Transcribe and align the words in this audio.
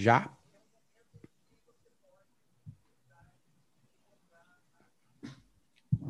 Já? 0.00 0.30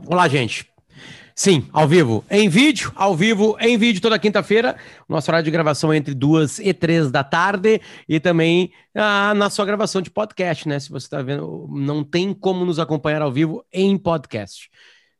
Olá, 0.06 0.28
gente. 0.28 0.70
Sim, 1.34 1.68
ao 1.72 1.88
vivo, 1.88 2.24
em 2.30 2.48
vídeo, 2.48 2.92
ao 2.94 3.16
vivo, 3.16 3.56
em 3.58 3.76
vídeo 3.76 4.00
toda 4.00 4.16
quinta-feira. 4.16 4.78
Nosso 5.08 5.28
horário 5.28 5.44
de 5.44 5.50
gravação 5.50 5.92
é 5.92 5.96
entre 5.96 6.14
duas 6.14 6.60
e 6.60 6.72
três 6.72 7.10
da 7.10 7.24
tarde 7.24 7.80
e 8.08 8.20
também 8.20 8.72
ah, 8.94 9.34
na 9.34 9.50
sua 9.50 9.64
gravação 9.64 10.00
de 10.00 10.10
podcast, 10.10 10.68
né? 10.68 10.78
Se 10.78 10.88
você 10.88 11.06
está 11.06 11.20
vendo, 11.20 11.66
não 11.72 12.04
tem 12.04 12.32
como 12.32 12.64
nos 12.64 12.78
acompanhar 12.78 13.22
ao 13.22 13.32
vivo 13.32 13.66
em 13.72 13.98
podcast. 13.98 14.70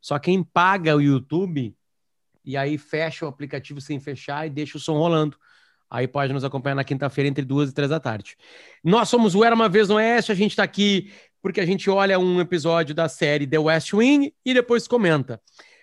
Só 0.00 0.16
quem 0.16 0.44
paga 0.44 0.94
o 0.94 1.02
YouTube 1.02 1.74
e 2.44 2.56
aí 2.56 2.78
fecha 2.78 3.26
o 3.26 3.28
aplicativo 3.28 3.80
sem 3.80 3.98
fechar 3.98 4.46
e 4.46 4.50
deixa 4.50 4.78
o 4.78 4.80
som 4.80 4.96
rolando. 4.96 5.36
Aí 5.90 6.06
pode 6.06 6.32
nos 6.32 6.44
acompanhar 6.44 6.76
na 6.76 6.84
quinta-feira 6.84 7.28
entre 7.28 7.44
duas 7.44 7.70
e 7.70 7.72
três 7.72 7.90
da 7.90 7.98
tarde. 7.98 8.36
Nós 8.82 9.08
somos 9.08 9.34
o 9.34 9.44
Era 9.44 9.54
Uma 9.54 9.68
Vez 9.68 9.88
no 9.88 9.96
Oeste, 9.96 10.30
a 10.30 10.34
gente 10.34 10.52
está 10.52 10.62
aqui 10.62 11.10
porque 11.42 11.60
a 11.60 11.66
gente 11.66 11.88
olha 11.88 12.18
um 12.18 12.40
episódio 12.40 12.94
da 12.94 13.08
série 13.08 13.46
The 13.46 13.58
West 13.58 13.92
Wing 13.92 14.32
e 14.44 14.54
depois 14.54 14.86
comenta. 14.86 15.40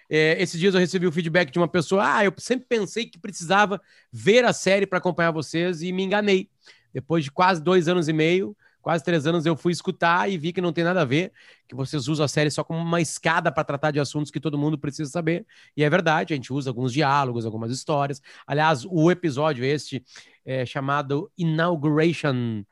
É, 0.10 0.42
esses 0.42 0.60
dias 0.60 0.74
eu 0.74 0.80
recebi 0.80 1.06
o 1.06 1.12
feedback 1.12 1.52
de 1.52 1.60
uma 1.60 1.68
pessoa: 1.68 2.18
ah, 2.18 2.24
eu 2.24 2.34
sempre 2.38 2.66
pensei 2.68 3.06
que 3.06 3.20
precisava 3.20 3.82
ver 4.12 4.46
a 4.46 4.54
série 4.54 4.88
para 4.88 5.00
acompanhar 5.00 5.32
vocês 5.32 5.82
e 5.82 5.92
me 5.92 6.04
enganei. 6.04 6.50
Depois 6.94 7.24
de 7.24 7.32
quase 7.32 7.62
dois 7.62 7.88
anos 7.88 8.08
e 8.08 8.14
meio, 8.14 8.56
quase 8.82 9.04
três 9.04 9.28
anos, 9.28 9.46
eu 9.46 9.56
fui 9.56 9.72
escutar 9.72 10.30
e 10.30 10.38
vi 10.38 10.54
que 10.54 10.62
não 10.62 10.72
tem 10.72 10.84
nada 10.84 11.02
a 11.02 11.06
ver, 11.06 11.32
que 11.68 11.76
vocês 11.76 12.08
usam 12.08 12.24
a 12.24 12.28
série 12.28 12.50
só 12.50 12.64
como 12.64 12.80
uma 12.80 13.02
escada 13.02 13.52
para 13.52 13.64
tratar 13.64 13.92
de 13.92 14.00
assuntos 14.00 14.32
que 14.32 14.40
todo 14.40 14.58
mundo 14.58 14.78
precisa 14.78 15.10
saber. 15.10 15.46
E 15.76 15.84
é 15.84 15.90
verdade, 15.90 16.34
a 16.34 16.36
gente 16.36 16.54
usa 16.54 16.70
alguns 16.70 16.94
diálogos, 16.94 17.46
algumas 17.46 17.72
histórias. 17.72 18.22
Aliás, 18.46 18.86
o 18.86 19.12
episódio 19.12 19.66
este 19.66 20.04
é 20.46 20.66
chamado 20.66 21.32
Inauguration 21.38 22.64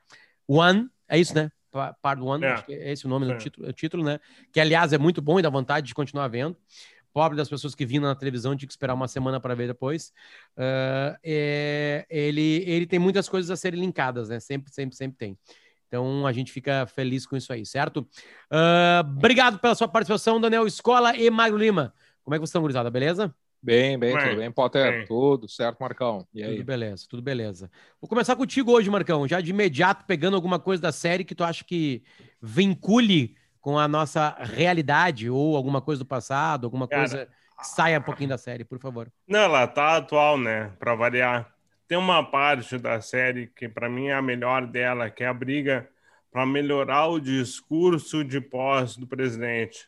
One, 0.47 0.87
é 1.07 1.19
isso, 1.19 1.35
né? 1.35 1.49
Part 2.01 2.21
One, 2.21 2.45
é. 2.45 2.51
acho 2.53 2.65
que 2.65 2.73
é 2.73 2.91
esse 2.93 3.05
o 3.05 3.09
nome 3.09 3.29
é. 3.29 3.33
do 3.33 3.37
título, 3.37 3.73
título, 3.73 4.03
né? 4.03 4.19
Que, 4.53 4.61
aliás, 4.61 4.93
é 4.93 4.97
muito 4.97 5.21
bom 5.21 5.37
e 5.39 5.41
dá 5.41 5.49
vontade 5.49 5.87
de 5.87 5.93
continuar 5.93 6.29
vendo 6.29 6.55
pobre 7.15 7.37
das 7.37 7.47
pessoas 7.47 7.73
que 7.73 7.85
vinham 7.85 8.03
na 8.03 8.13
televisão, 8.13 8.57
tinha 8.57 8.67
que 8.67 8.73
esperar 8.73 8.93
uma 8.93 9.07
semana 9.07 9.39
para 9.39 9.55
ver 9.55 9.67
depois. 9.67 10.11
Uh, 10.57 11.15
é, 11.23 12.05
ele, 12.09 12.61
ele 12.67 12.85
tem 12.85 12.99
muitas 12.99 13.29
coisas 13.29 13.49
a 13.49 13.55
serem 13.55 13.79
linkadas, 13.79 14.27
né? 14.27 14.37
Sempre, 14.41 14.69
sempre, 14.73 14.97
sempre 14.97 15.17
tem. 15.17 15.37
Então 15.87 16.25
a 16.25 16.31
gente 16.31 16.51
fica 16.51 16.85
feliz 16.87 17.25
com 17.25 17.35
isso 17.35 17.51
aí, 17.53 17.65
certo? 17.65 18.07
Uh, 18.51 19.07
obrigado 19.17 19.59
pela 19.59 19.75
sua 19.75 19.87
participação, 19.87 20.39
Daniel 20.41 20.67
Escola 20.67 21.15
e 21.15 21.29
Magro 21.29 21.57
Lima. 21.57 21.93
Como 22.23 22.33
é 22.33 22.37
que 22.37 22.41
vocês 22.41 22.49
estão, 22.49 22.61
gurizada? 22.61 22.89
Beleza? 22.89 23.33
Bem, 23.61 23.97
bem, 23.97 24.15
bem, 24.15 24.23
tudo 24.23 24.37
bem, 24.37 24.51
Potter? 24.51 24.91
Bem. 24.91 25.05
Tudo 25.07 25.49
certo, 25.49 25.79
Marcão. 25.79 26.27
E 26.31 26.43
aí? 26.43 26.57
Tudo 26.57 26.65
beleza, 26.65 27.05
tudo 27.09 27.21
beleza. 27.23 27.71
Vou 27.99 28.07
começar 28.07 28.35
contigo 28.35 28.71
hoje, 28.71 28.91
Marcão, 28.91 29.27
já 29.27 29.41
de 29.41 29.49
imediato 29.49 30.05
pegando 30.05 30.35
alguma 30.35 30.59
coisa 30.59 30.83
da 30.83 30.91
série 30.91 31.23
que 31.23 31.33
tu 31.33 31.43
acha 31.43 31.63
que 31.63 32.03
vincule 32.39 33.35
com 33.59 33.79
a 33.79 33.87
nossa 33.87 34.35
realidade 34.39 35.31
ou 35.31 35.55
alguma 35.55 35.81
coisa 35.81 36.03
do 36.03 36.05
passado, 36.05 36.65
alguma 36.65 36.87
Cara, 36.87 37.01
coisa 37.01 37.25
que 37.57 37.67
saia 37.67 37.97
um 37.97 38.03
pouquinho 38.03 38.29
da 38.29 38.37
série, 38.37 38.63
por 38.63 38.77
favor. 38.77 39.11
Não, 39.27 39.39
ela 39.39 39.65
tá 39.65 39.97
atual, 39.97 40.37
né? 40.37 40.71
Para 40.77 40.93
variar. 40.93 41.54
Tem 41.87 41.97
uma 41.97 42.23
parte 42.23 42.77
da 42.77 42.99
série 43.01 43.47
que 43.47 43.69
para 43.69 43.89
mim 43.89 44.07
é 44.07 44.13
a 44.13 44.21
melhor 44.21 44.65
dela, 44.65 45.09
que 45.09 45.23
é 45.23 45.27
a 45.27 45.33
briga 45.33 45.87
para 46.31 46.45
melhorar 46.45 47.07
o 47.07 47.19
discurso 47.19 48.23
de 48.23 48.41
posse 48.41 48.99
do 48.99 49.07
presidente. 49.07 49.87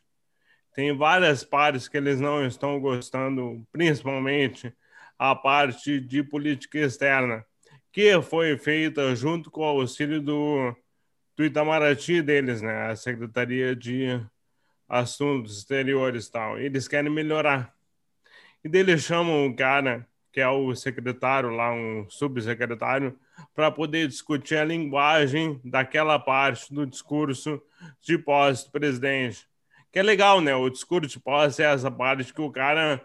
Tem 0.73 0.95
várias 0.95 1.43
partes 1.43 1.87
que 1.87 1.97
eles 1.97 2.21
não 2.21 2.45
estão 2.45 2.79
gostando, 2.79 3.65
principalmente 3.71 4.71
a 5.17 5.35
parte 5.35 5.99
de 5.99 6.21
política 6.21 6.77
externa, 6.77 7.43
que 7.91 8.21
foi 8.21 8.57
feita 8.57 9.15
junto 9.15 9.49
com 9.49 9.61
o 9.61 9.81
auxílio 9.81 10.21
do 10.21 10.75
do 11.37 11.45
Itamaraty 11.45 12.21
deles, 12.23 12.63
né? 12.63 12.87
A 12.87 12.95
Secretaria 12.95 13.75
de 13.75 14.19
Assuntos 14.89 15.59
Exteriores 15.59 16.25
e 16.25 16.31
tal. 16.31 16.59
Eles 16.59 16.87
querem 16.87 17.11
melhorar. 17.11 17.75
E 18.63 18.67
daí 18.67 18.81
eles 18.81 19.03
chamam 19.03 19.45
o 19.45 19.55
cara, 19.55 20.07
que 20.31 20.39
é 20.39 20.47
o 20.47 20.75
secretário 20.75 21.49
lá, 21.49 21.71
um 21.71 22.05
subsecretário, 22.09 23.17
para 23.55 23.71
poder 23.71 24.07
discutir 24.07 24.57
a 24.57 24.65
linguagem 24.65 25.59
daquela 25.63 26.19
parte 26.19 26.73
do 26.73 26.85
discurso 26.85 27.61
de 28.01 28.17
posse 28.17 28.65
do 28.65 28.71
presidente. 28.71 29.47
Que 29.91 29.99
é 29.99 30.03
legal, 30.03 30.41
né? 30.41 30.55
O 30.55 30.69
discurso 30.69 31.09
de 31.09 31.19
posse 31.19 31.63
é 31.63 31.71
essa 31.71 31.89
parte 31.89 32.33
que 32.33 32.41
o 32.41 32.51
cara 32.51 33.01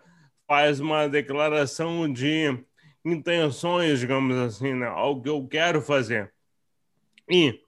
faz 0.47 0.81
uma 0.81 1.09
declaração 1.09 2.11
de 2.13 2.59
intenções, 3.05 4.01
digamos 4.01 4.37
assim, 4.37 4.75
né? 4.75 4.87
Algo 4.87 5.23
que 5.23 5.29
eu 5.29 5.47
quero 5.49 5.81
fazer. 5.81 6.33
E 7.29 7.61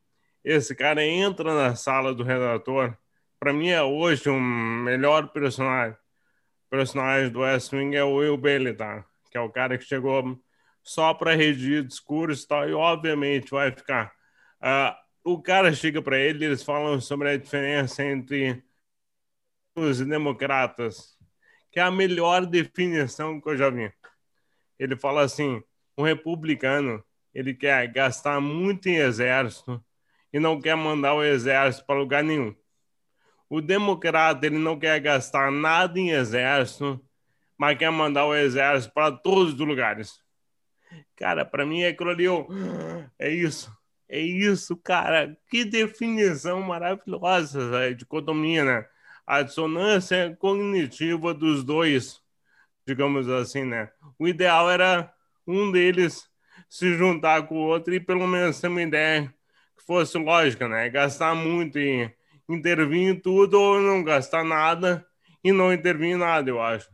esse 0.45 0.75
cara 0.75 1.05
entra 1.05 1.55
na 1.55 1.75
sala 1.75 2.15
do 2.15 2.23
redator. 2.23 2.97
Para 3.41 3.53
mim 3.53 3.69
é 3.69 3.83
hoje 3.83 4.29
um 4.29 4.41
melhor 4.41 5.29
personagem. 5.29 5.97
O 6.67 6.71
personagem 6.71 7.31
do 7.31 7.41
West 7.41 7.73
Wing 7.73 7.97
é 7.97 8.05
o 8.05 8.17
Will 8.17 8.37
Bailey, 8.37 8.75
tá? 8.75 9.05
Que 9.35 9.39
é 9.39 9.41
o 9.41 9.51
cara 9.51 9.77
que 9.77 9.83
chegou 9.83 10.41
só 10.81 11.13
para 11.13 11.35
redigir 11.35 11.83
discurso 11.83 12.45
e 12.45 12.47
tal, 12.47 12.69
e 12.69 12.73
obviamente 12.73 13.51
vai 13.51 13.73
ficar. 13.73 14.13
Uh, 14.63 14.95
o 15.33 15.43
cara 15.43 15.73
chega 15.73 16.01
para 16.01 16.17
ele, 16.17 16.45
eles 16.45 16.63
falam 16.63 17.01
sobre 17.01 17.31
a 17.31 17.37
diferença 17.37 18.05
entre 18.05 18.63
os 19.75 19.99
democratas, 19.99 21.19
que 21.73 21.81
é 21.81 21.83
a 21.83 21.91
melhor 21.91 22.47
definição 22.47 23.41
que 23.41 23.49
eu 23.49 23.57
já 23.57 23.71
vi. 23.71 23.93
Ele 24.79 24.95
fala 24.95 25.23
assim: 25.23 25.61
um 25.99 26.05
republicano 26.05 27.03
ele 27.35 27.55
quer 27.55 27.93
gastar 27.93 28.41
muito 28.41 28.89
em 28.89 28.99
exército 28.99 29.85
e 30.33 30.39
não 30.39 30.61
quer 30.61 30.77
mandar 30.77 31.15
o 31.15 31.25
exército 31.25 31.85
para 31.87 31.99
lugar 31.99 32.23
nenhum. 32.23 32.55
O 33.51 33.61
democrata 33.61 34.47
ele 34.47 34.59
não 34.59 34.79
quer 34.79 35.01
gastar 35.01 35.51
nada 35.51 35.99
em 35.99 36.11
exército, 36.11 37.04
mas 37.59 37.79
quer 37.79 37.91
mandar 37.91 38.27
o 38.27 38.35
exército 38.35 38.93
para 38.95 39.13
todos 39.13 39.55
os 39.55 39.59
lugares. 39.59 40.21
Cara, 41.17 41.45
para 41.45 41.65
mim 41.65 41.83
é 41.83 41.89
aquilo 41.89 42.11
ali, 42.11 42.25
eu... 42.25 42.49
é 43.19 43.31
isso. 43.31 43.73
É 44.09 44.21
isso, 44.21 44.77
cara. 44.77 45.37
Que 45.49 45.65
definição 45.65 46.61
maravilhosa 46.63 47.63
essa 47.63 47.95
dicotomia, 47.95 48.65
né? 48.65 48.87
A 49.27 49.43
dissonância 49.43 50.37
cognitiva 50.39 51.33
dos 51.33 51.65
dois, 51.65 52.21
digamos 52.87 53.29
assim, 53.29 53.65
né? 53.65 53.91
O 54.19 54.29
ideal 54.29 54.71
era 54.71 55.13
um 55.47 55.73
deles 55.73 56.29
se 56.69 56.93
juntar 56.95 57.47
com 57.47 57.57
o 57.57 57.67
outro 57.67 57.95
e 57.95 58.01
pelo 58.01 58.27
menos 58.27 58.61
ter 58.61 58.69
uma 58.69 58.83
ideia 58.83 59.33
fosse 59.87 60.19
lógica, 60.19 60.69
né? 60.69 60.89
Gastar 60.91 61.35
muito 61.35 61.79
e 61.79 62.11
intervir 62.49 63.09
em 63.09 63.19
tudo 63.19 63.61
ou 63.61 63.81
não 63.81 64.03
gastar 64.03 64.45
nada 64.45 65.07
e 65.43 65.53
não 65.53 65.73
intervir 65.73 66.11
em 66.11 66.17
nada, 66.17 66.51
eu 66.51 66.61
acho. 66.61 66.91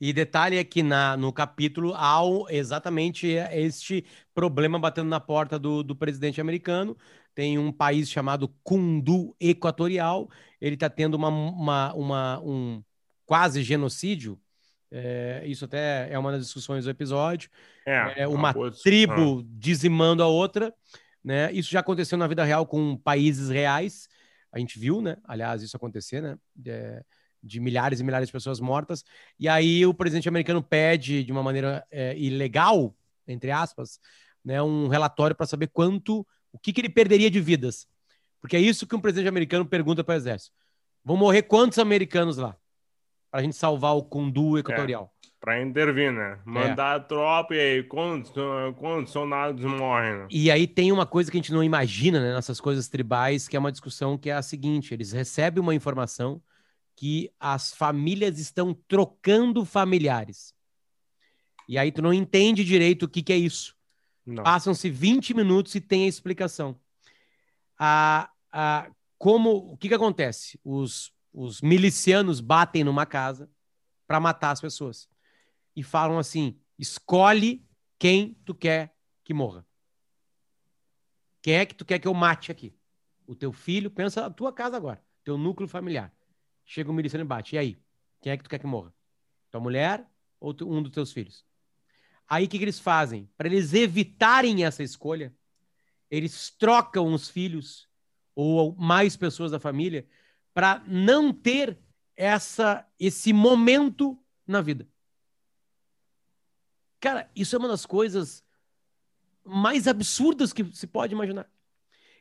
E 0.00 0.12
detalhe 0.12 0.56
é 0.56 0.64
que 0.64 0.82
na, 0.82 1.16
no 1.16 1.32
capítulo 1.32 1.92
há 1.94 2.20
exatamente 2.50 3.26
este 3.26 4.04
problema 4.32 4.78
batendo 4.78 5.08
na 5.08 5.18
porta 5.18 5.58
do, 5.58 5.82
do 5.82 5.96
presidente 5.96 6.40
americano. 6.40 6.96
Tem 7.34 7.58
um 7.58 7.72
país 7.72 8.08
chamado 8.08 8.48
Kundu 8.62 9.34
Equatorial. 9.40 10.28
Ele 10.60 10.74
está 10.74 10.88
tendo 10.88 11.14
uma, 11.14 11.28
uma, 11.28 11.94
uma, 11.94 12.40
um 12.40 12.82
quase 13.26 13.62
genocídio. 13.62 14.40
É, 14.90 15.42
isso 15.46 15.64
até 15.64 16.10
é 16.10 16.18
uma 16.18 16.32
das 16.32 16.42
discussões 16.42 16.84
do 16.84 16.90
episódio. 16.90 17.50
É, 17.84 18.22
é 18.22 18.28
uma 18.28 18.54
tribo 18.82 19.40
ah. 19.40 19.44
dizimando 19.58 20.22
a 20.22 20.26
outra. 20.26 20.72
Né? 21.24 21.52
Isso 21.52 21.70
já 21.70 21.80
aconteceu 21.80 22.16
na 22.16 22.26
vida 22.26 22.44
real 22.44 22.66
com 22.66 22.96
países 22.96 23.50
reais. 23.50 24.08
A 24.52 24.58
gente 24.58 24.78
viu, 24.78 25.02
né? 25.02 25.16
Aliás, 25.24 25.62
isso 25.62 25.76
acontecer, 25.76 26.22
né? 26.22 26.38
De, 26.54 27.04
de 27.48 27.58
milhares 27.58 27.98
e 28.00 28.04
milhares 28.04 28.28
de 28.28 28.32
pessoas 28.32 28.60
mortas. 28.60 29.04
E 29.38 29.48
aí 29.48 29.84
o 29.84 29.94
presidente 29.94 30.28
americano 30.28 30.62
pede, 30.62 31.24
de 31.24 31.32
uma 31.32 31.42
maneira 31.42 31.84
é, 31.90 32.16
ilegal, 32.16 32.94
entre 33.26 33.50
aspas, 33.50 33.98
né, 34.44 34.62
um 34.62 34.88
relatório 34.88 35.34
para 35.34 35.46
saber 35.46 35.68
quanto, 35.68 36.26
o 36.52 36.58
que, 36.58 36.72
que 36.72 36.80
ele 36.80 36.88
perderia 36.88 37.30
de 37.30 37.40
vidas. 37.40 37.88
Porque 38.40 38.56
é 38.56 38.60
isso 38.60 38.86
que 38.86 38.94
um 38.94 39.00
presidente 39.00 39.28
americano 39.28 39.66
pergunta 39.66 40.04
para 40.04 40.14
o 40.14 40.16
exército. 40.16 40.54
Vão 41.04 41.16
morrer 41.16 41.42
quantos 41.42 41.78
americanos 41.78 42.36
lá? 42.36 42.56
Para 43.30 43.40
a 43.40 43.42
gente 43.42 43.56
salvar 43.56 43.96
o 43.96 44.02
Kundu 44.02 44.58
equatorial. 44.58 45.12
É 45.14 45.18
para 45.40 45.62
intervir, 45.62 46.12
né? 46.12 46.38
Mandar 46.44 46.96
é. 46.96 47.02
tropa 47.04 47.54
e 47.54 47.60
aí 47.60 47.82
quantos, 47.82 48.32
quantos 48.76 49.12
soldados 49.12 49.64
morrem? 49.64 50.18
Né? 50.18 50.26
E 50.30 50.50
aí 50.50 50.66
tem 50.66 50.90
uma 50.90 51.06
coisa 51.06 51.30
que 51.30 51.36
a 51.36 51.40
gente 51.40 51.52
não 51.52 51.62
imagina, 51.62 52.20
né? 52.20 52.34
Nessas 52.34 52.60
coisas 52.60 52.88
tribais, 52.88 53.46
que 53.46 53.56
é 53.56 53.58
uma 53.58 53.70
discussão 53.70 54.18
que 54.18 54.30
é 54.30 54.34
a 54.34 54.42
seguinte: 54.42 54.92
eles 54.92 55.12
recebem 55.12 55.62
uma 55.62 55.74
informação 55.74 56.42
que 56.98 57.32
as 57.38 57.72
famílias 57.72 58.40
estão 58.40 58.74
trocando 58.74 59.64
familiares. 59.64 60.52
E 61.68 61.78
aí 61.78 61.92
tu 61.92 62.02
não 62.02 62.12
entende 62.12 62.64
direito 62.64 63.04
o 63.04 63.08
que, 63.08 63.22
que 63.22 63.32
é 63.32 63.36
isso. 63.36 63.76
Passam-se 64.42 64.90
20 64.90 65.32
minutos 65.32 65.76
e 65.76 65.80
tem 65.80 66.06
a 66.06 66.08
explicação. 66.08 66.76
A, 67.78 68.28
a, 68.50 68.90
como, 69.16 69.50
o 69.72 69.76
que, 69.76 69.86
que 69.86 69.94
acontece? 69.94 70.58
Os, 70.64 71.12
os 71.32 71.60
milicianos 71.60 72.40
batem 72.40 72.82
numa 72.82 73.06
casa 73.06 73.48
para 74.04 74.18
matar 74.18 74.50
as 74.50 74.60
pessoas 74.60 75.08
e 75.76 75.84
falam 75.84 76.18
assim: 76.18 76.58
escolhe 76.76 77.64
quem 77.96 78.34
tu 78.44 78.56
quer 78.56 78.92
que 79.22 79.32
morra. 79.32 79.64
Quem 81.40 81.54
é 81.54 81.64
que 81.64 81.76
tu 81.76 81.84
quer 81.84 82.00
que 82.00 82.08
eu 82.08 82.14
mate 82.14 82.50
aqui? 82.50 82.76
O 83.24 83.36
teu 83.36 83.52
filho, 83.52 83.88
pensa 83.88 84.26
a 84.26 84.30
tua 84.30 84.52
casa 84.52 84.76
agora, 84.76 85.00
teu 85.22 85.38
núcleo 85.38 85.68
familiar. 85.68 86.12
Chega 86.70 86.90
um 86.90 86.94
miliciano 86.94 87.24
e 87.24 87.26
bate. 87.26 87.56
E 87.56 87.58
aí? 87.58 87.78
Quem 88.20 88.30
é 88.30 88.36
que 88.36 88.44
tu 88.44 88.50
quer 88.50 88.58
que 88.58 88.66
morra? 88.66 88.92
Tua 89.50 89.58
mulher 89.58 90.06
ou 90.38 90.54
um 90.66 90.82
dos 90.82 90.92
teus 90.92 91.10
filhos? 91.10 91.42
Aí 92.28 92.44
o 92.44 92.48
que, 92.48 92.58
que 92.58 92.64
eles 92.64 92.78
fazem? 92.78 93.26
Para 93.38 93.48
eles 93.48 93.72
evitarem 93.72 94.66
essa 94.66 94.82
escolha, 94.82 95.34
eles 96.10 96.50
trocam 96.50 97.10
os 97.14 97.26
filhos 97.26 97.88
ou 98.34 98.76
mais 98.76 99.16
pessoas 99.16 99.50
da 99.50 99.58
família 99.58 100.06
para 100.52 100.84
não 100.86 101.32
ter 101.32 101.78
essa 102.14 102.86
esse 103.00 103.32
momento 103.32 104.22
na 104.46 104.60
vida. 104.60 104.86
Cara, 107.00 107.30
isso 107.34 107.56
é 107.56 107.58
uma 107.58 107.68
das 107.68 107.86
coisas 107.86 108.44
mais 109.42 109.88
absurdas 109.88 110.52
que 110.52 110.64
se 110.76 110.86
pode 110.86 111.14
imaginar. 111.14 111.50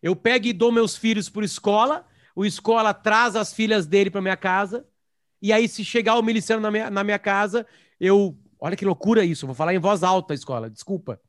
Eu 0.02 0.16
pego 0.16 0.48
e 0.48 0.54
dou 0.54 0.72
meus 0.72 0.96
filhos 0.96 1.28
por 1.28 1.44
escola, 1.44 2.08
o 2.38 2.46
escola 2.46 2.94
traz 2.94 3.36
as 3.36 3.54
filhas 3.54 3.86
dele 3.86 4.12
para 4.12 4.22
minha 4.22 4.38
casa, 4.38 4.88
e 5.42 5.52
aí 5.52 5.68
se 5.68 5.84
chegar 5.84 6.18
o 6.18 6.24
miliciano 6.24 6.62
na 6.62 6.72
minha, 6.72 6.90
na 6.90 7.04
minha 7.04 7.20
casa, 7.20 7.66
eu 8.00 8.38
Olha 8.60 8.76
que 8.76 8.86
loucura 8.86 9.24
isso. 9.24 9.46
Vou 9.46 9.56
falar 9.56 9.74
em 9.74 9.80
voz 9.80 10.04
alta 10.04 10.34
a 10.34 10.36
escola, 10.36 10.70
desculpa. 10.70 11.22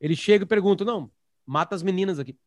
Ele 0.00 0.16
chega 0.16 0.44
e 0.44 0.46
pergunta: 0.48 0.84
não, 0.84 1.10
mata 1.44 1.74
as 1.74 1.82
meninas 1.82 2.18
aqui. 2.18 2.38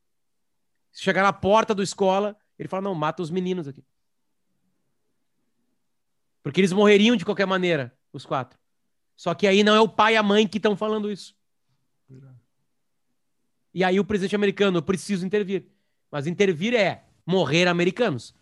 Se 0.91 1.03
chegar 1.03 1.23
na 1.23 1.33
porta 1.33 1.75
da 1.75 1.83
escola, 1.83 2.35
ele 2.57 2.67
fala: 2.67 2.83
não, 2.83 2.95
mata 2.95 3.21
os 3.21 3.29
meninos 3.29 3.67
aqui. 3.67 3.83
Porque 6.41 6.59
eles 6.59 6.73
morreriam 6.73 7.15
de 7.15 7.25
qualquer 7.25 7.45
maneira, 7.45 7.95
os 8.11 8.25
quatro. 8.25 8.57
Só 9.15 9.33
que 9.33 9.47
aí 9.47 9.63
não 9.63 9.75
é 9.75 9.79
o 9.79 9.89
pai 9.89 10.13
e 10.13 10.17
a 10.17 10.23
mãe 10.23 10.47
que 10.47 10.57
estão 10.57 10.75
falando 10.75 11.11
isso. 11.11 11.35
E 13.73 13.83
aí 13.83 13.99
o 13.99 14.05
presidente 14.05 14.35
americano, 14.35 14.77
eu 14.77 14.81
preciso 14.81 15.25
intervir. 15.25 15.67
Mas 16.11 16.27
intervir 16.27 16.73
é 16.73 17.04
morrer 17.25 17.67
americanos. 17.67 18.35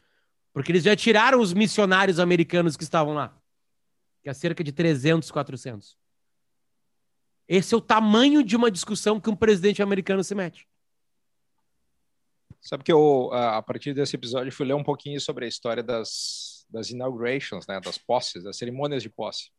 Porque 0.53 0.71
eles 0.71 0.83
já 0.83 0.95
tiraram 0.95 1.39
os 1.39 1.53
missionários 1.53 2.19
americanos 2.19 2.77
que 2.77 2.83
estavam 2.83 3.13
lá 3.13 3.35
que 4.23 4.29
é 4.29 4.33
cerca 4.33 4.63
de 4.63 4.71
300, 4.71 5.29
400. 5.29 5.97
Esse 7.45 7.75
é 7.75 7.77
o 7.77 7.81
tamanho 7.81 8.41
de 8.41 8.55
uma 8.55 8.71
discussão 8.71 9.19
que 9.19 9.29
um 9.29 9.35
presidente 9.35 9.83
americano 9.83 10.23
se 10.23 10.33
mete. 10.33 10.65
Sabe 12.61 12.85
que 12.85 12.91
eu, 12.91 13.29
a 13.33 13.61
partir 13.61 13.93
desse 13.93 14.15
episódio, 14.15 14.49
fui 14.53 14.65
ler 14.65 14.73
um 14.73 14.83
pouquinho 14.83 15.19
sobre 15.19 15.43
a 15.43 15.47
história 15.49 15.83
das, 15.83 16.65
das 16.69 16.89
inaugurations, 16.89 17.67
né, 17.67 17.81
das 17.81 17.97
posses, 17.97 18.41
das 18.41 18.55
cerimônias 18.55 19.03
de 19.03 19.09
posse. 19.09 19.51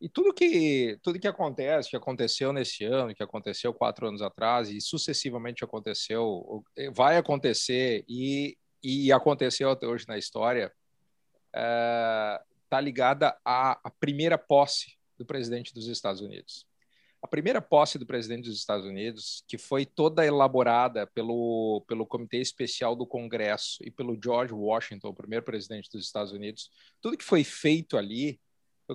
E 0.00 0.08
tudo 0.08 0.32
que 0.32 0.98
tudo 1.02 1.18
que 1.18 1.26
acontece, 1.26 1.90
que 1.90 1.96
aconteceu 1.96 2.52
nesse 2.52 2.84
ano, 2.84 3.14
que 3.14 3.22
aconteceu 3.22 3.74
quatro 3.74 4.06
anos 4.06 4.22
atrás 4.22 4.70
e 4.70 4.80
sucessivamente 4.80 5.64
aconteceu, 5.64 6.64
vai 6.94 7.16
acontecer 7.16 8.04
e, 8.08 8.56
e 8.82 9.12
aconteceu 9.12 9.70
até 9.70 9.86
hoje 9.86 10.06
na 10.06 10.16
história, 10.16 10.72
está 11.48 12.80
ligada 12.80 13.36
à, 13.44 13.72
à 13.82 13.90
primeira 13.90 14.38
posse 14.38 14.96
do 15.18 15.26
presidente 15.26 15.74
dos 15.74 15.88
Estados 15.88 16.20
Unidos. 16.20 16.68
A 17.20 17.26
primeira 17.26 17.60
posse 17.60 17.98
do 17.98 18.06
presidente 18.06 18.48
dos 18.48 18.58
Estados 18.58 18.86
Unidos, 18.86 19.42
que 19.48 19.58
foi 19.58 19.84
toda 19.84 20.24
elaborada 20.24 21.04
pelo, 21.08 21.84
pelo 21.88 22.06
Comitê 22.06 22.36
Especial 22.36 22.94
do 22.94 23.04
Congresso 23.04 23.78
e 23.82 23.90
pelo 23.90 24.16
George 24.22 24.54
Washington, 24.54 25.08
o 25.08 25.14
primeiro 25.14 25.44
presidente 25.44 25.90
dos 25.90 26.04
Estados 26.04 26.32
Unidos, 26.32 26.70
tudo 27.00 27.16
que 27.16 27.24
foi 27.24 27.42
feito 27.42 27.96
ali 27.96 28.40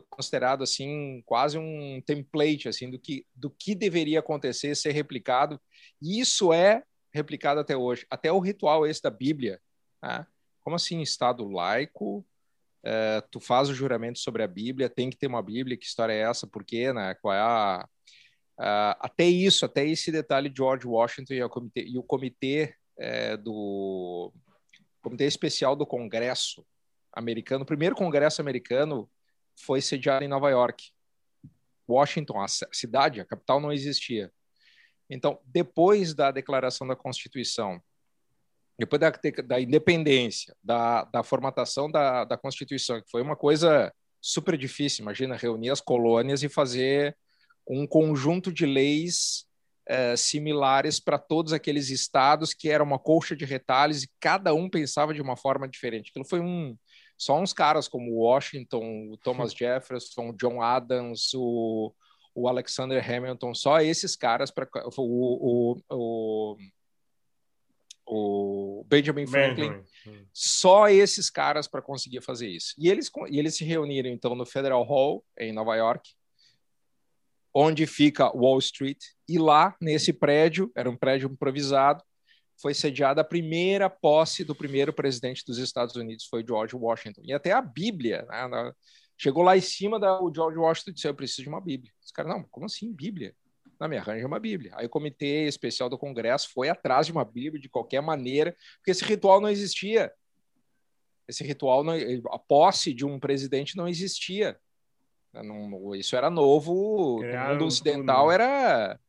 considerado 0.09 0.63
assim 0.63 1.21
quase 1.25 1.57
um 1.57 2.01
template 2.05 2.67
assim 2.67 2.89
do 2.89 2.99
que 2.99 3.25
do 3.35 3.49
que 3.49 3.75
deveria 3.75 4.19
acontecer, 4.19 4.75
ser 4.75 4.91
replicado. 4.91 5.59
E 6.01 6.19
isso 6.19 6.51
é 6.51 6.83
replicado 7.13 7.59
até 7.59 7.77
hoje, 7.77 8.05
até 8.09 8.31
o 8.31 8.39
ritual 8.39 8.87
esse 8.87 9.01
da 9.01 9.09
Bíblia. 9.09 9.59
Né? 10.01 10.25
Como 10.61 10.75
assim, 10.75 11.01
Estado 11.01 11.47
laico, 11.47 12.25
Uh, 12.85 13.23
tu 13.31 13.39
faz 13.39 13.69
o 13.69 13.73
juramento 13.73 14.19
sobre 14.19 14.43
a 14.43 14.47
Bíblia, 14.47 14.89
tem 14.89 15.09
que 15.09 15.15
ter 15.15 15.27
uma 15.27 15.41
Bíblia, 15.41 15.77
que 15.77 15.85
história 15.85 16.11
é 16.11 16.29
essa, 16.29 16.45
por 16.45 16.65
quê, 16.65 16.91
né? 16.91 17.15
Qual 17.21 17.33
é 17.33 17.39
a... 17.39 17.87
Até 18.99 19.23
isso, 19.23 19.65
até 19.65 19.87
esse 19.87 20.11
detalhe, 20.11 20.51
George 20.53 20.85
Washington 20.85 21.33
e, 21.33 21.49
comitê, 21.49 21.83
e 21.85 21.97
o 21.97 22.03
comitê 22.03 22.75
é, 22.99 23.37
do... 23.37 24.33
Comitê 25.01 25.23
Especial 25.23 25.77
do 25.77 25.85
Congresso 25.85 26.65
americano, 27.13 27.65
primeiro 27.65 27.95
Congresso 27.95 28.41
americano 28.41 29.09
foi 29.55 29.81
sediado 29.81 30.23
em 30.23 30.27
Nova 30.27 30.49
York. 30.49 30.91
Washington, 31.87 32.41
a 32.41 32.47
cidade, 32.47 33.19
a 33.19 33.25
capital 33.25 33.59
não 33.59 33.71
existia. 33.71 34.31
Então, 35.09 35.39
depois 35.45 36.13
da 36.13 36.31
declaração 36.31 36.87
da 36.87 36.95
Constituição, 36.95 37.81
depois 38.79 38.99
da, 38.99 39.11
da 39.45 39.61
independência, 39.61 40.55
da, 40.63 41.03
da 41.05 41.23
formatação 41.23 41.91
da, 41.91 42.23
da 42.23 42.37
Constituição, 42.37 43.01
que 43.01 43.09
foi 43.09 43.21
uma 43.21 43.35
coisa 43.35 43.93
super 44.21 44.57
difícil. 44.57 45.03
Imagina 45.03 45.35
reunir 45.35 45.69
as 45.69 45.81
colônias 45.81 46.41
e 46.43 46.49
fazer 46.49 47.15
um 47.67 47.85
conjunto 47.85 48.51
de 48.51 48.65
leis 48.65 49.45
é, 49.85 50.15
similares 50.15 50.99
para 50.99 51.17
todos 51.19 51.53
aqueles 51.53 51.89
estados 51.89 52.53
que 52.53 52.69
era 52.69 52.83
uma 52.83 52.97
colcha 52.97 53.35
de 53.35 53.45
retalhos 53.45 54.03
e 54.03 54.09
cada 54.19 54.53
um 54.53 54.69
pensava 54.69 55.13
de 55.13 55.21
uma 55.21 55.35
forma 55.35 55.67
diferente. 55.67 56.09
Aquilo 56.09 56.25
foi 56.25 56.39
um 56.39 56.75
só 57.17 57.39
uns 57.39 57.53
caras 57.53 57.87
como 57.87 58.15
Washington, 58.15 59.11
o 59.11 59.17
Thomas 59.17 59.53
Jefferson, 59.53 60.29
o 60.29 60.33
John 60.33 60.61
Adams, 60.61 61.33
o, 61.33 61.93
o 62.35 62.47
Alexander 62.47 63.03
Hamilton, 63.03 63.53
só 63.53 63.81
esses 63.81 64.15
caras 64.15 64.51
para 64.51 64.67
o, 64.97 65.77
o, 65.77 65.81
o 65.89 66.57
o 68.05 68.85
Benjamin 68.87 69.25
Franklin, 69.25 69.81
Benjamin. 70.05 70.27
só 70.33 70.89
esses 70.89 71.29
caras 71.29 71.67
para 71.67 71.81
conseguir 71.81 72.21
fazer 72.21 72.49
isso. 72.49 72.73
E 72.77 72.89
eles, 72.89 73.09
e 73.29 73.39
eles 73.39 73.55
se 73.55 73.63
reuniram 73.63 74.09
então 74.09 74.35
no 74.35 74.45
Federal 74.45 74.83
Hall 74.83 75.23
em 75.39 75.53
Nova 75.53 75.75
York, 75.75 76.11
onde 77.53 77.85
fica 77.85 78.35
Wall 78.35 78.59
Street, 78.59 78.99
e 79.27 79.37
lá 79.37 79.75
nesse 79.79 80.11
prédio, 80.11 80.71
era 80.75 80.89
um 80.89 80.97
prédio 80.97 81.29
improvisado, 81.29 82.03
foi 82.61 82.73
sediada 82.73 83.21
a 83.21 83.25
primeira 83.25 83.89
posse 83.89 84.43
do 84.43 84.55
primeiro 84.55 84.93
presidente 84.93 85.43
dos 85.45 85.57
Estados 85.57 85.95
Unidos, 85.95 86.25
foi 86.25 86.45
George 86.45 86.75
Washington. 86.75 87.21
E 87.23 87.33
até 87.33 87.51
a 87.51 87.61
Bíblia, 87.61 88.25
né, 88.29 88.71
chegou 89.17 89.43
lá 89.43 89.57
em 89.57 89.61
cima 89.61 89.99
da 89.99 90.21
o 90.21 90.33
George 90.33 90.57
Washington 90.57 90.91
disse: 90.91 91.07
Eu 91.07 91.15
preciso 91.15 91.43
de 91.43 91.49
uma 91.49 91.61
Bíblia. 91.61 91.91
Os 92.03 92.11
caras, 92.11 92.31
não, 92.31 92.43
como 92.43 92.65
assim 92.65 92.93
Bíblia? 92.93 93.35
Não, 93.79 93.87
me 93.87 93.97
arranja 93.97 94.25
uma 94.25 94.39
Bíblia. 94.39 94.71
Aí 94.75 94.85
o 94.85 94.89
comitê 94.89 95.45
especial 95.47 95.89
do 95.89 95.97
Congresso 95.97 96.49
foi 96.53 96.69
atrás 96.69 97.05
de 97.05 97.11
uma 97.11 97.25
Bíblia 97.25 97.61
de 97.61 97.69
qualquer 97.69 98.01
maneira, 98.01 98.55
porque 98.77 98.91
esse 98.91 99.03
ritual 99.03 99.41
não 99.41 99.49
existia. 99.49 100.11
Esse 101.27 101.43
ritual, 101.43 101.83
não, 101.83 101.93
a 102.31 102.39
posse 102.39 102.93
de 102.93 103.05
um 103.05 103.19
presidente 103.19 103.75
não 103.75 103.87
existia. 103.87 104.57
Não, 105.33 105.95
isso 105.95 106.15
era 106.15 106.29
novo. 106.29 107.19
Criaram 107.19 107.47
no 107.47 107.53
mundo 107.53 107.65
ocidental 107.65 108.31
era 108.31 108.99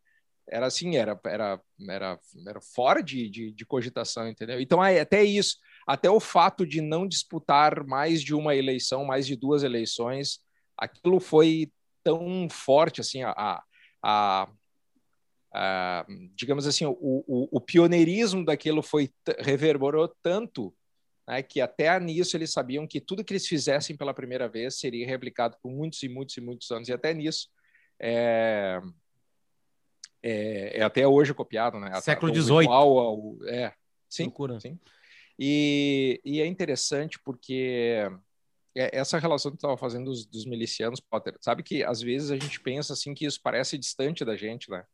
era 0.48 0.66
assim, 0.66 0.96
era, 0.96 1.18
era, 1.24 1.60
era, 1.88 2.20
era 2.46 2.60
fora 2.60 3.02
de, 3.02 3.28
de, 3.28 3.52
de, 3.52 3.66
cogitação, 3.66 4.28
entendeu? 4.28 4.60
Então, 4.60 4.80
até 4.82 5.22
isso, 5.24 5.56
até 5.86 6.10
o 6.10 6.20
fato 6.20 6.66
de 6.66 6.80
não 6.80 7.06
disputar 7.06 7.84
mais 7.84 8.22
de 8.22 8.34
uma 8.34 8.54
eleição, 8.54 9.04
mais 9.04 9.26
de 9.26 9.36
duas 9.36 9.62
eleições, 9.62 10.40
aquilo 10.76 11.20
foi 11.20 11.72
tão 12.02 12.48
forte, 12.50 13.00
assim, 13.00 13.22
a, 13.22 13.32
a, 14.02 14.48
a 15.52 16.06
digamos 16.34 16.66
assim, 16.66 16.84
o, 16.84 16.96
o, 17.00 17.48
o, 17.50 17.60
pioneirismo 17.60 18.44
daquilo 18.44 18.82
foi 18.82 19.10
reverberou 19.38 20.08
tanto 20.22 20.74
né, 21.26 21.42
que 21.42 21.60
até 21.60 21.98
nisso 22.00 22.36
eles 22.36 22.52
sabiam 22.52 22.86
que 22.86 23.00
tudo 23.00 23.24
que 23.24 23.32
eles 23.32 23.46
fizessem 23.46 23.96
pela 23.96 24.12
primeira 24.12 24.48
vez 24.48 24.78
seria 24.78 25.06
replicado 25.06 25.56
por 25.62 25.70
muitos 25.70 26.02
e 26.02 26.08
muitos 26.08 26.36
e 26.36 26.40
muitos 26.40 26.70
anos, 26.70 26.88
e 26.88 26.92
até 26.92 27.14
nisso 27.14 27.48
é, 28.00 28.80
é, 30.24 30.78
é 30.78 30.82
até 30.82 31.06
hoje 31.06 31.34
copiado, 31.34 31.78
né? 31.78 32.00
Século 32.00 32.34
XVIII. 32.34 32.66
É, 33.46 33.74
sim, 34.08 34.32
sim. 34.58 34.80
E, 35.38 36.18
e 36.24 36.40
é 36.40 36.46
interessante 36.46 37.18
porque 37.18 38.08
é, 38.74 38.98
essa 38.98 39.18
relação 39.18 39.50
que 39.50 39.58
tu 39.58 39.60
estava 39.60 39.76
fazendo 39.76 40.06
dos, 40.06 40.24
dos, 40.24 40.46
milicianos, 40.46 40.98
Potter, 40.98 41.36
sabe 41.42 41.62
que 41.62 41.84
às 41.84 42.00
vezes 42.00 42.30
a 42.30 42.36
gente 42.36 42.58
pensa 42.58 42.94
assim 42.94 43.12
que 43.12 43.26
isso 43.26 43.38
parece 43.42 43.76
distante 43.76 44.24
da 44.24 44.34
gente, 44.34 44.70
né? 44.70 44.86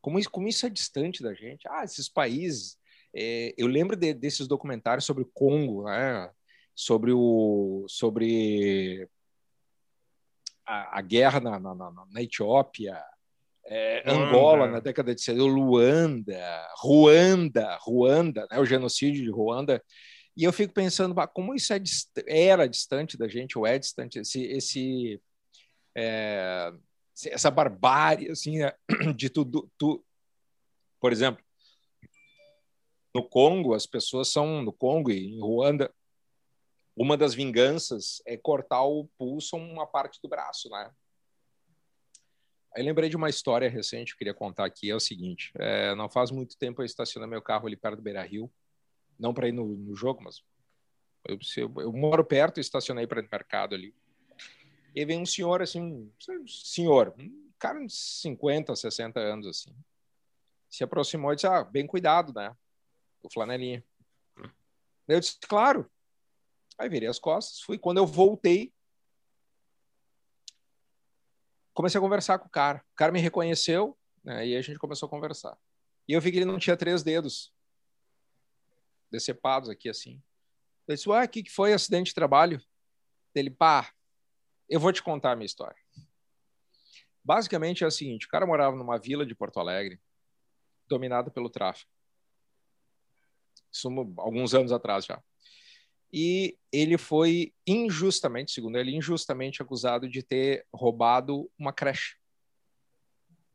Como 0.00 0.18
isso, 0.18 0.30
como 0.30 0.48
isso 0.48 0.66
é 0.66 0.70
distante 0.70 1.22
da 1.22 1.32
gente? 1.32 1.68
Ah, 1.68 1.84
esses 1.84 2.08
países. 2.08 2.76
É, 3.14 3.54
eu 3.56 3.68
lembro 3.68 3.96
de, 3.96 4.12
desses 4.12 4.48
documentários 4.48 5.04
sobre 5.04 5.22
o 5.22 5.30
Congo, 5.32 5.84
né? 5.84 6.28
Sobre 6.74 7.12
o 7.12 7.86
sobre 7.88 9.08
a, 10.66 10.98
a 10.98 11.02
guerra 11.02 11.38
na, 11.38 11.60
na, 11.60 11.74
na, 11.74 12.06
na 12.10 12.22
Etiópia, 12.22 13.00
é, 13.68 14.02
Angola 14.10 14.68
na 14.68 14.80
década 14.80 15.14
de 15.14 15.20
70, 15.20 15.44
Luanda, 15.44 16.68
Ruanda, 16.78 17.78
Ruanda, 17.82 18.46
né? 18.50 18.58
O 18.58 18.64
genocídio 18.64 19.22
de 19.22 19.30
Ruanda 19.30 19.82
e 20.36 20.44
eu 20.44 20.52
fico 20.52 20.74
pensando, 20.74 21.14
como 21.32 21.54
isso 21.54 21.72
é, 21.72 21.80
era 22.26 22.68
distante 22.68 23.16
da 23.16 23.26
gente, 23.26 23.56
ou 23.56 23.66
é 23.66 23.78
distante, 23.78 24.18
esse, 24.18 24.42
esse 24.44 25.22
é, 25.96 26.70
essa 27.24 27.50
barbárie, 27.50 28.30
assim, 28.30 28.58
né, 28.58 28.72
de 29.16 29.30
tudo, 29.30 29.70
tu, 29.78 30.04
por 31.00 31.10
exemplo, 31.10 31.42
no 33.14 33.26
Congo, 33.26 33.72
as 33.72 33.86
pessoas 33.86 34.28
são 34.28 34.60
no 34.60 34.74
Congo 34.74 35.10
e 35.10 35.36
em 35.36 35.40
Ruanda, 35.40 35.90
uma 36.94 37.16
das 37.16 37.32
vinganças 37.32 38.20
é 38.26 38.36
cortar 38.36 38.82
o 38.84 39.08
pulso 39.18 39.56
uma 39.56 39.86
parte 39.86 40.20
do 40.22 40.28
braço, 40.28 40.68
né? 40.68 40.90
Aí 42.76 42.82
lembrei 42.82 43.08
de 43.08 43.16
uma 43.16 43.30
história 43.30 43.70
recente 43.70 44.08
que 44.08 44.16
eu 44.16 44.18
queria 44.18 44.34
contar 44.34 44.66
aqui, 44.66 44.90
é 44.90 44.94
o 44.94 45.00
seguinte, 45.00 45.50
é, 45.54 45.94
não 45.94 46.10
faz 46.10 46.30
muito 46.30 46.58
tempo 46.58 46.82
eu 46.82 46.84
estacionei 46.84 47.26
meu 47.26 47.40
carro 47.40 47.66
ali 47.66 47.74
perto 47.74 47.96
do 47.96 48.02
Beira-Rio, 48.02 48.52
não 49.18 49.32
para 49.32 49.48
ir 49.48 49.52
no, 49.52 49.64
no, 49.64 49.96
jogo, 49.96 50.22
mas 50.22 50.44
eu, 51.26 51.38
eu, 51.56 51.82
eu 51.84 51.92
moro 51.94 52.22
perto 52.22 52.60
estacionei 52.60 53.06
para 53.06 53.20
ir 53.20 53.22
no 53.22 53.30
mercado 53.32 53.74
ali. 53.74 53.94
E 54.94 55.06
vem 55.06 55.22
um 55.22 55.24
senhor, 55.24 55.62
assim, 55.62 55.80
um 56.28 56.46
senhor, 56.46 57.14
um 57.18 57.50
cara 57.58 57.82
de 57.82 57.90
50, 57.90 58.76
60 58.76 59.20
anos, 59.20 59.46
assim, 59.46 59.74
se 60.68 60.84
aproximou 60.84 61.32
e 61.32 61.36
disse, 61.36 61.46
ah, 61.46 61.64
bem 61.64 61.86
cuidado, 61.86 62.30
né? 62.34 62.54
O 63.22 63.32
flanelinha. 63.32 63.82
Eu 65.08 65.18
disse, 65.18 65.38
claro. 65.48 65.90
Aí 66.78 66.90
virei 66.90 67.08
as 67.08 67.18
costas, 67.18 67.60
fui. 67.60 67.78
Quando 67.78 67.96
eu 67.96 68.06
voltei, 68.06 68.70
comecei 71.76 71.98
a 71.98 72.02
conversar 72.02 72.38
com 72.38 72.46
o 72.46 72.50
cara. 72.50 72.82
O 72.92 72.96
cara 72.96 73.12
me 73.12 73.20
reconheceu, 73.20 73.96
né, 74.24 74.46
e 74.48 74.56
a 74.56 74.62
gente 74.62 74.78
começou 74.78 75.06
a 75.06 75.10
conversar. 75.10 75.56
E 76.08 76.14
eu 76.14 76.20
vi 76.20 76.32
que 76.32 76.38
ele 76.38 76.46
não 76.46 76.58
tinha 76.58 76.76
três 76.76 77.02
dedos 77.02 77.52
decepados 79.10 79.68
aqui, 79.68 79.88
assim. 79.88 80.22
Eu 80.88 80.94
disse, 80.94 81.08
ué, 81.08 81.22
o 81.22 81.28
que, 81.28 81.42
que 81.42 81.50
foi 81.50 81.74
acidente 81.74 82.08
de 82.08 82.14
trabalho? 82.14 82.60
Ele, 83.34 83.50
pá, 83.50 83.92
eu 84.68 84.80
vou 84.80 84.92
te 84.92 85.02
contar 85.02 85.32
a 85.32 85.36
minha 85.36 85.46
história. 85.46 85.76
Basicamente 87.22 87.84
é 87.84 87.86
o 87.86 87.90
seguinte, 87.90 88.26
o 88.26 88.30
cara 88.30 88.46
morava 88.46 88.74
numa 88.74 88.98
vila 88.98 89.26
de 89.26 89.34
Porto 89.34 89.60
Alegre, 89.60 90.00
dominada 90.88 91.30
pelo 91.30 91.50
tráfico. 91.50 91.90
Isso 93.70 93.88
alguns 94.16 94.54
anos 94.54 94.72
atrás 94.72 95.04
já 95.04 95.22
e 96.12 96.56
ele 96.72 96.96
foi 96.96 97.52
injustamente, 97.66 98.52
segundo 98.52 98.78
ele, 98.78 98.94
injustamente 98.94 99.60
acusado 99.60 100.08
de 100.08 100.22
ter 100.22 100.66
roubado 100.72 101.50
uma 101.58 101.72
creche. 101.72 102.16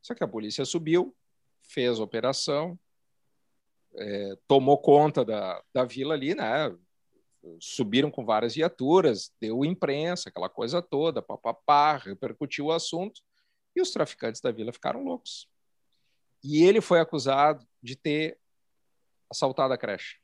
Só 0.00 0.14
que 0.14 0.24
a 0.24 0.28
polícia 0.28 0.64
subiu, 0.64 1.14
fez 1.62 1.98
a 1.98 2.02
operação, 2.02 2.78
é, 3.94 4.36
tomou 4.46 4.78
conta 4.78 5.24
da, 5.24 5.62
da 5.72 5.84
vila 5.84 6.14
ali, 6.14 6.34
né? 6.34 6.74
Subiram 7.60 8.10
com 8.10 8.24
várias 8.24 8.54
viaturas, 8.54 9.32
deu 9.40 9.64
imprensa, 9.64 10.28
aquela 10.28 10.48
coisa 10.48 10.80
toda, 10.80 11.22
papapá, 11.22 11.96
repercutiu 11.96 12.66
o 12.66 12.72
assunto, 12.72 13.20
e 13.74 13.80
os 13.80 13.90
traficantes 13.90 14.40
da 14.40 14.52
vila 14.52 14.72
ficaram 14.72 15.02
loucos. 15.02 15.48
E 16.44 16.62
ele 16.64 16.80
foi 16.80 17.00
acusado 17.00 17.66
de 17.82 17.96
ter 17.96 18.38
assaltado 19.30 19.72
a 19.72 19.78
creche. 19.78 20.21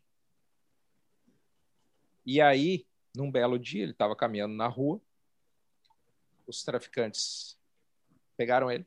E 2.31 2.43
aí, 2.43 2.87
num 3.17 3.31
belo 3.31 3.59
dia, 3.59 3.83
ele 3.83 3.93
estava 3.93 4.15
caminhando 4.15 4.53
na 4.53 4.67
rua, 4.67 5.01
os 6.47 6.63
traficantes 6.63 7.59
pegaram 8.37 8.71
ele, 8.71 8.87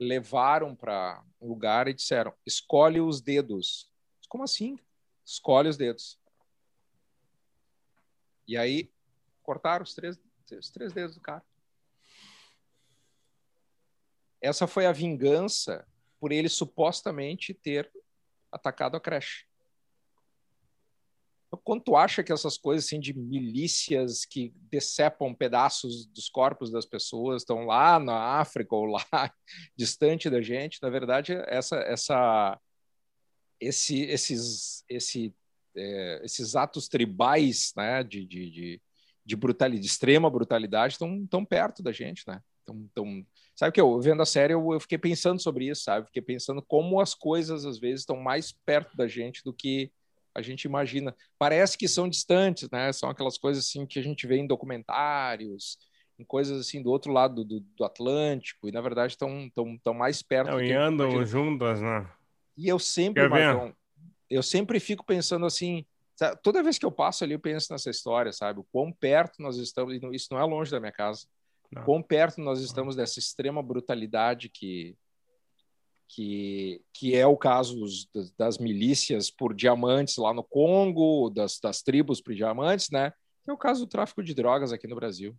levaram 0.00 0.74
para 0.74 1.22
um 1.38 1.46
lugar 1.46 1.86
e 1.86 1.92
disseram: 1.92 2.34
escolhe 2.46 2.98
os 2.98 3.20
dedos. 3.20 3.92
Como 4.26 4.42
assim? 4.42 4.78
Escolhe 5.22 5.68
os 5.68 5.76
dedos. 5.76 6.18
E 8.48 8.56
aí 8.56 8.90
cortaram 9.42 9.82
os 9.82 9.92
três, 9.94 10.18
os 10.50 10.70
três 10.70 10.94
dedos 10.94 11.16
do 11.16 11.20
cara. 11.20 11.44
Essa 14.40 14.66
foi 14.66 14.86
a 14.86 14.92
vingança 14.92 15.86
por 16.18 16.32
ele 16.32 16.48
supostamente 16.48 17.52
ter 17.52 17.92
atacado 18.50 18.96
a 18.96 19.00
creche. 19.00 19.49
Quando 21.64 21.82
tu 21.82 21.96
acha 21.96 22.22
que 22.22 22.32
essas 22.32 22.56
coisas 22.56 22.86
assim 22.86 23.00
de 23.00 23.12
milícias 23.12 24.24
que 24.24 24.52
decepam 24.70 25.34
pedaços 25.34 26.06
dos 26.06 26.28
corpos 26.28 26.70
das 26.70 26.86
pessoas 26.86 27.42
estão 27.42 27.64
lá 27.64 27.98
na 27.98 28.38
África 28.40 28.74
ou 28.74 28.86
lá 28.86 29.04
distante 29.76 30.30
da 30.30 30.40
gente, 30.40 30.78
na 30.80 30.90
verdade 30.90 31.32
essa 31.48 31.76
essa 31.78 32.60
esse 33.60 34.02
esses 34.02 34.84
esse 34.88 35.34
é, 35.74 36.20
esses 36.24 36.56
atos 36.56 36.88
tribais, 36.88 37.72
né, 37.76 38.02
de, 38.02 38.24
de, 38.24 38.50
de, 38.50 38.82
de 39.24 39.36
brutalidade, 39.36 39.82
de 39.82 39.86
extrema 39.86 40.30
brutalidade, 40.30 40.94
estão 40.94 41.26
tão 41.26 41.44
perto 41.44 41.82
da 41.82 41.92
gente, 41.92 42.24
né? 42.26 42.40
Tão, 42.64 42.88
tão... 42.94 43.26
Sabe 43.54 43.72
que 43.72 43.80
eu 43.80 44.00
vendo 44.00 44.22
a 44.22 44.26
série 44.26 44.54
eu, 44.54 44.72
eu 44.72 44.80
fiquei 44.80 44.98
pensando 44.98 45.40
sobre 45.40 45.68
isso, 45.68 45.82
sabe? 45.82 46.06
Fiquei 46.06 46.22
pensando 46.22 46.62
como 46.62 47.00
as 47.00 47.14
coisas 47.14 47.64
às 47.64 47.78
vezes 47.78 48.00
estão 48.00 48.16
mais 48.16 48.52
perto 48.52 48.96
da 48.96 49.06
gente 49.06 49.42
do 49.44 49.52
que 49.52 49.92
a 50.34 50.42
gente 50.42 50.64
imagina. 50.64 51.14
Parece 51.38 51.76
que 51.76 51.88
são 51.88 52.08
distantes, 52.08 52.68
né? 52.70 52.92
São 52.92 53.08
aquelas 53.08 53.36
coisas 53.36 53.64
assim 53.64 53.86
que 53.86 53.98
a 53.98 54.02
gente 54.02 54.26
vê 54.26 54.36
em 54.36 54.46
documentários, 54.46 55.78
em 56.18 56.24
coisas 56.24 56.60
assim 56.60 56.82
do 56.82 56.90
outro 56.90 57.12
lado 57.12 57.44
do, 57.44 57.60
do 57.60 57.84
Atlântico, 57.84 58.68
e 58.68 58.72
na 58.72 58.80
verdade 58.80 59.12
estão 59.12 59.50
tão, 59.54 59.78
tão 59.78 59.94
mais 59.94 60.22
perto. 60.22 60.50
Não, 60.50 60.60
e 60.60 60.72
andam 60.72 61.24
juntas, 61.24 61.80
né? 61.80 62.08
E 62.56 62.68
eu 62.68 62.78
sempre, 62.78 63.26
Marcão, 63.28 63.74
eu 64.28 64.42
sempre 64.42 64.78
fico 64.78 65.04
pensando 65.04 65.46
assim, 65.46 65.84
toda 66.42 66.62
vez 66.62 66.78
que 66.78 66.84
eu 66.84 66.92
passo 66.92 67.24
ali, 67.24 67.32
eu 67.32 67.40
penso 67.40 67.72
nessa 67.72 67.88
história, 67.88 68.32
sabe? 68.32 68.60
O 68.60 68.66
quão 68.70 68.92
perto 68.92 69.40
nós 69.40 69.56
estamos, 69.56 69.98
isso 70.12 70.28
não 70.30 70.38
é 70.38 70.44
longe 70.44 70.70
da 70.70 70.78
minha 70.78 70.92
casa, 70.92 71.26
não. 71.72 71.82
quão 71.84 72.02
perto 72.02 72.40
nós 72.40 72.60
estamos 72.60 72.94
dessa 72.94 73.18
extrema 73.18 73.62
brutalidade 73.62 74.50
que, 74.50 74.94
que, 76.12 76.82
que 76.92 77.14
é 77.14 77.24
o 77.24 77.36
caso 77.36 77.76
das 78.36 78.58
milícias 78.58 79.30
por 79.30 79.54
diamantes 79.54 80.16
lá 80.16 80.34
no 80.34 80.42
Congo, 80.42 81.30
das, 81.30 81.60
das 81.60 81.82
tribos 81.82 82.20
por 82.20 82.34
diamantes, 82.34 82.90
né? 82.90 83.12
É 83.46 83.52
o 83.52 83.56
caso 83.56 83.86
do 83.86 83.88
tráfico 83.88 84.22
de 84.22 84.34
drogas 84.34 84.72
aqui 84.72 84.88
no 84.88 84.96
Brasil. 84.96 85.36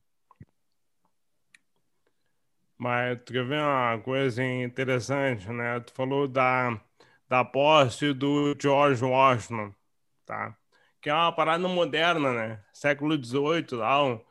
Mas 2.77 3.19
tu 3.25 3.33
quer 3.33 3.45
ver 3.45 3.59
uma 3.59 3.99
coisa 3.99 4.43
interessante, 4.43 5.47
né? 5.49 5.81
Tu 5.81 5.93
falou 5.93 6.25
da, 6.25 6.81
da 7.27 7.43
posse 7.43 8.13
do 8.13 8.55
George 8.59 9.03
Washington, 9.03 9.75
tá? 10.25 10.57
Que 11.01 11.09
é 11.09 11.13
uma 11.13 11.35
parada 11.35 11.67
moderna, 11.67 12.31
né? 12.31 12.63
Século 12.73 13.21
XVIII, 13.21 13.77
lá, 13.77 14.03
um, 14.05 14.21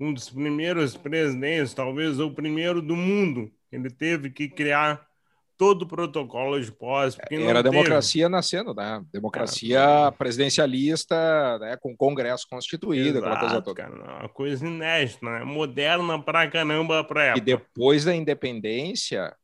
um 0.00 0.12
dos 0.12 0.28
primeiros 0.28 0.96
presidentes, 0.96 1.72
talvez 1.72 2.18
o 2.18 2.32
primeiro 2.32 2.82
do 2.82 2.96
mundo. 2.96 3.50
Ele 3.70 3.88
teve 3.88 4.28
que 4.30 4.48
criar 4.48 5.08
todo 5.56 5.82
o 5.82 5.86
protocolo 5.86 6.60
de 6.60 6.70
posse. 6.72 7.18
Era 7.30 7.60
a 7.60 7.62
democracia 7.62 8.28
nascendo, 8.28 8.74
né? 8.74 9.04
Democracia 9.12 10.12
presidencialista, 10.18 11.58
né? 11.58 11.76
com 11.76 11.96
Congresso 11.96 12.46
constituído, 12.48 13.18
Exato, 13.18 13.26
aquela 13.26 13.40
coisa 13.40 13.62
toda. 13.62 13.82
Cara, 13.82 14.20
uma 14.20 14.28
coisa 14.28 14.66
inédita, 14.66 15.24
né? 15.24 15.44
Moderna 15.44 16.20
pra 16.20 16.48
caramba 16.50 17.04
pra 17.04 17.24
época. 17.24 17.38
E 17.38 17.44
depois 17.44 18.04
da 18.04 18.14
independência, 18.14 19.34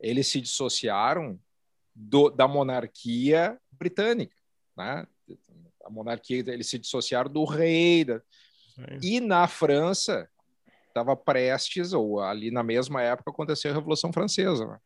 eles 0.00 0.26
se 0.26 0.40
dissociaram 0.40 1.38
do, 1.94 2.28
da 2.28 2.46
monarquia 2.46 3.58
britânica, 3.72 4.36
né? 4.76 5.06
A 5.84 5.90
monarquia, 5.90 6.38
eles 6.46 6.68
se 6.68 6.78
dissociaram 6.78 7.30
do 7.30 7.44
rei. 7.44 8.04
Da... 8.04 8.20
E 9.02 9.20
na 9.20 9.46
França, 9.46 10.28
estava 10.88 11.16
prestes, 11.16 11.92
ou 11.92 12.20
ali 12.20 12.50
na 12.50 12.62
mesma 12.62 13.02
época, 13.02 13.30
aconteceu 13.30 13.70
a 13.70 13.74
Revolução 13.74 14.12
Francesa. 14.12 14.66
Né? 14.66 14.78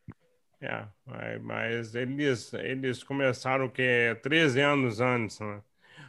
É, 0.61 1.39
mas 1.39 1.95
eles, 1.95 2.53
eles 2.53 3.01
começaram 3.03 3.69
que 3.69 4.15
13 4.21 4.59
anos 4.59 4.99
antes, 4.99 5.39
né? 5.39 5.63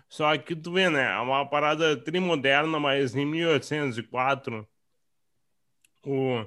Só 0.08 0.36
que 0.38 0.56
tu 0.56 0.72
vê, 0.72 0.90
né? 0.90 1.12
É 1.12 1.18
uma 1.20 1.46
parada 1.48 1.96
trimoderna, 1.96 2.80
mas 2.80 3.14
em 3.16 3.26
1804 3.26 4.68
o 6.04 6.46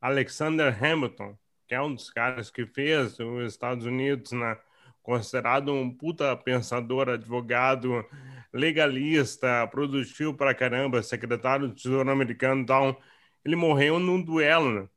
Alexander 0.00 0.76
Hamilton, 0.82 1.36
que 1.68 1.74
é 1.74 1.80
um 1.82 1.94
dos 1.94 2.10
caras 2.10 2.50
que 2.50 2.66
fez 2.66 3.18
os 3.18 3.52
Estados 3.52 3.86
Unidos, 3.86 4.32
né? 4.32 4.58
Considerado 5.02 5.72
um 5.72 5.90
puta 5.94 6.36
pensador, 6.36 7.08
advogado, 7.08 8.04
legalista, 8.52 9.66
produtivo 9.68 10.34
pra 10.34 10.54
caramba, 10.54 11.02
secretário 11.02 11.68
do 11.68 11.74
Tesouro 11.74 12.10
Americano 12.10 12.62
e 12.62 12.66
tal, 12.66 13.02
ele 13.44 13.56
morreu 13.56 13.98
num 13.98 14.22
duelo, 14.22 14.82
né? 14.82 14.88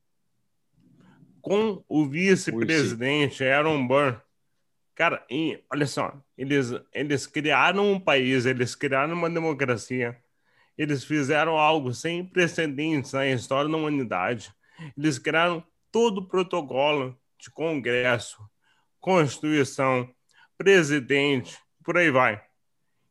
Com 1.45 1.83
o 1.87 2.07
vice-presidente 2.07 3.43
Aaron 3.43 3.85
Burr. 3.85 4.19
Cara, 4.95 5.23
e, 5.29 5.63
olha 5.71 5.85
só, 5.85 6.11
eles, 6.35 6.73
eles 6.91 7.27
criaram 7.27 7.91
um 7.91 7.99
país, 7.99 8.47
eles 8.47 8.73
criaram 8.73 9.13
uma 9.13 9.29
democracia, 9.29 10.19
eles 10.75 11.03
fizeram 11.03 11.55
algo 11.55 11.93
sem 11.93 12.25
precedentes 12.25 13.13
na 13.13 13.27
história 13.27 13.69
da 13.69 13.77
humanidade. 13.77 14.51
Eles 14.97 15.19
criaram 15.19 15.63
todo 15.91 16.21
o 16.21 16.27
protocolo 16.27 17.15
de 17.37 17.51
Congresso, 17.51 18.41
Constituição, 18.99 20.09
presidente, 20.57 21.59
por 21.83 21.95
aí 21.95 22.09
vai. 22.09 22.41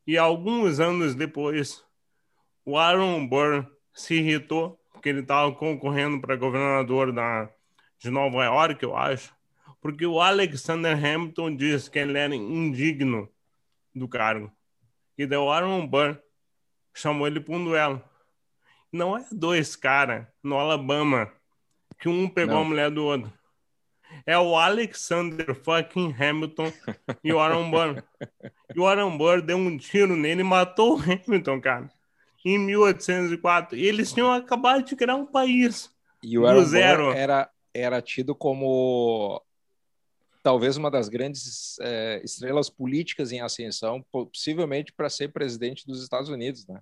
E 0.05 0.17
alguns 0.17 0.81
anos 0.81 1.15
depois, 1.15 1.85
o 2.65 2.77
Aaron 2.77 3.25
Burr 3.25 3.65
se 3.93 4.15
irritou 4.15 4.77
porque 4.91 5.07
ele 5.07 5.21
estava 5.21 5.53
concorrendo 5.53 6.19
para 6.19 6.35
governador 6.35 7.13
da, 7.13 7.49
de 8.05 8.11
Nova 8.11 8.43
York, 8.45 8.83
eu 8.83 8.95
acho, 8.95 9.33
porque 9.81 10.05
o 10.05 10.21
Alexander 10.21 10.93
Hamilton 10.95 11.55
disse 11.55 11.89
que 11.89 11.97
ele 11.99 12.17
era 12.17 12.35
indigno 12.35 13.27
do 13.93 14.07
cargo. 14.07 14.51
E 15.17 15.25
daí 15.25 15.39
o 15.39 15.51
Aaron 15.51 15.85
Burr 15.87 16.17
chamou 16.93 17.25
ele 17.27 17.39
para 17.39 17.55
um 17.55 17.63
duelo. 17.63 18.01
Não 18.91 19.17
é 19.17 19.25
dois 19.31 19.75
caras 19.75 20.25
no 20.43 20.57
Alabama 20.57 21.31
que 21.99 22.07
um 22.07 22.27
pegou 22.29 22.55
Não. 22.55 22.61
a 22.61 22.65
mulher 22.65 22.91
do 22.91 23.03
outro. 23.03 23.31
É 24.25 24.37
o 24.37 24.55
Alexander 24.55 25.53
fucking 25.55 26.13
Hamilton 26.17 26.71
e 27.23 27.33
o 27.33 27.39
Aaron 27.39 27.69
Burr. 27.71 28.03
E 28.73 28.79
o 28.79 28.85
Aaron 28.87 29.17
Burr 29.17 29.41
deu 29.41 29.57
um 29.57 29.77
tiro 29.77 30.15
nele 30.15 30.41
e 30.41 30.43
matou 30.43 30.97
o 30.97 31.01
Hamilton, 31.01 31.59
cara. 31.59 31.89
Em 32.45 32.59
1804. 32.59 33.75
E 33.77 33.83
eles 33.85 34.13
tinham 34.13 34.31
acabado 34.31 34.83
de 34.83 34.95
criar 34.95 35.15
um 35.15 35.25
país. 35.25 35.89
E 36.23 36.37
o 36.37 36.41
Do 36.41 36.47
Aaron 36.47 36.59
Burr 36.59 36.69
zero. 36.69 37.11
era, 37.11 37.49
era 37.75 38.01
tido 38.01 38.33
como 38.33 39.41
talvez 40.41 40.77
uma 40.77 40.89
das 40.89 41.09
grandes 41.09 41.77
eh, 41.81 42.21
estrelas 42.23 42.69
políticas 42.69 43.31
em 43.33 43.41
ascensão, 43.41 44.01
possivelmente 44.11 44.93
para 44.93 45.09
ser 45.09 45.33
presidente 45.33 45.85
dos 45.85 46.01
Estados 46.01 46.29
Unidos, 46.29 46.65
né? 46.67 46.79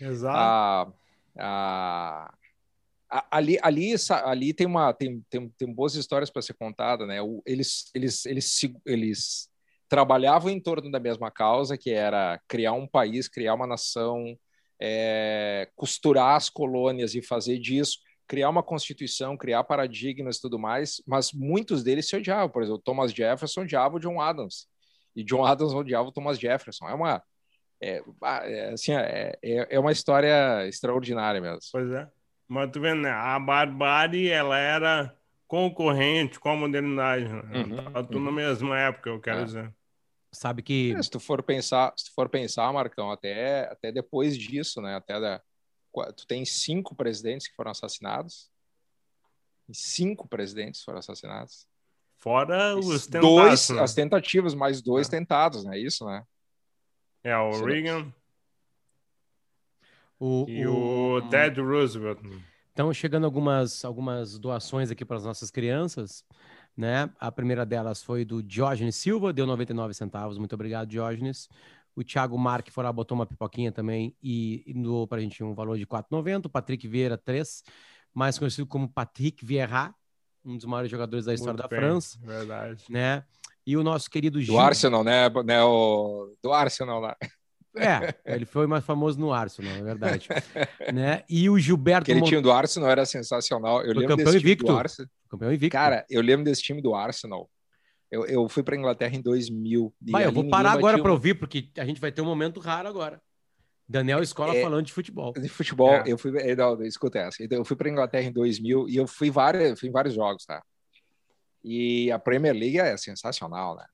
Exato. 0.00 0.38
a, 0.38 0.92
a- 1.38 2.34
a- 3.10 3.26
ali, 3.30 3.58
ali, 3.62 3.94
ali 4.24 4.54
tem 4.54 4.66
uma 4.66 4.92
tem, 4.92 5.24
tem, 5.28 5.48
tem 5.50 5.72
boas 5.72 5.94
histórias 5.94 6.30
para 6.30 6.42
ser 6.42 6.54
contada, 6.54 7.04
né? 7.06 7.20
O- 7.20 7.42
eles, 7.44 7.90
eles, 7.94 8.24
eles, 8.24 8.60
eles 8.86 9.50
trabalhavam 9.88 10.50
em 10.50 10.60
torno 10.60 10.90
da 10.90 11.00
mesma 11.00 11.30
causa, 11.30 11.76
que 11.76 11.90
era 11.90 12.40
criar 12.46 12.72
um 12.74 12.86
país, 12.86 13.26
criar 13.28 13.54
uma 13.54 13.66
nação, 13.66 14.38
é, 14.80 15.68
costurar 15.74 16.36
as 16.36 16.48
colônias 16.48 17.14
e 17.14 17.22
fazer 17.22 17.58
disso, 17.58 17.98
criar 18.26 18.48
uma 18.48 18.62
constituição, 18.62 19.36
criar 19.36 19.64
paradigmas 19.64 20.36
e 20.36 20.40
tudo 20.40 20.58
mais, 20.58 21.02
mas 21.06 21.32
muitos 21.32 21.82
deles 21.82 22.08
se 22.08 22.16
odiavam. 22.16 22.48
Por 22.48 22.62
exemplo, 22.62 22.80
Thomas 22.82 23.12
Jefferson 23.12 23.62
odiava 23.62 23.96
o 23.96 24.00
John 24.00 24.20
Adams, 24.20 24.66
e 25.14 25.22
John 25.22 25.44
Adams 25.44 25.74
odiava 25.74 26.08
o 26.08 26.12
Thomas 26.12 26.38
Jefferson. 26.38 26.88
É 26.88 26.94
uma 26.94 27.22
é, 27.82 28.00
ah, 28.22 28.40
é, 28.44 28.70
assim, 28.70 28.92
é, 28.92 29.36
é 29.42 29.66
é 29.74 29.78
uma 29.78 29.90
história 29.92 30.66
extraordinária 30.68 31.40
mesmo. 31.40 31.58
Pois 31.72 31.90
é. 31.90 32.08
Mas 32.48 32.70
tu 32.70 32.80
vendo, 32.80 33.02
né? 33.02 33.10
A 33.10 33.38
barbárie, 33.40 34.28
ela 34.28 34.58
era 34.58 35.16
concorrente 35.48 36.38
com 36.38 36.50
a 36.50 36.56
modernidade. 36.56 37.24
Né? 37.24 37.42
Uhum, 37.54 37.76
Tava 37.76 38.04
tudo 38.04 38.18
uhum. 38.18 38.24
na 38.24 38.32
mesma 38.32 38.78
época, 38.78 39.10
eu 39.10 39.20
quero 39.20 39.40
É. 39.40 39.44
dizer. 39.44 39.74
Sabe 40.34 40.62
que 40.62 40.94
É, 40.96 41.02
se 41.02 41.10
tu 41.10 41.20
for 41.20 41.42
pensar, 41.42 41.92
se 41.96 42.06
tu 42.06 42.14
for 42.14 42.28
pensar, 42.28 42.72
Marcão, 42.72 43.10
até, 43.10 43.70
até 43.70 43.92
depois 43.92 44.38
disso, 44.38 44.80
né? 44.80 44.94
Até 44.94 45.20
da, 45.20 45.42
tu 46.16 46.26
tem 46.26 46.44
cinco 46.44 46.94
presidentes 46.94 47.48
que 47.48 47.54
foram 47.54 47.70
assassinados. 47.70 48.50
Cinco 49.72 50.28
presidentes 50.28 50.82
foram 50.82 50.98
assassinados. 50.98 51.66
Fora 52.18 52.76
os 52.76 52.86
dois, 52.86 53.06
tentados, 53.06 53.70
né? 53.70 53.82
as 53.82 53.94
tentativas, 53.94 54.54
mais 54.54 54.80
dois 54.80 55.08
É. 55.08 55.10
tentados, 55.10 55.64
né? 55.64 55.78
Isso, 55.78 56.04
né? 56.06 56.24
É, 57.24 57.36
o 57.36 57.52
Sim. 57.52 57.64
Reagan 57.64 58.12
o, 60.22 60.46
e 60.48 60.64
o 60.64 61.20
Ted 61.28 61.60
Roosevelt. 61.60 62.20
Estão 62.68 62.92
chegando 62.94 63.24
algumas, 63.24 63.84
algumas 63.84 64.38
doações 64.38 64.88
aqui 64.88 65.04
para 65.04 65.16
as 65.16 65.24
nossas 65.24 65.50
crianças, 65.50 66.24
né? 66.76 67.10
A 67.18 67.32
primeira 67.32 67.66
delas 67.66 68.04
foi 68.04 68.24
do 68.24 68.40
Diógenes 68.40 68.94
Silva, 68.94 69.32
deu 69.32 69.46
99 69.46 69.92
centavos. 69.94 70.38
Muito 70.38 70.54
obrigado, 70.54 70.88
Diógenes. 70.88 71.48
O 71.94 72.02
Thiago 72.02 72.38
Marque 72.38 72.70
foi 72.70 72.84
lá, 72.84 72.92
botou 72.92 73.14
uma 73.16 73.26
pipoquinha 73.26 73.70
também 73.70 74.16
e, 74.22 74.62
e 74.66 74.72
doou 74.74 75.06
para 75.06 75.18
a 75.18 75.20
gente 75.20 75.42
um 75.44 75.54
valor 75.54 75.76
de 75.76 75.86
4,90. 75.86 76.46
O 76.46 76.48
Patrick 76.48 76.88
Vieira, 76.88 77.18
3, 77.18 77.62
mais 78.14 78.38
conhecido 78.38 78.66
como 78.66 78.88
Patrick 78.88 79.44
Vieira, 79.44 79.94
um 80.44 80.56
dos 80.56 80.64
maiores 80.64 80.90
jogadores 80.90 81.26
da 81.26 81.34
história 81.34 81.52
Muito 81.52 81.62
da 81.62 81.68
bem, 81.68 81.78
França, 81.78 82.18
Verdade. 82.22 82.84
né? 82.88 83.24
E 83.66 83.76
o 83.76 83.82
nosso 83.82 84.10
querido 84.10 84.38
Do 84.38 84.44
Gil. 84.44 84.58
Arsenal, 84.58 85.04
né? 85.04 85.28
né 85.44 85.62
o, 85.62 86.34
do 86.42 86.52
Arsenal 86.52 86.98
lá. 87.00 87.16
É, 87.76 88.14
ele 88.34 88.44
foi 88.44 88.66
mais 88.66 88.84
famoso 88.84 89.18
no 89.18 89.32
Arsenal, 89.32 89.72
é 89.72 89.82
verdade. 89.82 90.28
né? 90.92 91.22
E 91.28 91.48
o 91.48 91.58
Gilberto 91.58 92.02
Aquele 92.02 92.20
Mon- 92.20 92.26
time 92.26 92.42
do 92.42 92.52
Arsenal 92.52 92.90
era 92.90 93.06
sensacional. 93.06 93.78
Eu 93.78 93.86
Foi 93.86 93.94
lembro 93.94 94.08
campeão 94.08 94.26
desse 94.26 94.38
time 94.40 94.50
invicto. 94.50 94.66
do 94.66 94.78
Arsenal. 94.78 95.10
campeão 95.30 95.52
invicto. 95.52 95.72
Cara, 95.72 96.04
eu 96.10 96.20
lembro 96.20 96.44
desse 96.44 96.62
time 96.62 96.82
do 96.82 96.94
Arsenal. 96.94 97.48
Eu, 98.12 98.26
eu 98.26 98.46
fui 98.46 98.62
para 98.62 98.76
Inglaterra 98.76 99.16
em 99.16 99.22
2000. 99.22 99.94
e 100.06 100.10
Vai, 100.12 100.26
eu 100.26 100.32
vou 100.32 100.46
parar 100.50 100.72
agora 100.72 101.00
para 101.00 101.10
ouvir, 101.10 101.34
porque 101.34 101.70
a 101.78 101.84
gente 101.86 101.98
vai 101.98 102.12
ter 102.12 102.20
um 102.20 102.26
momento 102.26 102.60
raro 102.60 102.86
agora. 102.86 103.18
Daniel 103.88 104.22
Escola 104.22 104.54
É. 104.54 104.62
falando 104.62 104.84
de 104.84 104.92
futebol. 104.92 105.32
De 105.32 105.48
futebol, 105.48 105.94
É. 105.94 106.04
eu 106.06 106.18
fui. 106.18 106.30
eh, 106.38 106.54
Não, 106.54 106.80
escuta 106.82 107.18
essa. 107.18 107.42
Então, 107.42 107.56
Eu 107.58 107.64
fui 107.64 107.74
para 107.74 107.88
Inglaterra 107.88 108.24
em 108.28 108.32
2000 108.32 108.86
e 108.86 108.96
eu 108.96 109.06
fui, 109.06 109.30
várias, 109.30 109.80
fui 109.80 109.88
em 109.88 109.92
vários 109.92 110.14
jogos, 110.14 110.44
tá? 110.44 110.62
E 111.64 112.10
a 112.12 112.18
Premier 112.18 112.54
League 112.54 112.78
é 112.78 112.94
sensacional, 112.98 113.76
né? 113.76 113.86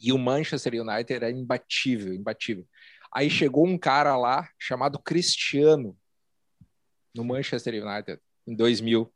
E 0.00 0.12
o 0.12 0.18
Manchester 0.18 0.74
United 0.74 1.12
era 1.12 1.30
imbatível, 1.30 2.12
imbatível. 2.12 2.66
Aí 3.14 3.30
chegou 3.30 3.64
um 3.64 3.78
cara 3.78 4.16
lá 4.16 4.48
chamado 4.58 4.98
Cristiano 4.98 5.96
no 7.14 7.24
Manchester 7.24 7.74
United 7.84 8.20
em 8.44 8.56
2000. 8.56 9.08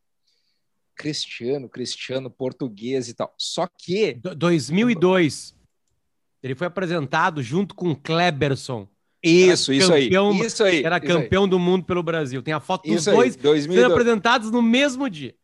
Cristiano, 0.98 1.68
Cristiano, 1.68 2.28
português 2.28 3.08
e 3.08 3.14
tal. 3.14 3.32
Só 3.38 3.66
que 3.66 4.14
Do- 4.14 4.34
2002. 4.34 5.54
Ele 6.42 6.54
foi 6.54 6.66
apresentado 6.66 7.42
junto 7.42 7.74
com 7.74 7.94
Cleberson, 7.94 8.86
isso, 9.22 9.72
isso 9.72 9.92
aí, 9.92 10.04
campeão- 10.04 10.32
isso 10.44 10.62
aí, 10.64 10.82
era 10.84 10.96
isso 10.98 11.06
aí. 11.06 11.12
campeão 11.22 11.48
do 11.48 11.58
mundo 11.58 11.84
pelo 11.84 12.02
Brasil. 12.02 12.42
Tem 12.42 12.52
a 12.54 12.60
foto 12.60 12.86
dos 12.88 13.00
Isso 13.00 13.10
aí, 13.10 13.16
dois 13.16 13.32
sendo 13.34 13.42
2002. 13.42 13.90
apresentados 13.92 14.50
no 14.50 14.60
mesmo 14.62 15.08
dia. 15.08 15.34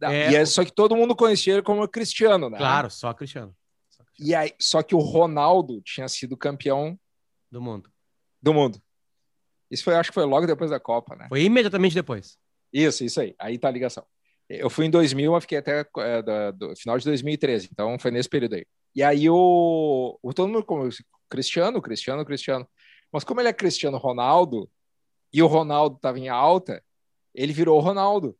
Não, 0.00 0.10
É, 0.10 0.32
e 0.32 0.36
é, 0.36 0.44
só 0.46 0.64
que 0.64 0.72
todo 0.72 0.96
mundo 0.96 1.14
conhecia 1.14 1.54
ele 1.54 1.62
como 1.62 1.86
Cristiano, 1.88 2.50
né? 2.50 2.58
Claro, 2.58 2.90
só 2.90 3.12
Cristiano. 3.14 3.54
Só 3.90 4.02
Cristiano 4.04 4.28
E 4.30 4.34
aí, 4.34 4.52
só 4.60 4.82
que 4.82 4.94
o 4.94 4.98
Ronaldo 4.98 5.80
tinha 5.82 6.08
sido 6.08 6.36
campeão 6.36 6.98
do 7.50 7.60
mundo. 7.60 7.88
do 8.42 8.52
mundo. 8.52 8.80
Isso 9.70 9.82
foi, 9.84 9.94
acho 9.94 10.10
que 10.10 10.14
foi 10.14 10.24
logo 10.26 10.46
depois 10.46 10.70
da 10.70 10.78
Copa, 10.80 11.14
né? 11.16 11.26
Foi 11.28 11.42
imediatamente 11.42 11.94
depois. 11.94 12.36
Isso, 12.72 13.04
isso 13.04 13.20
aí. 13.20 13.34
Aí 13.38 13.56
tá 13.58 13.68
a 13.68 13.70
ligação. 13.70 14.04
Eu 14.48 14.68
fui 14.68 14.86
em 14.86 14.90
2000, 14.90 15.32
mas 15.32 15.44
fiquei 15.44 15.58
até 15.58 15.86
é, 15.98 16.22
da- 16.22 16.50
do 16.50 16.76
final 16.76 16.98
de 16.98 17.04
2013. 17.04 17.68
Então 17.72 17.98
foi 17.98 18.10
nesse 18.10 18.28
período 18.28 18.54
aí. 18.54 18.66
E 18.94 19.02
aí 19.02 19.28
o, 19.30 20.18
o 20.22 20.32
todo 20.34 20.48
mundo 20.48 20.64
como 20.64 20.88
Cristiano, 21.28 21.80
Cristiano, 21.80 22.24
Cristiano. 22.24 22.68
Mas 23.12 23.24
como 23.24 23.40
ele 23.40 23.48
é 23.48 23.52
Cristiano 23.52 23.96
Ronaldo 23.96 24.68
e 25.32 25.42
o 25.42 25.46
Ronaldo 25.46 25.96
estava 25.96 26.18
em 26.18 26.28
alta, 26.28 26.82
ele 27.34 27.52
virou 27.52 27.76
o 27.78 27.80
Ronaldo. 27.80 28.36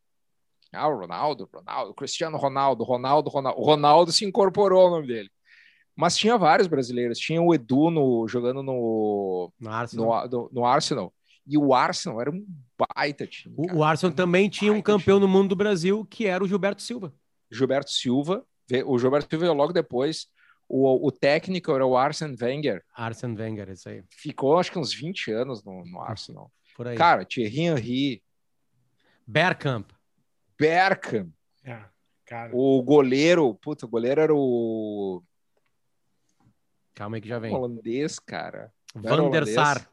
Ah, 0.72 0.88
o 0.88 0.98
Ronaldo, 0.98 1.48
Ronaldo, 1.52 1.94
Cristiano 1.94 2.36
Ronaldo, 2.36 2.84
Ronaldo, 2.84 3.30
Ronaldo. 3.30 3.60
O 3.60 3.64
Ronaldo 3.64 4.12
se 4.12 4.24
incorporou 4.24 4.82
ao 4.82 4.90
nome 4.90 5.06
dele. 5.06 5.30
Mas 5.96 6.16
tinha 6.16 6.36
vários 6.36 6.66
brasileiros. 6.66 7.18
Tinha 7.18 7.40
o 7.40 7.54
Edu 7.54 7.90
no, 7.90 8.26
jogando 8.28 8.62
no, 8.62 9.52
No 9.58 9.70
Arsenal. 9.70 10.28
no, 10.28 10.28
no, 10.28 10.50
no 10.52 10.66
Arsenal. 10.66 11.14
E 11.46 11.56
o 11.56 11.72
Arsenal 11.72 12.20
era 12.20 12.30
um 12.30 12.44
baita 12.94 13.26
time. 13.26 13.54
O, 13.56 13.66
cara. 13.66 13.78
o 13.78 13.84
Arsenal 13.84 14.14
também 14.14 14.48
tinha 14.48 14.72
um 14.72 14.82
campeão 14.82 15.20
do 15.20 15.28
mundo 15.28 15.50
do 15.50 15.56
Brasil, 15.56 16.04
que 16.06 16.26
era 16.26 16.42
o 16.42 16.48
Gilberto 16.48 16.82
Silva. 16.82 17.12
Gilberto 17.50 17.90
Silva. 17.90 18.44
O 18.86 18.98
Gilberto 18.98 19.28
Silva 19.30 19.44
veio 19.46 19.54
logo 19.56 19.72
depois. 19.72 20.26
O, 20.68 21.06
o 21.06 21.12
técnico 21.12 21.72
era 21.72 21.84
o 21.86 21.96
Arsene 21.96 22.36
Wenger. 22.40 22.82
Arsene 22.94 23.36
Wenger, 23.36 23.68
isso 23.70 23.88
aí. 23.88 24.02
Ficou, 24.10 24.58
acho 24.58 24.72
que 24.72 24.78
uns 24.78 24.92
20 24.94 25.30
anos 25.30 25.62
no, 25.62 25.84
no 25.84 26.00
Arsenal. 26.00 26.50
Por 26.74 26.88
aí. 26.88 26.96
Cara, 26.96 27.24
Thierry 27.24 27.60
Henry, 27.60 28.22
Bergkamp. 29.26 29.90
Berkham, 30.58 31.32
É, 31.64 31.84
o 32.52 32.82
goleiro. 32.82 33.54
Puta, 33.54 33.86
o 33.86 33.88
goleiro 33.88 34.20
era 34.20 34.34
o 34.34 35.22
Calma 36.94 37.16
aí 37.16 37.20
que 37.20 37.28
já 37.28 37.38
vem. 37.38 37.52
holandês, 37.52 38.18
cara. 38.18 38.72
Van 38.94 39.30
der? 39.30 39.46
Sar. 39.46 39.90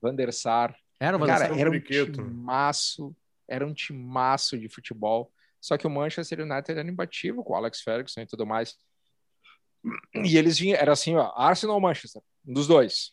Van 0.00 0.14
der 0.14 0.32
Sar. 0.32 0.76
Era 1.02 1.18
der 1.18 1.26
Cara, 1.26 1.44
era 1.58 1.68
um 1.68 1.72
Periquito. 1.72 2.12
timaço, 2.22 3.16
era 3.48 3.66
um 3.66 3.74
timaço 3.74 4.56
de 4.58 4.68
futebol. 4.68 5.32
Só 5.60 5.76
que 5.76 5.86
o 5.86 5.90
Manchester 5.90 6.40
United 6.40 6.78
era 6.78 6.88
imbatível 6.88 7.42
com 7.42 7.52
o 7.52 7.56
Alex 7.56 7.80
Ferguson 7.82 8.20
e 8.20 8.26
tudo 8.26 8.46
mais. 8.46 8.76
E 10.14 10.36
eles 10.36 10.58
vinham, 10.58 10.78
era 10.78 10.92
assim, 10.92 11.16
ó, 11.16 11.32
Arsenal 11.36 11.74
ou 11.76 11.80
Manchester, 11.80 12.22
um 12.46 12.52
dos 12.52 12.66
dois. 12.68 13.12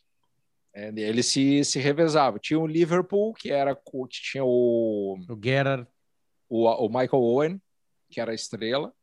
É, 0.73 0.89
eles 0.89 1.25
se, 1.25 1.63
se 1.65 1.79
revezavam. 1.79 2.39
Tinha 2.39 2.59
o 2.59 2.67
Liverpool, 2.67 3.33
que 3.33 3.51
era 3.51 3.75
que 3.75 4.21
tinha 4.21 4.43
o, 4.43 5.17
O 5.27 5.39
Gerrard. 5.43 5.87
o, 6.47 6.67
o 6.67 6.87
Michael 6.87 7.23
Owen, 7.23 7.61
que 8.09 8.21
era 8.21 8.31
a 8.31 8.35
estrela. 8.35 8.93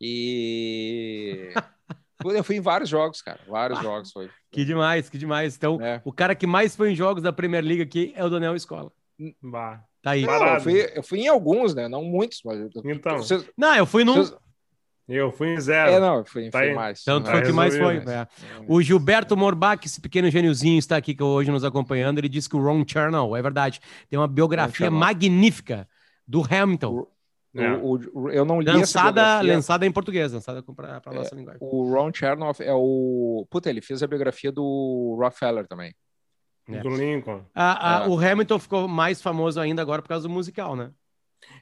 E 0.00 1.52
eu 2.24 2.44
fui 2.44 2.56
em 2.56 2.60
vários 2.60 2.88
jogos, 2.90 3.22
cara. 3.22 3.40
Vários 3.48 3.80
jogos 3.80 4.10
foi. 4.12 4.28
Que 4.50 4.64
demais, 4.64 5.08
que 5.08 5.16
demais. 5.18 5.56
Então, 5.56 5.80
É. 5.80 6.00
o 6.04 6.12
cara 6.12 6.34
que 6.34 6.46
mais 6.46 6.74
foi 6.76 6.92
em 6.92 6.94
jogos 6.94 7.22
da 7.22 7.32
Premier 7.32 7.64
League 7.64 7.82
aqui 7.82 8.12
é 8.16 8.24
o 8.24 8.28
Daniel 8.30 8.54
Escola. 8.56 8.90
Bah. 9.42 9.80
Tá 10.02 10.12
aí. 10.12 10.22
Não, 10.24 10.32
eu 10.46 10.60
fui, 10.60 10.92
eu 10.94 11.02
fui 11.02 11.20
em 11.20 11.28
alguns, 11.28 11.74
né? 11.74 11.86
Não 11.88 12.02
muitos, 12.02 12.40
mas 12.44 12.58
Então. 12.84 13.18
vocês- 13.18 13.44
Não, 13.56 13.74
eu 13.76 13.84
fui 13.86 14.02
num. 14.04 14.14
vocês- 14.14 14.34
Eu 15.12 15.32
fui 15.32 15.48
em 15.52 15.60
zero. 15.60 15.90
É, 15.90 15.98
não, 15.98 16.18
eu 16.18 16.24
fui, 16.24 16.48
Tá 16.50 16.58
fui 16.60 16.68
aí. 16.68 16.74
mais. 16.74 17.02
Tanto 17.02 17.24
Tá 17.26 17.32
foi 17.32 17.42
que 17.42 17.50
mais 17.52 17.76
foi. 17.76 17.96
é. 17.96 18.28
O 18.68 18.80
Gilberto 18.80 19.36
Morbach, 19.36 19.84
esse 19.84 20.00
pequeno 20.00 20.30
gêniozinho, 20.30 20.78
está 20.78 20.96
aqui 20.96 21.14
que 21.16 21.22
hoje 21.22 21.50
nos 21.50 21.64
acompanhando. 21.64 22.18
Ele 22.18 22.28
disse 22.28 22.48
que 22.48 22.54
o 22.56 22.62
Ron 22.62 22.84
Chernow, 22.86 23.36
é 23.36 23.42
verdade, 23.42 23.80
tem 24.08 24.16
uma 24.16 24.28
biografia 24.28 24.88
magnífica 24.90 25.88
do 26.26 26.42
Hamilton. 26.48 27.06
É. 27.54 27.72
O, 27.72 27.98
o, 28.14 28.30
eu 28.30 28.44
não 28.44 28.60
li 28.60 28.70
lançada, 28.70 29.40
lançada 29.40 29.84
em 29.84 29.90
português, 29.90 30.32
lançada 30.32 30.62
para 30.62 31.02
a 31.04 31.12
nossa 31.12 31.34
é, 31.34 31.38
linguagem. 31.38 31.60
O 31.60 31.92
Ron 31.92 32.12
Chernoff 32.14 32.62
é 32.62 32.72
o. 32.72 33.46
Puta, 33.50 33.68
ele 33.68 33.80
fez 33.80 34.02
a 34.02 34.06
biografia 34.06 34.52
do 34.52 35.16
Rockefeller 35.20 35.66
também. 35.66 35.92
É. 36.68 36.80
Do 36.80 36.90
Lincoln. 36.90 37.44
A, 37.54 38.02
a, 38.02 38.04
é. 38.04 38.08
O 38.08 38.18
Hamilton 38.18 38.58
ficou 38.58 38.86
mais 38.86 39.20
famoso 39.20 39.58
ainda 39.58 39.82
agora 39.82 40.00
por 40.00 40.08
causa 40.08 40.28
do 40.28 40.32
musical, 40.32 40.76
né? 40.76 40.92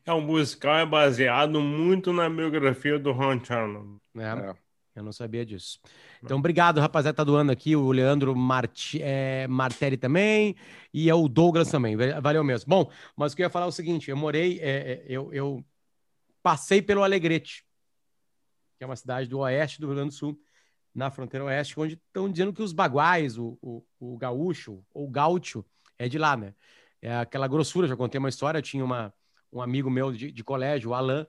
É, 0.04 0.12
o 0.12 0.20
musical 0.20 0.76
é 0.76 0.84
baseado 0.84 1.60
muito 1.60 2.12
na 2.12 2.28
biografia 2.28 2.98
do 2.98 3.12
Ron 3.12 3.42
Chernoff. 3.42 3.98
É. 4.16 4.22
é. 4.22 4.54
Eu 4.94 5.04
não 5.04 5.12
sabia 5.12 5.46
disso. 5.46 5.78
Então, 6.22 6.38
obrigado, 6.38 6.80
rapaziada, 6.80 7.14
tá 7.14 7.22
doando 7.22 7.52
aqui. 7.52 7.76
O 7.76 7.92
Leandro 7.92 8.34
Marti, 8.34 9.00
é, 9.00 9.46
Martelli 9.46 9.96
também. 9.96 10.56
E 10.92 11.08
é 11.08 11.14
o 11.14 11.28
Douglas 11.28 11.70
também. 11.70 11.96
Valeu 12.20 12.42
mesmo. 12.42 12.68
Bom, 12.68 12.90
mas 13.16 13.32
o 13.32 13.36
que 13.36 13.42
eu 13.42 13.46
ia 13.46 13.50
falar 13.50 13.66
é 13.66 13.68
o 13.68 13.72
seguinte: 13.72 14.10
eu 14.10 14.16
morei, 14.16 14.58
é, 14.60 15.04
eu, 15.06 15.32
eu 15.32 15.64
passei 16.42 16.80
pelo 16.80 17.02
Alegrete, 17.02 17.64
que 18.76 18.84
é 18.84 18.86
uma 18.86 18.96
cidade 18.96 19.28
do 19.28 19.40
oeste 19.40 19.80
do 19.80 19.86
Rio 19.86 19.96
Grande 19.96 20.10
do 20.10 20.14
Sul, 20.14 20.40
na 20.94 21.10
fronteira 21.10 21.44
oeste, 21.44 21.78
onde 21.78 21.94
estão 21.94 22.30
dizendo 22.30 22.52
que 22.52 22.62
os 22.62 22.72
baguais, 22.72 23.38
o, 23.38 23.58
o, 23.62 23.84
o 24.00 24.16
gaúcho 24.16 24.84
ou 24.92 25.08
gaúcho, 25.08 25.64
é 25.98 26.08
de 26.08 26.18
lá, 26.18 26.36
né? 26.36 26.54
É 27.00 27.16
aquela 27.16 27.46
grossura. 27.46 27.86
Já 27.86 27.96
contei 27.96 28.18
uma 28.18 28.28
história. 28.28 28.58
Eu 28.58 28.62
tinha 28.62 28.84
uma, 28.84 29.14
um 29.52 29.60
amigo 29.60 29.90
meu 29.90 30.12
de, 30.12 30.32
de 30.32 30.44
colégio, 30.44 30.90
o 30.90 30.94
Alan, 30.94 31.26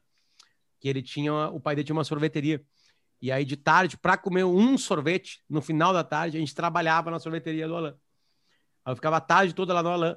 que 0.80 0.88
ele 0.88 1.02
tinha, 1.02 1.50
o 1.50 1.60
pai 1.60 1.76
dele 1.76 1.86
tinha 1.86 1.96
uma 1.96 2.04
sorveteria. 2.04 2.64
E 3.22 3.32
aí, 3.32 3.44
de 3.44 3.58
tarde, 3.58 3.98
para 3.98 4.18
comer 4.18 4.46
um 4.46 4.78
sorvete, 4.78 5.44
no 5.50 5.62
final 5.62 5.92
da 5.92 6.04
tarde, 6.04 6.38
a 6.38 6.40
gente 6.40 6.56
trabalhava 6.56 7.12
na 7.12 7.20
sorveteria 7.20 7.68
do 7.68 7.76
Alain. 7.76 7.96
Aí 8.86 8.92
eu 8.92 8.96
ficava 8.96 9.18
a 9.18 9.22
tarde 9.22 9.54
toda 9.54 9.74
lá 9.74 9.84
no 9.84 9.90
Alain, 9.90 10.16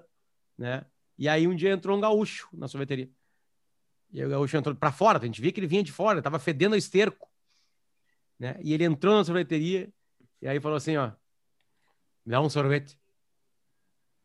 né? 0.57 0.87
E 1.19 1.29
aí 1.29 1.47
um 1.47 1.55
dia 1.55 1.73
entrou 1.73 1.97
um 1.97 2.01
gaúcho 2.01 2.49
na 2.53 2.69
sorveteria. 2.69 3.11
E 4.12 4.20
aí 4.20 4.27
o 4.27 4.31
gaúcho 4.31 4.57
entrou 4.57 4.75
para 4.75 4.92
fora, 4.92 5.18
a 5.18 5.25
gente 5.25 5.40
via 5.40 5.51
que 5.51 5.61
ele 5.61 5.66
vinha 5.66 5.83
de 5.83 5.90
fora, 5.90 6.20
tava 6.20 6.38
fedendo 6.38 6.75
a 6.75 6.79
esterco. 6.79 7.31
Né? 8.38 8.57
E 8.61 8.75
ele 8.75 8.85
entrou 8.85 9.14
na 9.14 9.25
sorveteria 9.25 9.90
e 10.40 10.48
aí 10.48 10.61
falou 10.61 10.77
assim, 10.77 10.96
ó, 10.96 11.12
me 12.25 12.33
dá 12.33 12.40
um 12.40 12.51
sorvete. 12.51 12.98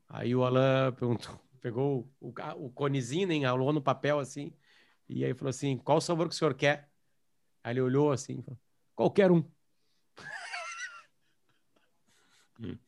Aí 0.09 0.35
o 0.35 0.43
Alain 0.43 0.91
perguntou, 0.93 1.39
pegou 1.61 2.09
o, 2.19 2.33
o 2.57 2.69
conezinho, 2.71 3.31
enrolou 3.31 3.71
no 3.71 3.81
papel 3.81 4.19
assim, 4.19 4.51
e 5.07 5.23
aí 5.23 5.33
falou 5.33 5.49
assim, 5.49 5.77
qual 5.77 6.01
sabor 6.01 6.27
que 6.27 6.35
o 6.35 6.37
senhor 6.37 6.53
quer? 6.53 6.89
Aí 7.63 7.73
ele 7.73 7.81
olhou 7.81 8.11
assim, 8.11 8.41
falou, 8.41 8.59
Qualquer 8.97 9.31
um. 9.31 9.43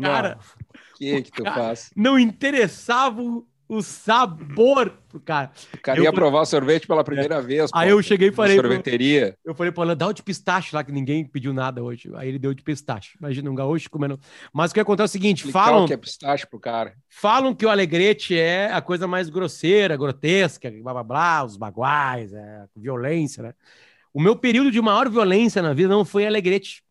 Cara, 0.00 0.38
o 0.38 0.96
que 0.96 1.22
que 1.22 1.32
tu 1.32 1.42
cara, 1.42 1.56
faz? 1.56 1.90
Não 1.96 2.16
interessava 2.16 3.20
o 3.68 3.82
sabor 3.82 4.90
pro 5.08 5.20
cara. 5.20 5.50
O 5.72 5.78
cara 5.78 5.98
eu 5.98 6.04
ia 6.04 6.12
provar 6.12 6.40
o 6.40 6.46
sorvete 6.46 6.86
pela 6.86 7.02
primeira 7.02 7.36
é. 7.36 7.40
vez. 7.40 7.70
Aí 7.74 7.88
pô, 7.88 7.96
eu 7.96 8.02
cheguei 8.02 8.28
e 8.28 8.32
falei. 8.32 8.56
Sorveteria. 8.56 9.36
Eu 9.44 9.54
falei, 9.54 9.72
pô, 9.72 9.84
dá 9.94 10.06
o 10.06 10.12
de 10.12 10.22
pistache 10.22 10.74
lá, 10.74 10.84
que 10.84 10.92
ninguém 10.92 11.24
pediu 11.24 11.52
nada 11.52 11.82
hoje. 11.82 12.10
Aí 12.14 12.28
ele 12.28 12.38
deu 12.38 12.52
de 12.52 12.62
pistache. 12.62 13.16
Imagina 13.18 13.50
um 13.50 13.54
gaúcho 13.54 13.90
comendo. 13.90 14.18
Mas 14.52 14.70
o 14.70 14.74
que 14.74 14.80
acontece 14.80 15.02
é 15.02 15.10
o 15.10 15.12
seguinte: 15.12 15.38
Explicar 15.38 15.64
falam. 15.64 15.84
O 15.84 15.86
que 15.86 15.94
é 15.94 15.96
pistache 15.96 16.46
pro 16.46 16.60
cara. 16.60 16.94
Falam 17.08 17.54
que 17.54 17.64
o 17.64 17.70
alegrete 17.70 18.36
é 18.38 18.72
a 18.72 18.80
coisa 18.80 19.06
mais 19.06 19.28
grosseira, 19.28 19.96
grotesca, 19.96 20.70
blá 20.70 20.92
blá 20.92 21.02
blá, 21.02 21.44
os 21.44 21.56
baguais, 21.56 22.32
é, 22.32 22.64
violência, 22.76 23.42
né? 23.42 23.54
O 24.14 24.20
meu 24.20 24.36
período 24.36 24.70
de 24.70 24.80
maior 24.80 25.10
violência 25.10 25.60
na 25.60 25.72
vida 25.72 25.88
não 25.88 26.04
foi 26.04 26.22
em 26.22 26.26
Alegrete. 26.28 26.84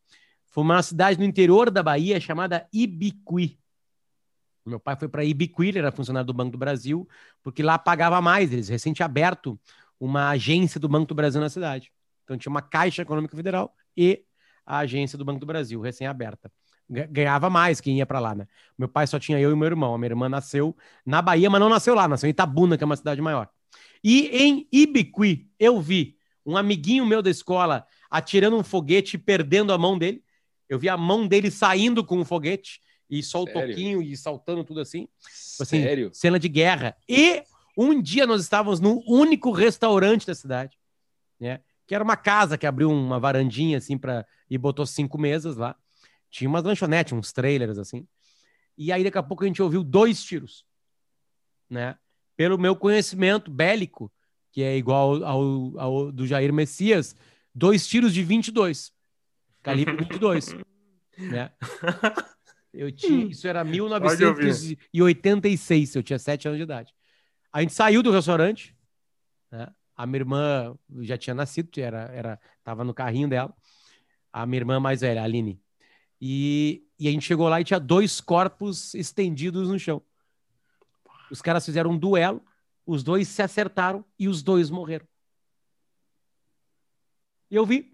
Foi 0.49 0.61
uma 0.61 0.83
cidade 0.83 1.17
no 1.17 1.23
interior 1.23 1.71
da 1.71 1.81
Bahia 1.81 2.19
chamada 2.19 2.67
Ibiqui. 2.73 3.57
Meu 4.65 4.79
pai 4.79 4.95
foi 4.95 5.09
para 5.09 5.25
Ibiqui, 5.25 5.67
ele 5.67 5.79
era 5.79 5.91
funcionário 5.91 6.25
do 6.25 6.33
Banco 6.33 6.51
do 6.51 6.57
Brasil, 6.57 7.07
porque 7.41 7.61
lá 7.61 7.77
pagava 7.77 8.21
mais. 8.21 8.51
Eles 8.51 8.69
recente 8.69 9.03
aberto 9.03 9.59
uma 9.99 10.29
agência 10.29 10.79
do 10.79 10.87
Banco 10.87 11.07
do 11.07 11.15
Brasil 11.15 11.41
na 11.41 11.49
cidade. 11.49 11.91
Então 12.23 12.37
tinha 12.37 12.49
uma 12.49 12.61
Caixa 12.61 13.01
Econômica 13.01 13.35
Federal 13.35 13.75
e 13.95 14.23
a 14.65 14.79
agência 14.79 15.17
do 15.17 15.25
Banco 15.25 15.39
do 15.39 15.45
Brasil, 15.45 15.81
recém-aberta. 15.81 16.51
Ganhava 16.89 17.49
mais 17.49 17.81
quem 17.81 17.97
ia 17.97 18.05
para 18.05 18.19
lá, 18.19 18.35
né? 18.35 18.47
Meu 18.77 18.87
pai 18.87 19.07
só 19.07 19.17
tinha 19.17 19.39
eu 19.39 19.51
e 19.51 19.55
meu 19.55 19.65
irmão. 19.65 19.95
A 19.95 19.97
minha 19.97 20.11
irmã 20.11 20.29
nasceu 20.29 20.75
na 21.05 21.21
Bahia, 21.21 21.49
mas 21.49 21.59
não 21.59 21.69
nasceu 21.69 21.95
lá, 21.95 22.07
nasceu 22.07 22.27
em 22.27 22.31
Itabuna, 22.31 22.77
que 22.77 22.83
é 22.83 22.85
uma 22.85 22.95
cidade 22.95 23.21
maior. 23.21 23.49
E 24.03 24.27
em 24.27 24.67
Ibiqui, 24.71 25.49
eu 25.59 25.79
vi 25.81 26.17
um 26.45 26.57
amiguinho 26.57 27.05
meu 27.05 27.21
da 27.21 27.29
escola 27.29 27.85
atirando 28.09 28.57
um 28.57 28.63
foguete 28.63 29.15
e 29.15 29.19
perdendo 29.19 29.71
a 29.73 29.77
mão 29.77 29.97
dele. 29.97 30.23
Eu 30.67 30.77
vi 30.77 30.89
a 30.89 30.97
mão 30.97 31.25
dele 31.25 31.49
saindo 31.49 32.03
com 32.03 32.17
o 32.17 32.21
um 32.21 32.25
foguete 32.25 32.81
e 33.17 33.21
só 33.21 33.43
o 33.43 33.45
toquinho 33.45 34.01
e 34.01 34.17
saltando 34.17 34.63
tudo 34.63 34.79
assim. 34.79 35.07
Tipo 35.51 35.63
assim. 35.63 35.83
Sério? 35.83 36.09
Cena 36.13 36.39
de 36.39 36.49
guerra. 36.49 36.97
E 37.07 37.43
um 37.77 38.01
dia 38.01 38.25
nós 38.25 38.41
estávamos 38.41 38.79
no 38.79 39.03
único 39.07 39.51
restaurante 39.51 40.25
da 40.25 40.33
cidade, 40.33 40.79
né? 41.39 41.61
Que 41.85 41.93
era 41.93 42.03
uma 42.03 42.17
casa 42.17 42.57
que 42.57 42.65
abriu 42.65 42.89
uma 42.89 43.19
varandinha 43.19 43.77
assim 43.77 43.99
para 43.99 44.25
e 44.49 44.57
botou 44.57 44.85
cinco 44.85 45.17
mesas 45.19 45.57
lá. 45.57 45.75
Tinha 46.31 46.49
umas 46.49 46.63
lanchonetes, 46.63 47.13
uns 47.13 47.31
trailers 47.31 47.77
assim. 47.77 48.07
E 48.75 48.91
aí 48.91 49.03
daqui 49.03 49.17
a 49.19 49.23
pouco 49.23 49.43
a 49.43 49.47
gente 49.47 49.61
ouviu 49.61 49.83
dois 49.83 50.23
tiros, 50.23 50.65
né? 51.69 51.95
Pelo 52.35 52.57
meu 52.57 52.75
conhecimento 52.75 53.51
bélico, 53.51 54.11
que 54.51 54.63
é 54.63 54.75
igual 54.75 55.23
ao, 55.23 55.79
ao 55.79 56.11
do 56.11 56.25
Jair 56.25 56.51
Messias, 56.51 57.15
dois 57.53 57.87
tiros 57.87 58.11
de 58.11 58.23
22. 58.23 58.91
Calibre 59.61 59.95
22. 59.97 60.55
né? 61.19 61.51
Eu 62.73 62.91
tinha, 62.91 63.27
isso 63.27 63.47
era 63.47 63.63
1986, 63.63 65.95
eu 65.95 66.03
tinha 66.03 66.17
7 66.17 66.47
anos 66.47 66.57
de 66.57 66.63
idade. 66.63 66.91
A 67.51 67.61
gente 67.61 67.73
saiu 67.73 68.01
do 68.01 68.11
restaurante, 68.11 68.75
né? 69.51 69.67
A 69.95 70.07
minha 70.07 70.21
irmã 70.21 70.75
já 71.01 71.17
tinha 71.17 71.35
nascido, 71.35 71.69
era, 71.77 72.09
era, 72.11 72.39
tava 72.63 72.83
no 72.83 72.93
carrinho 72.93 73.29
dela. 73.29 73.55
A 74.31 74.45
minha 74.45 74.61
irmã 74.61 74.79
mais 74.79 75.01
velha, 75.01 75.21
a 75.21 75.23
Aline. 75.23 75.61
E, 76.19 76.83
e 76.97 77.07
a 77.07 77.11
gente 77.11 77.25
chegou 77.25 77.47
lá 77.47 77.61
e 77.61 77.63
tinha 77.63 77.79
dois 77.79 78.19
corpos 78.19 78.95
estendidos 78.95 79.69
no 79.69 79.77
chão. 79.77 80.01
Os 81.29 81.43
caras 81.43 81.63
fizeram 81.63 81.91
um 81.91 81.97
duelo 81.97 82.43
os 82.85 83.03
dois 83.03 83.27
se 83.27 83.41
acertaram 83.41 84.03
e 84.19 84.27
os 84.27 84.43
dois 84.43 84.69
morreram. 84.69 85.07
E 87.49 87.55
eu 87.55 87.65
vi. 87.65 87.92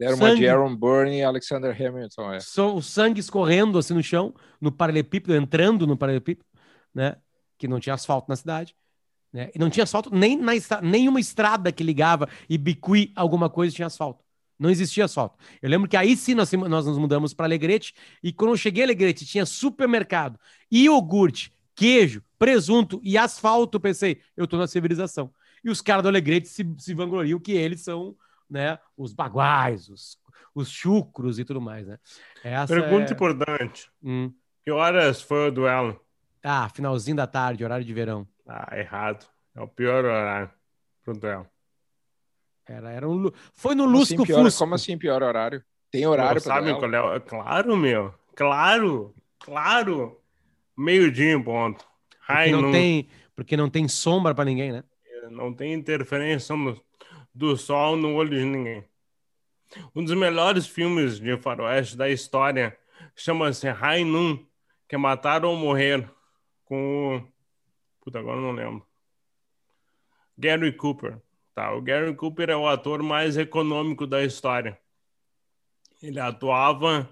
Era 0.00 0.14
uma 0.14 0.34
de 0.34 0.46
Aaron 0.46 0.76
Burr 0.76 1.08
e 1.08 1.22
Alexander 1.22 1.74
Hamilton. 1.74 2.32
É. 2.32 2.38
O 2.62 2.80
sangue 2.80 3.20
escorrendo 3.20 3.78
assim 3.78 3.94
no 3.94 4.02
chão, 4.02 4.34
no 4.60 4.70
paralelepípedo, 4.70 5.34
entrando 5.34 5.86
no 5.86 5.96
paralelepípedo, 5.96 6.46
né? 6.94 7.16
Que 7.58 7.66
não 7.66 7.80
tinha 7.80 7.94
asfalto 7.94 8.28
na 8.28 8.36
cidade. 8.36 8.76
Né? 9.32 9.50
E 9.54 9.58
não 9.58 9.68
tinha 9.68 9.84
asfalto 9.84 10.14
nem 10.14 10.36
na 10.36 10.54
estrada, 10.54 10.86
nenhuma 10.86 11.20
estrada 11.20 11.70
que 11.70 11.82
ligava 11.82 12.28
e 12.48 12.56
Bicuí 12.56 13.12
alguma 13.14 13.50
coisa 13.50 13.74
tinha 13.74 13.86
asfalto. 13.86 14.24
Não 14.58 14.70
existia 14.70 15.04
asfalto. 15.04 15.38
Eu 15.62 15.68
lembro 15.68 15.88
que 15.88 15.96
aí 15.96 16.16
sim 16.16 16.34
nós, 16.34 16.50
nós 16.52 16.86
nos 16.86 16.98
mudamos 16.98 17.34
para 17.34 17.46
Alegrete 17.46 17.94
e 18.22 18.32
quando 18.32 18.52
eu 18.52 18.56
cheguei 18.56 18.82
a 18.82 18.86
Alegrete 18.86 19.26
tinha 19.26 19.44
supermercado, 19.44 20.38
iogurte, 20.72 21.52
queijo, 21.74 22.22
presunto 22.38 23.00
e 23.04 23.18
asfalto, 23.18 23.78
pensei, 23.78 24.20
eu 24.36 24.46
tô 24.46 24.56
na 24.56 24.66
civilização. 24.66 25.32
E 25.62 25.70
os 25.70 25.80
caras 25.80 26.02
do 26.02 26.08
Alegrete 26.08 26.48
se, 26.48 26.64
se 26.78 26.94
vangloriam 26.94 27.38
que 27.38 27.52
eles 27.52 27.82
são 27.82 28.16
né, 28.48 28.78
os 28.96 29.12
baguais, 29.12 29.88
os, 29.88 30.18
os 30.54 30.70
chucros 30.70 31.38
e 31.38 31.44
tudo 31.44 31.60
mais, 31.60 31.86
né? 31.86 31.98
Essa 32.42 32.74
Pergunta 32.74 33.12
é... 33.12 33.14
importante. 33.14 33.90
Hum. 34.02 34.32
Que 34.64 34.70
horas 34.70 35.22
foi 35.22 35.48
o 35.48 35.52
duelo? 35.52 36.00
Ah, 36.42 36.68
finalzinho 36.68 37.16
da 37.16 37.26
tarde, 37.26 37.64
horário 37.64 37.84
de 37.84 37.92
verão. 37.92 38.26
Ah, 38.46 38.76
errado. 38.78 39.26
É 39.54 39.60
o 39.60 39.68
pior 39.68 40.04
horário 40.04 40.50
pro 41.02 41.18
duelo. 41.18 41.46
Era, 42.66 42.90
era 42.90 43.08
um... 43.08 43.30
Foi 43.52 43.74
no 43.74 43.84
como 43.84 43.96
Lusco 43.96 44.14
assim, 44.14 44.24
pior, 44.24 44.52
Como 44.52 44.74
assim 44.74 44.98
pior 44.98 45.22
horário? 45.22 45.64
Tem 45.90 46.06
horário 46.06 46.42
para 46.42 46.54
sabe 46.54 46.74
qual 46.74 47.14
é? 47.14 47.20
Claro, 47.20 47.76
meu. 47.76 48.14
Claro, 48.34 49.14
claro. 49.38 50.20
Meio-dia 50.76 51.32
em 51.32 51.42
ponto. 51.42 51.84
Porque 52.26 52.52
não, 52.52 52.70
tem, 52.70 53.08
porque 53.34 53.56
não 53.56 53.70
tem 53.70 53.88
sombra 53.88 54.34
para 54.34 54.44
ninguém, 54.44 54.70
né? 54.70 54.84
Não 55.30 55.52
tem 55.52 55.72
interferência 55.72 56.54
do 57.38 57.56
sol 57.56 57.96
no 57.96 58.14
olho 58.14 58.30
de 58.30 58.44
ninguém. 58.44 58.84
Um 59.94 60.02
dos 60.02 60.14
melhores 60.14 60.66
filmes 60.66 61.20
de 61.20 61.36
faroeste 61.36 61.96
da 61.96 62.10
história 62.10 62.76
chama-se 63.14 63.68
Noon, 64.04 64.44
que 64.88 64.96
é 64.96 64.98
Matar 64.98 65.44
ou 65.44 65.56
Morrer, 65.56 66.10
com 66.64 67.16
o... 67.16 67.22
Puta, 68.00 68.18
agora 68.18 68.40
não 68.40 68.50
lembro. 68.50 68.84
Gary 70.36 70.72
Cooper. 70.72 71.20
Tá, 71.54 71.72
o 71.74 71.80
Gary 71.80 72.12
Cooper 72.14 72.50
é 72.50 72.56
o 72.56 72.66
ator 72.66 73.04
mais 73.04 73.36
econômico 73.36 74.04
da 74.04 74.24
história. 74.24 74.76
Ele 76.02 76.18
atuava 76.18 77.08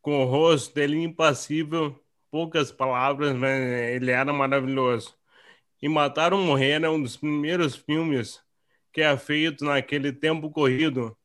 com 0.00 0.22
o 0.22 0.24
rosto 0.24 0.72
dele 0.72 1.02
impassível 1.02 2.00
poucas 2.30 2.70
palavras, 2.70 3.34
mas 3.34 3.60
ele 3.60 4.12
era 4.12 4.32
maravilhoso. 4.32 5.16
E 5.80 5.88
Matar 5.88 6.32
ou 6.32 6.40
Morrer 6.40 6.84
é 6.84 6.88
um 6.88 7.02
dos 7.02 7.16
primeiros 7.16 7.74
filmes 7.74 8.40
que 8.92 9.00
é 9.00 9.16
feito 9.16 9.64
naquele 9.64 10.12
tempo 10.12 10.50
corrido, 10.50 11.16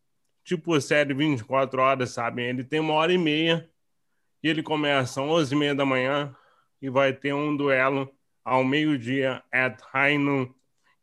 tipo 0.44 0.80
série 0.80 1.14
24 1.14 1.82
horas, 1.82 2.12
sabe? 2.12 2.44
Ele 2.44 2.64
tem 2.64 2.80
uma 2.80 2.94
hora 2.94 3.12
e 3.12 3.18
meia 3.18 3.70
e 4.42 4.48
ele 4.48 4.64
começa 4.64 5.22
às 5.22 5.28
11 5.28 5.54
e 5.54 5.58
meia 5.58 5.76
da 5.76 5.86
manhã 5.86 6.36
e 6.82 6.90
vai 6.90 7.12
ter 7.12 7.34
um 7.34 7.56
duelo 7.56 8.10
ao 8.46 8.64
meio-dia 8.64 9.44
at 9.52 9.82
high 9.92 10.18
noon. 10.18 10.48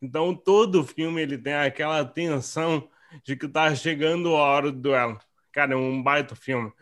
Então 0.00 0.34
todo 0.34 0.84
filme 0.84 1.20
ele 1.20 1.36
tem 1.36 1.54
aquela 1.54 2.04
tensão 2.04 2.88
de 3.22 3.36
que 3.36 3.46
tá 3.46 3.74
chegando 3.74 4.34
a 4.34 4.40
hora 4.40 4.72
do 4.72 4.80
duelo. 4.80 5.18
Cara, 5.52 5.74
é 5.74 5.76
um 5.76 6.02
baita 6.02 6.34
filme. 6.34 6.72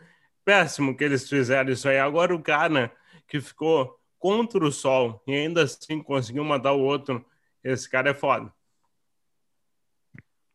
Péssimo 0.45 0.95
que 0.95 1.03
eles 1.03 1.27
fizeram 1.27 1.71
isso 1.71 1.87
aí. 1.87 1.99
Agora 1.99 2.33
o 2.33 2.41
cara 2.41 2.91
que 3.27 3.39
ficou 3.41 3.99
contra 4.17 4.63
o 4.63 4.71
sol 4.71 5.21
e 5.27 5.33
ainda 5.33 5.63
assim 5.63 6.01
conseguiu 6.01 6.43
matar 6.43 6.71
o 6.71 6.81
outro, 6.81 7.25
esse 7.63 7.89
cara 7.89 8.11
é 8.11 8.13
foda. 8.13 8.51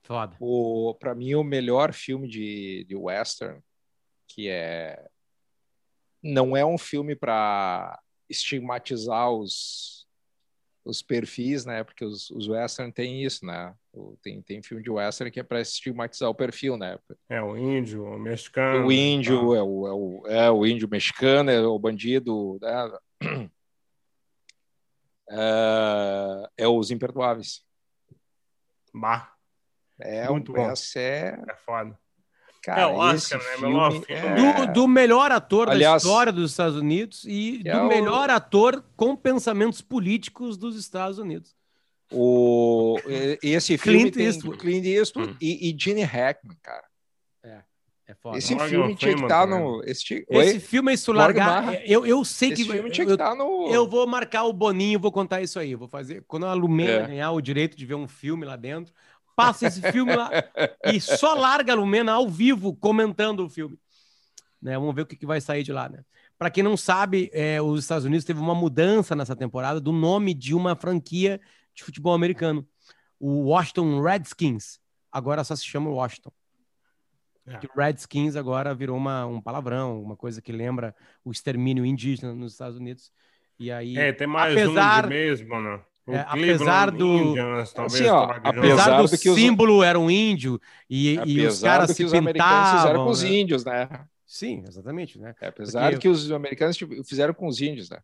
Foda. 0.08 0.34
O, 0.40 0.96
pra 0.98 1.14
mim, 1.14 1.34
o 1.34 1.44
melhor 1.44 1.92
filme 1.92 2.26
de, 2.26 2.86
de 2.88 2.96
western, 2.96 3.60
que 4.26 4.48
é... 4.48 5.06
Não 6.22 6.56
é 6.56 6.64
um 6.64 6.78
filme 6.78 7.14
para 7.14 8.00
estigmatizar 8.26 9.30
os, 9.30 10.08
os 10.82 11.02
perfis, 11.02 11.66
né? 11.66 11.84
Porque 11.84 12.06
os, 12.06 12.30
os 12.30 12.48
western 12.48 12.90
tem 12.90 13.22
isso, 13.22 13.44
né? 13.44 13.74
Tem, 14.22 14.40
tem 14.40 14.62
filme 14.62 14.82
de 14.82 14.90
western 14.90 15.30
que 15.30 15.40
é 15.40 15.42
para 15.42 15.60
estigmatizar 15.60 16.30
o 16.30 16.34
perfil, 16.34 16.78
né? 16.78 16.98
É 17.28 17.42
o 17.42 17.54
índio, 17.54 18.04
o 18.04 18.18
mexicano. 18.18 18.86
O 18.86 18.90
índio, 18.90 19.50
tá. 19.50 19.58
é, 19.58 19.62
o, 19.62 19.86
é, 19.86 19.92
o, 19.92 20.26
é 20.26 20.50
o 20.50 20.66
índio 20.66 20.88
mexicano, 20.88 21.50
é 21.50 21.60
o 21.60 21.78
bandido, 21.78 22.58
né? 22.62 22.98
é, 25.30 26.48
é 26.64 26.66
os 26.66 26.90
imperdoáveis. 26.90 27.62
Bah. 28.94 29.37
É, 30.00 30.28
Muito 30.28 30.52
bom. 30.52 30.70
Essa 30.70 30.98
é... 30.98 31.38
é 31.48 31.54
foda. 31.64 31.98
Cara, 32.62 32.82
é 32.82 32.86
o 32.86 32.96
Oscar, 32.96 33.38
né? 33.38 33.44
Filme 33.56 34.08
é... 34.08 34.66
do, 34.66 34.72
do, 34.72 34.88
melhor 34.88 35.30
ator 35.30 35.70
Aliás, 35.70 36.02
da 36.02 36.08
história 36.08 36.32
dos 36.32 36.50
Estados 36.50 36.76
Unidos 36.76 37.24
e 37.24 37.62
é 37.64 37.72
do 37.72 37.84
o... 37.84 37.88
melhor 37.88 38.28
ator 38.30 38.84
com 38.96 39.16
pensamentos 39.16 39.80
políticos 39.80 40.56
dos 40.56 40.76
Estados 40.76 41.18
Unidos. 41.18 41.56
O... 42.12 42.98
Esse 43.42 43.76
filme 43.78 44.00
Clint 44.00 44.14
tem 44.14 44.26
Eastwood, 44.26 44.58
Clint 44.58 44.84
Eastwood 44.84 45.32
hum. 45.32 45.36
e, 45.40 45.70
e 45.70 45.76
Gene 45.78 46.02
Hackman, 46.02 46.56
cara. 46.62 46.84
É, 47.42 47.60
é 48.06 48.14
foda. 48.14 48.38
Esse 48.38 48.54
Morgan 48.54 48.68
filme 48.68 48.96
tinha 48.96 49.14
que 49.14 49.22
estar 49.22 49.40
tá 49.40 49.46
no... 49.46 49.82
Esse, 49.84 50.26
esse 50.28 50.60
filme 50.60 50.90
é 50.90 50.94
isso 50.94 51.12
largar... 51.12 51.74
Eu, 51.86 52.06
eu 52.06 52.24
sei 52.24 52.48
que... 52.48 52.62
Esse 52.62 52.70
filme 52.70 52.90
tinha 52.90 53.06
que 53.06 53.12
estar 53.12 53.30
tá 53.30 53.34
no... 53.34 53.68
Eu 53.72 53.86
vou 53.86 54.06
marcar 54.06 54.44
o 54.44 54.52
Boninho, 54.52 54.98
vou 54.98 55.12
contar 55.12 55.42
isso 55.42 55.58
aí. 55.58 55.74
vou 55.74 55.88
fazer... 55.88 56.24
Quando 56.26 56.46
a 56.46 56.54
Lumena 56.54 57.04
é. 57.04 57.06
ganhar 57.06 57.30
o 57.30 57.40
direito 57.40 57.76
de 57.76 57.86
ver 57.86 57.94
um 57.94 58.08
filme 58.08 58.44
lá 58.44 58.56
dentro, 58.56 58.92
passa 59.38 59.68
esse 59.68 59.80
filme 59.92 60.16
lá 60.16 60.28
e 60.84 61.00
só 61.00 61.34
larga 61.34 61.72
a 61.72 61.76
Lumena 61.76 62.12
ao 62.12 62.28
vivo 62.28 62.74
comentando 62.74 63.44
o 63.44 63.48
filme. 63.48 63.78
Né? 64.60 64.76
Vamos 64.76 64.92
ver 64.96 65.02
o 65.02 65.06
que, 65.06 65.14
que 65.14 65.24
vai 65.24 65.40
sair 65.40 65.62
de 65.62 65.72
lá, 65.72 65.88
né? 65.88 66.02
Para 66.36 66.50
quem 66.50 66.64
não 66.64 66.76
sabe, 66.76 67.30
é, 67.32 67.62
os 67.62 67.80
Estados 67.80 68.04
Unidos 68.04 68.24
teve 68.24 68.40
uma 68.40 68.54
mudança 68.54 69.14
nessa 69.14 69.36
temporada 69.36 69.80
do 69.80 69.92
nome 69.92 70.34
de 70.34 70.56
uma 70.56 70.74
franquia 70.74 71.40
de 71.72 71.84
futebol 71.84 72.14
americano. 72.14 72.66
O 73.18 73.44
Washington 73.50 74.00
Redskins 74.02 74.80
agora 75.10 75.44
só 75.44 75.54
se 75.54 75.64
chama 75.64 75.88
Washington. 75.88 76.32
É. 77.46 77.58
O 77.58 77.78
Redskins 77.80 78.34
agora 78.34 78.74
virou 78.74 78.96
uma, 78.96 79.24
um 79.24 79.40
palavrão, 79.40 80.02
uma 80.02 80.16
coisa 80.16 80.42
que 80.42 80.50
lembra 80.50 80.94
o 81.24 81.30
extermínio 81.30 81.86
indígena 81.86 82.34
nos 82.34 82.52
Estados 82.52 82.76
Unidos. 82.76 83.12
E 83.56 83.70
aí, 83.70 83.96
é, 83.96 84.12
tem 84.12 84.26
mais 84.26 84.52
apesar, 84.52 85.06
um 85.06 85.08
mesmo, 85.08 85.60
né? 85.60 85.80
É, 86.08 86.24
apesar 86.26 86.90
do 86.90 87.06
Indians, 87.06 87.74
assim, 87.76 88.06
ó, 88.06 88.30
apesar 88.42 89.02
do 89.02 89.08
que 89.08 89.16
símbolo 89.16 89.78
os... 89.78 89.84
era 89.84 89.98
um 89.98 90.10
índio 90.10 90.60
e, 90.88 91.14
e 91.26 91.46
os 91.46 91.60
caras 91.60 91.94
que 91.94 92.04
os 92.04 92.14
americanos 92.14 92.80
fizeram 92.80 93.04
com 93.04 93.10
os 93.10 93.22
né? 93.22 93.30
índios, 93.30 93.64
né? 93.64 93.88
Sim, 94.26 94.62
exatamente, 94.66 95.18
né? 95.18 95.34
É, 95.40 95.48
apesar 95.48 95.90
Porque... 95.90 96.02
que 96.02 96.08
os 96.08 96.30
americanos 96.30 96.76
tipo, 96.76 97.02
fizeram 97.04 97.34
com 97.34 97.46
os 97.46 97.60
índios, 97.60 97.90
né? 97.90 97.98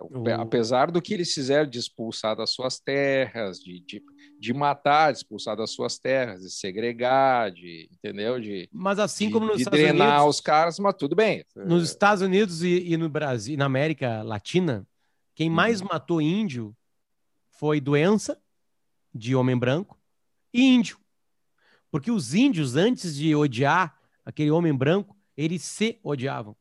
O... 0.00 0.28
Apesar 0.30 0.90
do 0.90 1.00
que 1.00 1.14
eles 1.14 1.32
fizeram 1.32 1.68
de 1.68 1.78
expulsar 1.78 2.36
das 2.36 2.50
suas 2.50 2.78
terras, 2.78 3.58
de, 3.58 3.80
de, 3.80 4.02
de, 4.38 4.52
matar, 4.52 5.12
de 5.12 5.18
expulsar 5.18 5.56
das 5.56 5.70
suas 5.70 5.98
terras, 5.98 6.42
de 6.42 6.50
segregar, 6.50 7.50
de, 7.50 7.88
entendeu? 7.90 8.38
De, 8.38 8.68
mas 8.70 8.98
assim 8.98 9.30
como 9.30 9.46
nos 9.46 9.56
de 9.56 9.62
Estados 9.62 9.80
drenar 9.80 10.18
Unidos, 10.18 10.36
os 10.36 10.40
caras, 10.42 10.78
mas 10.78 10.94
tudo 10.98 11.16
bem. 11.16 11.44
Nos 11.54 11.88
Estados 11.88 12.22
Unidos 12.22 12.62
e, 12.62 12.92
e 12.92 12.96
no 12.98 13.08
Brasil, 13.08 13.56
na 13.56 13.64
América 13.64 14.22
Latina, 14.22 14.86
quem 15.34 15.48
mais 15.48 15.80
uhum. 15.80 15.88
matou 15.90 16.20
índio 16.20 16.75
foi 17.58 17.80
doença 17.80 18.40
de 19.14 19.34
homem 19.34 19.56
branco 19.56 19.98
e 20.52 20.62
índio. 20.62 20.98
Porque 21.90 22.10
os 22.10 22.34
índios, 22.34 22.76
antes 22.76 23.16
de 23.16 23.34
odiar 23.34 23.98
aquele 24.24 24.50
homem 24.50 24.74
branco, 24.74 25.16
eles 25.36 25.62
se 25.62 25.98
odiavam. 26.02 26.56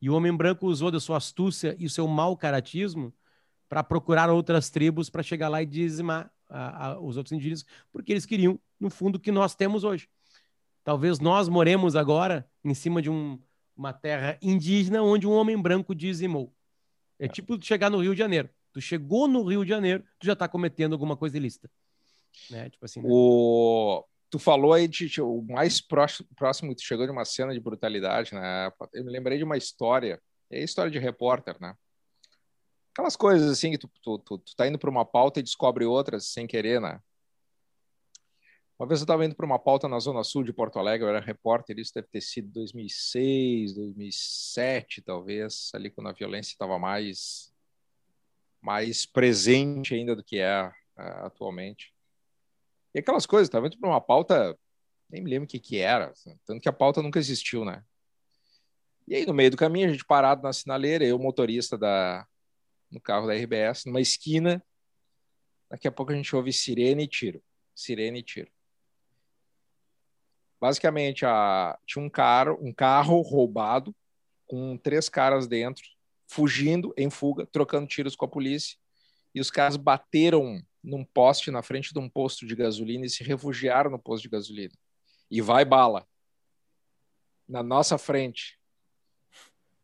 E 0.00 0.10
o 0.10 0.14
homem 0.14 0.34
branco 0.36 0.66
usou 0.66 0.90
da 0.90 1.00
sua 1.00 1.16
astúcia 1.16 1.76
e 1.78 1.86
o 1.86 1.90
seu 1.90 2.06
mau 2.06 2.36
caratismo 2.36 3.14
para 3.68 3.82
procurar 3.82 4.28
outras 4.28 4.68
tribos 4.68 5.08
para 5.08 5.22
chegar 5.22 5.48
lá 5.48 5.62
e 5.62 5.66
dizimar 5.66 6.30
a, 6.48 6.88
a, 6.88 7.00
os 7.00 7.16
outros 7.16 7.32
indígenas, 7.32 7.64
porque 7.90 8.12
eles 8.12 8.26
queriam, 8.26 8.60
no 8.78 8.90
fundo, 8.90 9.16
o 9.16 9.20
que 9.20 9.32
nós 9.32 9.54
temos 9.54 9.84
hoje. 9.84 10.08
Talvez 10.84 11.18
nós 11.18 11.48
moremos 11.48 11.96
agora 11.96 12.46
em 12.62 12.74
cima 12.74 13.00
de 13.00 13.08
um, 13.08 13.40
uma 13.76 13.92
terra 13.92 14.36
indígena 14.42 15.02
onde 15.02 15.26
um 15.26 15.32
homem 15.32 15.60
branco 15.60 15.94
dizimou. 15.94 16.54
É 17.18 17.28
tipo 17.28 17.60
chegar 17.64 17.88
no 17.88 18.00
Rio 18.02 18.12
de 18.12 18.18
Janeiro. 18.18 18.50
Tu 18.72 18.80
chegou 18.80 19.28
no 19.28 19.44
Rio 19.44 19.64
de 19.64 19.68
Janeiro, 19.68 20.02
tu 20.18 20.26
já 20.26 20.32
está 20.32 20.48
cometendo 20.48 20.92
alguma 20.92 21.16
coisa 21.16 21.36
ilícita. 21.36 21.70
Né? 22.50 22.70
Tipo 22.70 22.84
assim, 22.84 23.00
né? 23.00 23.08
O... 23.10 24.04
Tu 24.30 24.38
falou 24.38 24.72
aí 24.72 24.88
de, 24.88 25.08
de, 25.08 25.20
o 25.20 25.42
mais 25.42 25.80
próximo, 25.80 26.26
próximo 26.34 26.74
tu 26.74 26.82
chegou 26.82 27.04
de 27.04 27.12
uma 27.12 27.24
cena 27.24 27.52
de 27.52 27.60
brutalidade, 27.60 28.34
né? 28.34 28.72
Eu 28.94 29.04
me 29.04 29.12
lembrei 29.12 29.36
de 29.36 29.44
uma 29.44 29.58
história, 29.58 30.20
é 30.50 30.62
história 30.62 30.90
de 30.90 30.98
repórter, 30.98 31.56
né? 31.60 31.74
Aquelas 32.92 33.14
coisas 33.14 33.50
assim 33.50 33.72
que 33.72 33.78
tu, 33.78 33.90
tu, 34.02 34.18
tu, 34.18 34.38
tu 34.38 34.56
tá 34.56 34.66
indo 34.66 34.78
para 34.78 34.88
uma 34.88 35.04
pauta 35.04 35.38
e 35.38 35.42
descobre 35.42 35.84
outras 35.84 36.28
sem 36.28 36.46
querer, 36.46 36.80
né? 36.80 36.98
Uma 38.78 38.88
vez 38.88 39.00
eu 39.00 39.04
estava 39.04 39.24
indo 39.24 39.36
para 39.36 39.46
uma 39.46 39.58
pauta 39.58 39.86
na 39.86 39.98
Zona 40.00 40.24
Sul 40.24 40.42
de 40.42 40.52
Porto 40.52 40.78
Alegre, 40.78 41.06
eu 41.06 41.10
era 41.10 41.20
repórter, 41.20 41.78
isso 41.78 41.92
deve 41.94 42.08
ter 42.08 42.20
sido 42.20 42.50
2006, 42.52 43.74
2007, 43.74 45.02
talvez, 45.02 45.70
ali 45.74 45.90
quando 45.90 46.08
a 46.08 46.12
violência 46.12 46.52
estava 46.52 46.78
mais 46.78 47.51
mais 48.62 49.04
presente 49.04 49.94
ainda 49.94 50.14
do 50.14 50.22
que 50.22 50.38
é 50.38 50.68
uh, 50.68 51.26
atualmente. 51.26 51.92
E 52.94 53.00
aquelas 53.00 53.26
coisas, 53.26 53.48
estava 53.48 53.66
indo 53.66 53.78
para 53.78 53.88
uma 53.90 54.00
pauta, 54.00 54.56
nem 55.10 55.22
me 55.22 55.30
lembro 55.30 55.44
o 55.44 55.48
que, 55.48 55.58
que 55.58 55.78
era, 55.78 56.10
assim, 56.10 56.38
tanto 56.46 56.60
que 56.60 56.68
a 56.68 56.72
pauta 56.72 57.02
nunca 57.02 57.18
existiu, 57.18 57.64
né? 57.64 57.84
E 59.08 59.16
aí, 59.16 59.26
no 59.26 59.34
meio 59.34 59.50
do 59.50 59.56
caminho, 59.56 59.88
a 59.88 59.92
gente 59.92 60.04
parado 60.04 60.42
na 60.42 60.52
sinaleira, 60.52 61.04
eu, 61.04 61.18
motorista 61.18 61.76
da, 61.76 62.26
no 62.90 63.00
carro 63.00 63.26
da 63.26 63.34
RBS, 63.34 63.86
numa 63.86 64.00
esquina, 64.00 64.64
daqui 65.68 65.88
a 65.88 65.92
pouco 65.92 66.12
a 66.12 66.14
gente 66.14 66.34
ouve 66.36 66.52
sirene 66.52 67.04
e 67.04 67.08
tiro. 67.08 67.42
Sirene 67.74 68.20
e 68.20 68.22
tiro. 68.22 68.50
Basicamente, 70.60 71.26
a, 71.26 71.76
tinha 71.84 72.04
um 72.04 72.08
carro, 72.08 72.56
um 72.62 72.72
carro 72.72 73.20
roubado 73.22 73.94
com 74.46 74.76
três 74.76 75.08
caras 75.08 75.48
dentro, 75.48 75.82
fugindo 76.32 76.94
em 76.96 77.10
fuga, 77.10 77.46
trocando 77.46 77.86
tiros 77.86 78.16
com 78.16 78.24
a 78.24 78.28
polícia. 78.28 78.78
E 79.34 79.40
os 79.40 79.50
caras 79.50 79.76
bateram 79.76 80.62
num 80.82 81.04
poste 81.04 81.50
na 81.50 81.62
frente 81.62 81.92
de 81.92 81.98
um 81.98 82.08
posto 82.08 82.46
de 82.46 82.56
gasolina 82.56 83.04
e 83.04 83.10
se 83.10 83.22
refugiaram 83.22 83.90
no 83.90 83.98
posto 83.98 84.22
de 84.22 84.30
gasolina. 84.30 84.72
E 85.30 85.42
vai 85.42 85.64
bala. 85.64 86.06
Na 87.46 87.62
nossa 87.62 87.98
frente. 87.98 88.58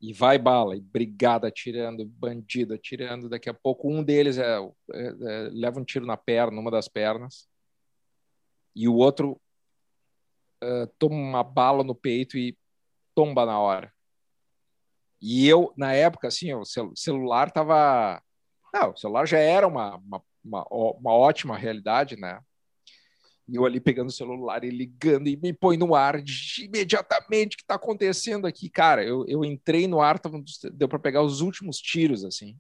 E 0.01 0.13
vai 0.13 0.39
bala, 0.39 0.77
e 0.77 0.81
brigada 0.81 1.49
atirando, 1.49 2.05
bandido 2.07 2.73
atirando. 2.73 3.29
Daqui 3.29 3.51
a 3.51 3.55
pouco 3.55 3.91
um 3.93 4.03
deles 4.03 4.39
é, 4.39 4.59
é, 4.59 5.07
é, 5.07 5.49
leva 5.53 5.79
um 5.79 5.85
tiro 5.85 6.07
na 6.07 6.17
perna, 6.17 6.57
numa 6.57 6.71
das 6.71 6.89
pernas. 6.89 7.47
E 8.75 8.89
o 8.89 8.95
outro 8.95 9.39
uh, 10.63 10.87
toma 10.99 11.15
uma 11.15 11.45
bala 11.45 11.85
no 11.85 11.95
peito 11.95 12.39
e 12.39 12.57
tomba 13.15 13.45
na 13.45 13.59
hora. 13.59 13.93
E 15.21 15.49
eu, 15.49 15.73
na 15.77 15.93
época, 15.93 16.29
assim, 16.29 16.53
o 16.55 16.65
celular 16.95 17.51
tava. 17.51 18.23
Não, 18.73 18.93
o 18.93 18.97
celular 18.97 19.27
já 19.27 19.39
era 19.39 19.67
uma, 19.67 19.97
uma, 19.97 20.23
uma, 20.45 20.67
uma 20.71 21.13
ótima 21.13 21.57
realidade, 21.57 22.17
né? 22.17 22.41
E 23.49 23.57
eu 23.57 23.65
ali 23.65 23.81
pegando 23.81 24.09
o 24.09 24.13
celular 24.13 24.63
e 24.63 24.71
ligando 24.71 25.27
e 25.27 25.37
me 25.37 25.55
põe 25.55 25.79
no 25.79 25.95
ar 25.95 26.21
de, 26.21 26.65
imediatamente 26.65 27.55
o 27.55 27.57
que 27.57 27.63
está 27.63 27.77
acontecendo 27.77 28.47
aqui. 28.47 28.69
Cara, 28.69 29.03
eu, 29.03 29.25
eu 29.27 29.43
entrei 29.43 29.89
no 29.89 30.03
ar, 30.03 30.19
tava, 30.19 30.43
deu 30.73 30.87
para 30.87 30.99
pegar 30.99 31.23
os 31.23 31.41
últimos 31.41 31.79
tiros, 31.79 32.25
assim. 32.25 32.57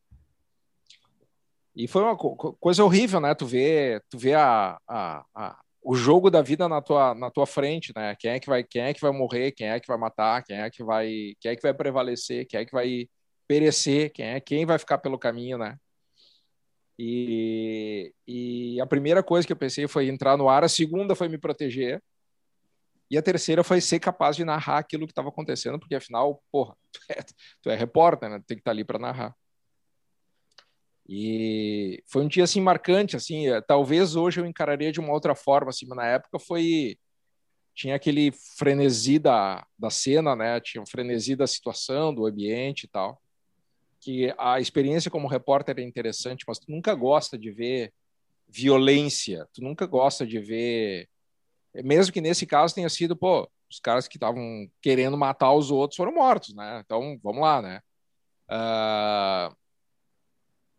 E 1.76 1.86
foi 1.86 2.02
uma 2.02 2.16
co 2.16 2.34
coisa 2.54 2.82
horrível, 2.82 3.20
né? 3.20 3.34
Tu 3.34 3.46
vê, 3.46 4.02
tu 4.10 4.18
vê 4.18 4.34
a, 4.34 4.80
a, 4.88 5.24
a, 5.34 5.60
o 5.88 5.94
jogo 5.94 6.31
da 6.31 6.42
vida 6.42 6.68
na 6.68 6.83
tua, 6.83 7.14
na 7.14 7.31
tua 7.31 7.46
frente, 7.46 7.94
né? 7.96 8.14
Quem 8.16 8.33
é 8.33 8.38
que 8.38 8.46
vai, 8.46 8.62
quem 8.62 8.83
é 8.83 8.92
que 8.92 9.01
vai 9.01 9.11
morrer, 9.11 9.53
quem 9.53 9.68
é 9.68 9.81
que 9.81 9.88
vai 9.88 9.96
matar, 9.96 10.44
quem 10.44 10.59
é 10.59 10.68
que 10.68 10.85
vai, 10.85 11.35
quem 11.40 11.53
é 11.53 11.57
que 11.57 11.62
vai 11.62 11.72
prevalecer, 11.72 12.46
quem 12.46 12.61
é 12.61 12.64
que 12.66 12.72
vai 12.72 13.09
perecer, 13.46 14.12
quem 14.12 14.27
é 14.27 14.38
quem 14.38 14.66
vai 14.66 14.79
ficar 14.79 14.98
pelo 14.98 15.18
caminho, 15.18 15.57
né? 15.57 15.79
E, 16.98 18.12
e 18.27 18.79
a 18.83 18.87
primeira 18.87 19.22
coisa 19.22 19.46
que 19.46 19.53
eu 19.53 19.57
pensei 19.57 19.88
foi 19.88 20.09
entrar 20.09 20.37
no 20.37 20.51
ar, 20.51 20.62
a 20.62 20.68
segunda 20.68 21.14
foi 21.14 21.27
me 21.27 21.38
proteger, 21.38 22.03
e 23.11 23.16
a 23.16 23.22
terceira 23.22 23.64
foi 23.64 23.81
ser 23.81 23.98
capaz 23.98 24.37
de 24.37 24.44
narrar 24.44 24.77
aquilo 24.77 25.07
que 25.07 25.12
estava 25.12 25.31
acontecendo, 25.31 25.79
porque 25.79 25.94
afinal, 25.94 26.42
porra, 26.53 26.77
tu 26.92 27.01
é, 27.11 27.22
tu 27.62 27.70
é 27.70 27.74
repórter, 27.74 28.29
né? 28.29 28.38
Tu 28.40 28.44
tem 28.44 28.57
que 28.59 28.61
estar 28.61 28.72
tá 28.72 28.74
ali 28.74 28.85
para 28.85 28.98
narrar. 28.98 29.35
E 31.08 32.02
foi 32.06 32.24
um 32.24 32.28
dia 32.28 32.44
assim 32.44 32.60
marcante, 32.60 33.16
assim, 33.16 33.48
eh, 33.48 33.60
talvez 33.62 34.14
hoje 34.14 34.40
eu 34.40 34.46
encararia 34.46 34.92
de 34.92 35.00
uma 35.00 35.12
outra 35.12 35.34
forma, 35.34 35.70
assim, 35.70 35.86
mas 35.86 35.96
na 35.96 36.06
época 36.06 36.38
foi 36.38 36.98
tinha 37.74 37.94
aquele 37.94 38.32
frenesi 38.58 39.20
da, 39.20 39.64
da 39.78 39.88
cena, 39.88 40.34
né? 40.34 40.60
Tinha 40.60 40.82
um 40.82 40.86
frenesi 40.86 41.36
da 41.36 41.46
situação, 41.46 42.12
do 42.12 42.26
ambiente 42.26 42.84
e 42.84 42.88
tal. 42.88 43.22
Que 44.00 44.34
a 44.36 44.60
experiência 44.60 45.10
como 45.10 45.28
repórter 45.28 45.78
é 45.78 45.82
interessante, 45.82 46.44
mas 46.48 46.58
tu 46.58 46.70
nunca 46.72 46.92
gosta 46.94 47.38
de 47.38 47.52
ver 47.52 47.92
violência, 48.48 49.46
tu 49.54 49.62
nunca 49.62 49.86
gosta 49.86 50.26
de 50.26 50.40
ver, 50.40 51.08
mesmo 51.84 52.12
que 52.12 52.20
nesse 52.20 52.46
caso 52.46 52.74
tenha 52.74 52.88
sido, 52.88 53.16
pô, 53.16 53.48
os 53.70 53.78
caras 53.78 54.08
que 54.08 54.16
estavam 54.16 54.68
querendo 54.82 55.16
matar 55.16 55.52
os 55.52 55.70
outros 55.70 55.96
foram 55.96 56.12
mortos, 56.14 56.54
né? 56.54 56.82
Então, 56.84 57.18
vamos 57.22 57.42
lá, 57.42 57.62
né? 57.62 57.80
Uh, 58.50 59.54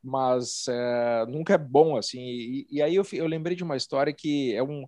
mas 0.03 0.65
é, 0.67 1.25
nunca 1.27 1.53
é 1.53 1.57
bom, 1.57 1.97
assim. 1.97 2.19
E, 2.21 2.67
e 2.69 2.81
aí 2.81 2.95
eu, 2.95 3.05
eu, 3.13 3.27
lembrei 3.27 3.55
de 3.55 3.63
uma 3.63 3.77
história 3.77 4.13
que 4.13 4.53
é 4.55 4.63
um, 4.63 4.87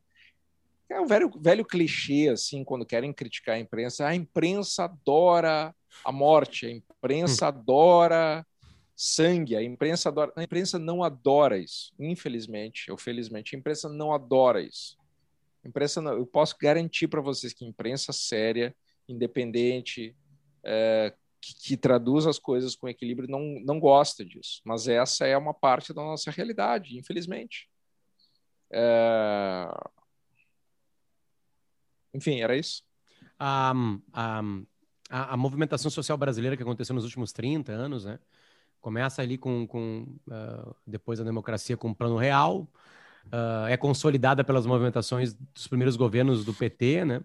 é 0.90 1.00
um 1.00 1.06
velho, 1.06 1.32
velho 1.40 1.66
clichê, 1.66 2.30
assim, 2.30 2.64
quando 2.64 2.86
querem 2.86 3.14
criticar 3.14 3.56
a 3.56 3.60
imprensa. 3.60 4.08
A 4.08 4.16
imprensa 4.16 4.86
adora 4.86 5.76
a 6.04 6.12
morte, 6.12 6.66
a 6.66 6.72
imprensa 6.72 7.46
hum. 7.46 7.48
adora 7.48 8.46
sangue, 8.96 9.56
a 9.56 9.64
imprensa 9.64 10.10
adora. 10.10 10.32
A 10.36 10.44
imprensa 10.44 10.78
não 10.78 11.04
adora 11.04 11.58
isso, 11.58 11.92
infelizmente, 12.00 12.92
ou 12.92 12.98
felizmente, 12.98 13.56
a 13.56 13.60
imprensa 13.60 13.90
não 13.90 14.14
adora 14.14 14.62
isso. 14.62 14.98
Imprensa 15.66 16.02
não, 16.02 16.14
eu 16.14 16.26
posso 16.26 16.56
garantir 16.60 17.08
para 17.08 17.22
vocês 17.22 17.54
que 17.54 17.66
imprensa 17.66 18.12
séria, 18.14 18.76
independente, 19.08 20.16
é, 20.64 21.14
que, 21.42 21.54
que, 21.56 21.78
traduz 21.78 22.28
as 22.28 22.38
coisas 22.38 22.76
com 22.76 22.88
equilíbrio, 22.88 23.28
não, 23.30 23.60
não 23.66 23.80
gosta 23.80 24.24
disso. 24.24 24.62
Mas 24.64 24.88
essa 24.88 25.26
é 25.26 25.38
uma 25.38 25.54
parte 25.54 25.94
da 25.94 26.02
nossa 26.02 26.30
realidade, 26.32 26.98
infelizmente. 26.98 27.68
É... 28.72 29.68
Enfim, 32.14 32.42
era 32.42 32.56
isso. 32.56 32.84
Um, 33.40 34.02
um, 34.16 34.66
a, 35.10 35.34
a, 35.34 35.38
movimentação 35.38 35.90
social 35.90 36.18
brasileira 36.18 36.56
que 36.56 36.64
aconteceu 36.64 36.94
nos 36.94 37.06
últimos 37.06 37.32
30 37.32 37.72
anos, 37.72 38.06
né? 38.06 38.20
Começa 38.80 39.22
ali 39.22 39.38
com, 39.38 39.66
com 39.68 40.04
uh, 40.28 40.76
depois 40.86 41.20
da 41.20 41.26
democracia 41.26 41.78
com 41.78 41.92
o 41.92 41.96
Plano 41.96 42.18
Real, 42.18 42.68
uh, 43.28 43.68
é 43.70 43.78
consolidada 43.78 44.44
pelas 44.44 44.66
movimentações 44.66 45.34
dos 45.34 45.68
primeiros 45.68 45.96
governos 45.96 46.46
do 46.46 46.54
PT, 46.54 47.06
né? 47.06 47.24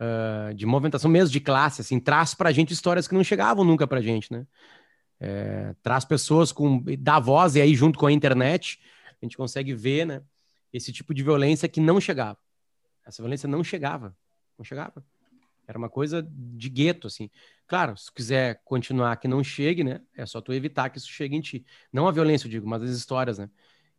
Uh, 0.00 0.54
de 0.54 0.64
movimentação 0.64 1.10
mesmo 1.10 1.30
de 1.30 1.40
classe, 1.40 1.82
assim, 1.82 2.00
traz 2.00 2.32
para 2.32 2.48
a 2.48 2.52
gente 2.52 2.72
histórias 2.72 3.06
que 3.06 3.14
não 3.14 3.22
chegavam 3.22 3.64
nunca 3.64 3.86
para 3.86 3.98
a 3.98 4.02
gente, 4.02 4.32
né? 4.32 4.46
É, 5.22 5.74
traz 5.82 6.06
pessoas 6.06 6.50
com 6.50 6.82
dá 6.98 7.18
voz 7.20 7.54
e 7.54 7.60
aí 7.60 7.74
junto 7.74 7.98
com 7.98 8.06
a 8.06 8.12
internet 8.12 8.80
a 9.20 9.24
gente 9.26 9.36
consegue 9.36 9.74
ver, 9.74 10.06
né? 10.06 10.22
Esse 10.72 10.90
tipo 10.92 11.12
de 11.12 11.22
violência 11.22 11.68
que 11.68 11.80
não 11.80 12.00
chegava. 12.00 12.38
Essa 13.06 13.22
violência 13.22 13.46
não 13.46 13.62
chegava, 13.62 14.16
não 14.56 14.64
chegava. 14.64 15.04
Era 15.66 15.78
uma 15.78 15.88
coisa 15.88 16.26
de 16.32 16.68
gueto, 16.68 17.06
assim. 17.06 17.30
Claro, 17.66 17.96
se 17.96 18.10
quiser 18.10 18.60
continuar 18.64 19.16
que 19.18 19.28
não 19.28 19.44
chegue, 19.44 19.84
né? 19.84 20.00
É 20.16 20.26
só 20.26 20.40
tu 20.40 20.52
evitar 20.52 20.90
que 20.90 20.98
isso 20.98 21.08
chegue 21.08 21.36
em 21.36 21.40
ti. 21.40 21.64
Não 21.92 22.08
a 22.08 22.12
violência, 22.12 22.46
eu 22.46 22.50
digo, 22.50 22.66
mas 22.66 22.82
as 22.82 22.90
histórias, 22.90 23.38
né? 23.38 23.48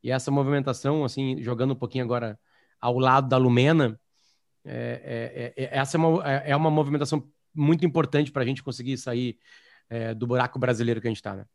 E 0.03 0.11
essa 0.11 0.31
movimentação, 0.31 1.05
assim, 1.05 1.41
jogando 1.41 1.71
um 1.71 1.75
pouquinho 1.75 2.03
agora 2.03 2.39
ao 2.79 2.97
lado 2.97 3.29
da 3.29 3.37
Lumena, 3.37 3.99
é, 4.65 5.53
é, 5.55 5.63
é, 5.63 5.77
essa 5.77 5.97
é 5.97 5.99
uma, 5.99 6.31
é, 6.31 6.51
é 6.51 6.55
uma 6.55 6.69
movimentação 6.69 7.27
muito 7.53 7.85
importante 7.85 8.31
para 8.31 8.43
a 8.43 8.45
gente 8.45 8.63
conseguir 8.63 8.97
sair 8.97 9.37
é, 9.89 10.13
do 10.13 10.27
buraco 10.27 10.57
brasileiro 10.57 11.01
que 11.01 11.07
a 11.07 11.09
gente 11.09 11.17
está. 11.17 11.35
Né? 11.35 11.45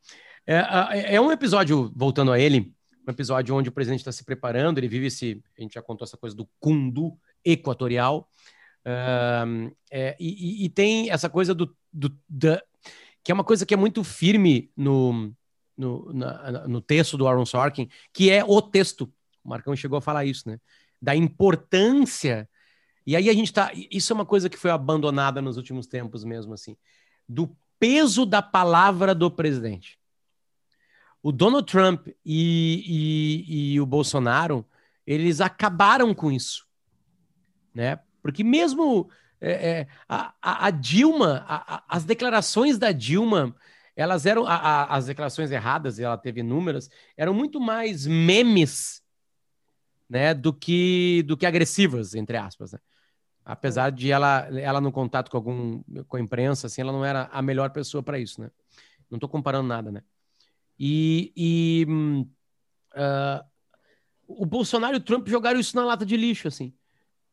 É, 0.47 1.14
é, 1.14 1.21
um 1.21 1.33
episódio, 1.33 1.92
voltando 1.95 2.33
a 2.33 2.38
ele, 2.38 2.73
um 3.07 3.11
episódio 3.11 3.55
onde 3.55 3.69
o 3.69 3.73
presidente 3.73 4.01
está 4.01 4.12
se 4.12 4.25
preparando, 4.25 4.79
ele 4.79 4.88
vive 4.88 5.07
esse, 5.07 5.42
a 5.59 5.62
gente 5.62 5.75
já 5.75 5.83
contou 5.83 6.05
essa 6.05 6.16
coisa 6.16 6.37
do 6.37 6.49
Kundu 6.61 7.19
equatorial, 7.45 8.29
é, 9.90 10.16
e, 10.21 10.64
e, 10.64 10.69
tem 10.69 11.11
essa 11.11 11.29
coisa 11.29 11.53
do, 11.53 11.77
do 11.92 12.16
da, 12.29 12.62
que 13.25 13.33
é 13.33 13.35
uma 13.35 13.42
coisa 13.42 13.66
que 13.66 13.75
é 13.75 13.77
muito 13.77 14.05
firme 14.05 14.71
no, 14.77 15.35
no, 15.77 16.12
na, 16.12 16.69
no 16.69 16.81
texto 16.81 17.16
do 17.16 17.27
Aaron 17.27 17.45
Sorkin, 17.45 17.88
que 18.12 18.31
é 18.31 18.45
o 18.45 18.62
texto. 18.62 19.12
O 19.42 19.49
Marcão 19.49 19.75
chegou 19.75 19.99
a 19.99 20.01
falar 20.01 20.25
isso, 20.25 20.49
né? 20.49 20.61
Da 21.03 21.16
importância. 21.16 22.49
E 23.07 23.14
aí 23.14 23.31
a 23.31 23.33
gente 23.33 23.53
tá. 23.53 23.71
Isso 23.90 24.12
é 24.12 24.14
uma 24.14 24.27
coisa 24.27 24.51
que 24.51 24.57
foi 24.57 24.71
abandonada 24.71 25.40
nos 25.40 25.57
últimos 25.57 25.87
tempos 25.87 26.25
mesmo, 26.25 26.53
assim. 26.53 26.77
Do 27.29 27.57
peso 27.79 28.27
da 28.27 28.42
palavra 28.42 29.14
do 29.14 29.31
presidente. 29.31 29.99
O 31.23 31.31
Donald 31.31 31.71
Trump 31.71 32.09
e, 32.25 33.45
e, 33.47 33.75
e 33.75 33.81
o 33.81 33.87
Bolsonaro, 33.87 34.66
eles 35.07 35.40
acabaram 35.40 36.14
com 36.14 36.31
isso, 36.33 36.66
né? 37.75 38.01
Porque 38.23 38.42
mesmo 38.42 39.09
é, 39.40 39.51
é, 39.51 39.87
a, 40.09 40.35
a, 40.66 40.71
Dilma, 40.71 41.45
a, 41.49 41.85
as 41.88 42.05
declarações 42.05 42.79
da 42.79 42.92
Dilma, 42.92 43.55
elas 43.95 44.27
eram, 44.27 44.45
as 44.47 45.07
declarações 45.07 45.51
erradas, 45.51 45.99
e 45.99 46.05
ela 46.05 46.19
teve 46.19 46.40
inúmeras, 46.40 46.90
eram 47.16 47.33
muito 47.33 47.61
mais 47.61 48.07
memes, 48.07 49.03
né, 50.09 50.33
do 50.33 50.53
que, 50.53 51.25
do 51.27 51.37
que 51.37 51.47
agressivas, 51.47 52.14
entre 52.14 52.37
aspas, 52.37 52.73
né? 52.73 52.79
Apesar 53.48 53.90
de 53.90 54.11
ela, 54.11 54.48
ela 54.59 54.80
no 54.80 54.90
contato 54.90 55.30
com 55.30 55.37
algum, 55.37 55.82
com 56.09 56.16
a 56.16 56.20
imprensa, 56.20 56.66
assim, 56.66 56.80
ela 56.80 56.92
não 56.92 57.04
era 57.04 57.30
a 57.32 57.40
melhor 57.40 57.70
pessoa 57.70 58.02
para 58.02 58.18
isso, 58.18 58.40
né? 58.40 58.50
Não 59.09 59.16
estou 59.16 59.28
comparando 59.28 59.68
nada, 59.68 59.92
né? 59.92 60.02
E, 60.78 61.32
e 61.37 61.87
uh, 62.96 63.44
o 64.26 64.44
Bolsonaro 64.44 64.94
e 64.94 64.98
o 64.98 65.02
Trump 65.02 65.28
jogaram 65.28 65.61
isso 65.61 65.76
na 65.76 65.85
lata 65.85 66.04
de 66.04 66.16
lixo, 66.16 66.48
assim 66.48 66.74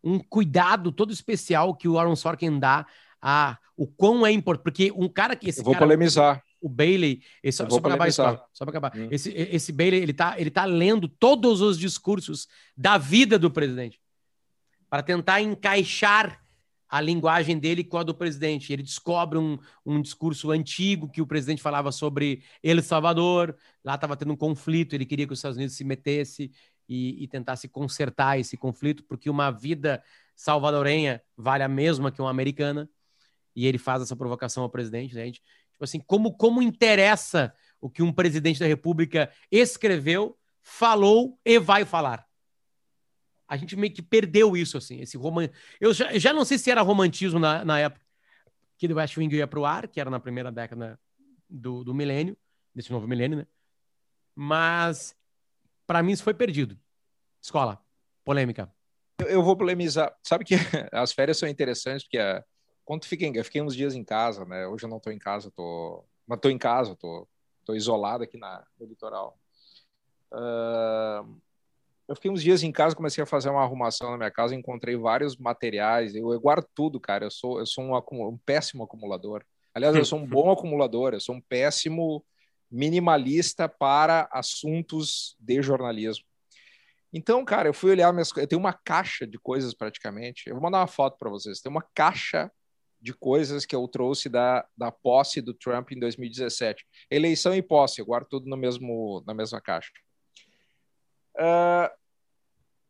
um 0.04 0.19
cuidado 0.19 0.91
todo 0.91 1.13
especial 1.13 1.73
que 1.73 1.88
o 1.88 1.97
Aaron 1.97 2.15
Sorkin 2.15 2.60
dá 2.60 2.86
a 3.21 3.58
o 3.76 3.88
quão 3.88 4.26
é 4.26 4.32
importante. 4.32 4.63
Porque 4.63 4.91
um 4.91 5.08
cara 5.08 5.36
que. 5.36 5.49
Esse 5.49 5.62
Eu 5.62 5.63
vou 5.63 5.73
cara, 5.73 5.86
polemizar. 5.86 6.43
O 6.62 6.69
Bailey, 6.69 7.21
esse, 7.41 7.58
só, 7.58 7.65
para 7.82 7.95
acabar, 7.95 8.12
só 8.12 8.45
para 8.60 8.69
acabar. 8.69 8.95
Hum. 8.95 9.10
Esse, 9.12 9.34
esse 9.34 9.71
Bailey, 9.73 10.02
ele 10.02 10.13
tá, 10.13 10.39
ele 10.39 10.49
tá 10.49 10.63
lendo 10.63 11.10
todos 11.10 11.60
os 11.60 11.78
discursos 11.78 12.47
da 12.78 12.97
vida 12.97 13.38
do 13.38 13.52
presidente 13.52 13.99
para 14.93 15.01
tentar 15.01 15.41
encaixar 15.41 16.39
a 16.88 17.01
linguagem 17.01 17.58
dele 17.58 17.84
com 17.84 17.97
a 17.97 18.03
do 18.03 18.13
presidente. 18.13 18.71
Ele 18.71 18.84
descobre 18.84 19.39
um, 19.39 19.58
um 19.84 19.99
discurso 19.99 20.51
antigo 20.51 21.10
que 21.10 21.19
o 21.19 21.25
presidente 21.25 21.63
falava 21.63 21.91
sobre 21.91 22.43
El 22.62 22.79
Salvador. 22.84 23.58
Lá 23.84 23.95
estava 23.95 24.15
tendo 24.15 24.34
um 24.34 24.36
conflito, 24.36 24.93
ele 24.93 25.03
queria 25.03 25.25
que 25.25 25.34
os 25.34 25.39
Estados 25.39 25.58
Unidos 25.58 25.75
se 25.75 25.84
metesse 25.84 26.51
e, 26.88 27.23
e 27.23 27.27
tentasse 27.27 27.67
consertar 27.67 28.39
esse 28.39 28.56
conflito, 28.56 29.03
porque 29.06 29.32
uma 29.32 29.49
vida 29.49 30.03
salvadorenha 30.36 31.23
vale 31.36 31.63
a 31.63 31.67
mesma 31.67 32.12
que 32.12 32.21
uma 32.21 32.29
americana. 32.29 32.88
E 33.56 33.65
ele 33.65 33.79
faz 33.79 33.99
essa 33.99 34.15
provocação 34.15 34.62
ao 34.62 34.69
presidente, 34.69 35.15
né? 35.15 35.32
Tipo 35.32 35.43
assim, 35.82 35.99
como, 36.01 36.38
como 36.38 36.62
interessa 36.62 37.51
o 37.82 37.89
que 37.89 38.03
um 38.03 38.13
presidente 38.13 38.60
da 38.60 38.67
República 38.67 39.32
escreveu, 39.49 40.38
falou 40.62 41.39
e 41.43 41.58
vai 41.58 41.84
falar. 41.84 42.32
A 43.47 43.58
gente 43.58 43.75
meio 43.75 43.93
que 43.93 44.01
perdeu 44.01 44.56
isso, 44.56 44.77
assim, 44.77 44.99
esse 45.01 45.17
roman... 45.17 45.49
Eu 45.79 45.93
já, 45.93 46.17
já 46.17 46.34
não 46.34 46.45
sei 46.45 46.58
se 46.58 46.71
era 46.71 46.82
romantismo 46.82 47.39
na, 47.39 47.63
na 47.63 47.79
época 47.79 48.03
que 48.77 48.91
o 48.91 48.95
West 48.95 49.17
Wing 49.17 49.34
ia 49.34 49.47
para 49.47 49.60
o 49.60 49.65
ar, 49.65 49.88
que 49.88 49.99
era 49.99 50.10
na 50.10 50.19
primeira 50.19 50.51
década 50.51 50.99
do, 51.49 51.84
do 51.84 51.93
milênio, 51.93 52.38
desse 52.73 52.91
novo 52.91 53.08
milênio, 53.08 53.38
né? 53.38 53.47
Mas 54.36 55.15
para 55.86 56.01
mim 56.01 56.12
isso 56.12 56.23
foi 56.23 56.34
perdido. 56.34 56.77
Escola, 57.41 57.82
polêmica. 58.23 58.73
Eu, 59.19 59.27
eu, 59.27 59.43
vou 59.43 59.56
polemizar. 59.56 60.13
Sabe 60.23 60.43
que 60.43 60.56
as 60.91 61.13
férias 61.13 61.38
são 61.38 61.47
interessantes 61.47 62.03
porque 62.03 62.19
uh, 62.19 62.43
quando 62.84 63.06
fiquei, 63.06 63.32
eu 63.34 63.43
fiquei 63.43 63.62
uns 63.62 63.75
dias 63.75 63.95
em 63.95 64.03
casa, 64.03 64.43
né? 64.45 64.67
Hoje 64.67 64.86
eu 64.86 64.89
não 64.89 64.97
estou 64.97 65.13
em 65.13 65.19
casa, 65.19 65.51
tô, 65.51 66.03
mas 66.27 66.38
estou 66.38 66.51
em 66.51 66.58
casa, 66.58 66.95
tô, 66.95 67.27
tô 67.63 67.75
isolado 67.75 68.23
aqui 68.23 68.38
na, 68.38 68.65
no 68.79 68.86
litoral. 68.86 69.39
Uh, 70.32 71.41
eu 72.08 72.15
fiquei 72.15 72.29
uns 72.29 72.43
dias 72.43 72.63
em 72.63 72.71
casa, 72.71 72.95
comecei 72.95 73.23
a 73.23 73.27
fazer 73.27 73.49
uma 73.49 73.63
arrumação 73.63 74.12
na 74.12 74.17
minha 74.17 74.31
casa, 74.31 74.56
encontrei 74.56 74.95
vários 74.95 75.37
materiais. 75.37 76.15
Eu, 76.15 76.33
eu 76.33 76.39
guardo 76.39 76.67
tudo, 76.75 76.99
cara. 76.99 77.25
Eu 77.25 77.31
sou, 77.31 77.60
eu 77.60 77.65
sou 77.65 77.83
um, 77.83 77.95
um 78.27 78.37
péssimo 78.45 78.83
acumulador. 78.83 79.43
Aliás, 79.73 79.95
eu 79.95 80.06
sou 80.06 80.19
um 80.19 80.25
bom 80.27 80.51
acumulador. 80.51 81.13
Eu 81.13 81.21
sou 81.21 81.35
um 81.35 81.41
péssimo 81.41 82.23
minimalista 82.69 83.69
para 83.69 84.27
assuntos 84.31 85.35
de 85.39 85.62
jornalismo. 85.62 86.25
Então, 87.13 87.45
cara, 87.45 87.69
eu 87.69 87.73
fui 87.73 87.91
olhar 87.91 88.12
minhas 88.12 88.31
coisas. 88.31 88.45
Eu 88.45 88.49
tenho 88.49 88.60
uma 88.60 88.73
caixa 88.73 89.25
de 89.25 89.37
coisas 89.37 89.73
praticamente. 89.73 90.47
Eu 90.47 90.56
vou 90.56 90.63
mandar 90.63 90.79
uma 90.79 90.87
foto 90.87 91.17
para 91.17 91.29
vocês. 91.29 91.62
Tem 91.62 91.71
uma 91.71 91.85
caixa 91.93 92.51
de 92.99 93.13
coisas 93.13 93.65
que 93.65 93.75
eu 93.75 93.87
trouxe 93.87 94.29
da, 94.29 94.65
da 94.75 94.91
posse 94.91 95.41
do 95.41 95.54
Trump 95.54 95.91
em 95.91 95.99
2017. 95.99 96.85
Eleição 97.12 97.54
e 97.54 97.62
posse, 97.62 97.99
eu 97.99 98.06
guardo 98.06 98.27
tudo 98.27 98.49
no 98.49 98.58
mesmo, 98.58 99.23
na 99.27 99.33
mesma 99.33 99.62
caixa. 99.62 99.91
Uh, 101.36 101.90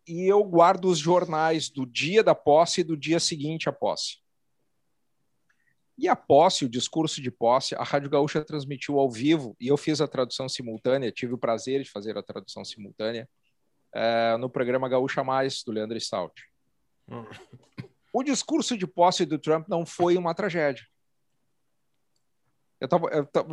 e 0.08 0.26
eu 0.28 0.44
guardo 0.44 0.86
os 0.86 1.00
jornais 1.00 1.70
do 1.70 1.86
dia 1.86 2.24
da 2.24 2.36
posse 2.36 2.82
e 2.82 2.84
do 2.84 2.98
dia 2.98 3.20
seguinte 3.20 3.70
à 3.70 3.72
posse. 3.72 4.18
E 5.98 6.08
a 6.08 6.16
posse, 6.16 6.66
o 6.66 6.70
discurso 6.70 7.22
de 7.22 7.30
posse, 7.30 7.76
a 7.76 7.84
Rádio 7.84 8.10
Gaúcha 8.10 8.44
transmitiu 8.44 9.00
ao 9.00 9.10
vivo 9.10 9.56
e 9.60 9.68
eu 9.68 9.78
fiz 9.78 10.02
a 10.02 10.08
tradução 10.08 10.50
simultânea, 10.50 11.12
tive 11.12 11.34
o 11.34 11.38
prazer 11.38 11.84
de 11.84 11.90
fazer 11.90 12.18
a 12.18 12.24
tradução 12.24 12.66
simultânea 12.66 13.30
é, 13.94 14.36
no 14.38 14.50
programa 14.50 14.90
Gaúcha 14.90 15.24
Mais, 15.24 15.64
do 15.64 15.72
Leandro 15.72 16.00
Stout. 16.00 16.34
Hum. 17.08 17.26
O 18.12 18.24
discurso 18.24 18.78
de 18.78 18.88
posse 18.88 19.26
do 19.26 19.38
Trump 19.38 19.68
não 19.68 19.86
foi 19.86 20.18
uma 20.18 20.34
tragédia. 20.34 20.86
Eu 22.80 22.88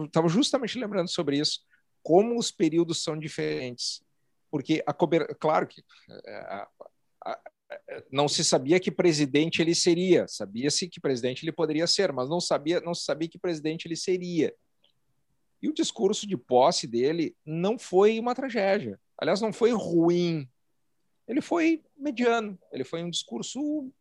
estava 0.05 0.29
justamente 0.29 0.79
lembrando 0.79 1.09
sobre 1.09 1.39
isso, 1.39 1.61
como 2.03 2.39
os 2.39 2.51
períodos 2.51 3.03
são 3.03 3.19
diferentes. 3.19 4.03
Porque 4.51 4.83
a. 4.87 4.93
Claro 4.93 5.67
que 5.67 5.83
é, 6.27 6.37
a, 6.37 6.69
a, 7.25 7.33
a, 7.33 7.41
não 8.11 8.29
se 8.29 8.45
sabia 8.45 8.81
que 8.81 8.91
presidente 8.91 9.63
ele 9.63 9.75
seria, 9.75 10.27
sabia-se 10.27 10.89
que 10.89 11.01
presidente 11.01 11.45
ele 11.45 11.53
poderia 11.53 11.87
ser, 11.87 12.13
mas 12.13 12.29
não 12.29 12.41
sabia, 12.41 12.81
não 12.81 12.95
se 12.95 13.05
sabia 13.05 13.29
que 13.29 13.39
presidente 13.39 13.87
ele 13.87 13.97
seria. 13.97 14.55
E 15.63 15.69
o 15.69 15.75
discurso 15.75 16.27
de 16.27 16.37
posse 16.37 16.87
dele 16.87 17.37
não 17.45 17.79
foi 17.79 18.19
uma 18.19 18.35
tragédia. 18.35 18.99
Aliás, 19.17 19.41
não 19.41 19.53
foi 19.53 19.73
ruim. 19.73 20.49
Ele 21.29 21.41
foi 21.41 21.83
mediano. 21.97 22.59
Ele 22.73 22.83
foi 22.83 23.03
um 23.03 23.11
discurso 23.11 23.93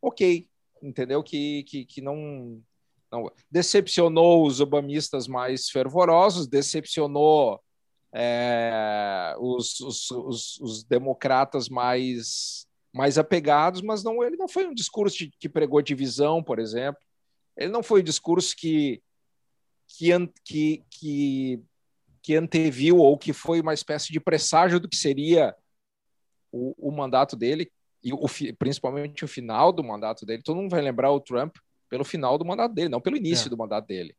ok, 0.00 0.48
entendeu? 0.80 1.22
Que, 1.22 1.64
que, 1.64 1.84
que 1.84 2.00
não, 2.00 2.62
não 3.10 3.30
decepcionou 3.50 4.46
os 4.46 4.60
obamistas 4.60 5.26
mais 5.26 5.68
fervorosos, 5.68 6.46
decepcionou 6.46 7.60
é, 8.12 9.34
os, 9.38 9.80
os, 9.80 10.10
os, 10.10 10.60
os, 10.60 10.84
democratas 10.84 11.68
mais 11.68 12.66
mais 12.92 13.18
apegados, 13.18 13.82
mas 13.82 14.02
não 14.02 14.24
ele 14.24 14.36
não 14.36 14.48
foi 14.48 14.66
um 14.66 14.74
discurso 14.74 15.18
de, 15.18 15.30
que 15.38 15.48
pregou 15.48 15.82
divisão, 15.82 16.42
por 16.42 16.58
exemplo. 16.58 17.00
Ele 17.56 17.70
não 17.70 17.82
foi 17.82 18.00
um 18.00 18.04
discurso 18.04 18.56
que 18.56 19.02
que, 19.88 20.10
que, 20.44 20.84
que, 20.90 21.62
que 22.22 22.34
anteviu 22.36 22.98
ou 22.98 23.16
que 23.16 23.32
foi 23.32 23.60
uma 23.60 23.74
espécie 23.74 24.12
de 24.12 24.20
presságio 24.20 24.78
do 24.78 24.88
que 24.88 24.96
seria 24.96 25.54
o, 26.52 26.88
o 26.88 26.90
mandato 26.90 27.36
dele, 27.36 27.70
e 28.02 28.12
o, 28.12 28.26
principalmente 28.58 29.24
o 29.24 29.28
final 29.28 29.72
do 29.72 29.82
mandato 29.82 30.24
dele. 30.24 30.42
Todo 30.42 30.56
mundo 30.56 30.70
vai 30.70 30.80
lembrar 30.80 31.10
o 31.10 31.20
Trump 31.20 31.56
pelo 31.88 32.04
final 32.04 32.38
do 32.38 32.44
mandato 32.44 32.74
dele, 32.74 32.88
não 32.88 33.00
pelo 33.00 33.16
início 33.16 33.46
é. 33.46 33.50
do 33.50 33.56
mandato 33.56 33.86
dele. 33.86 34.14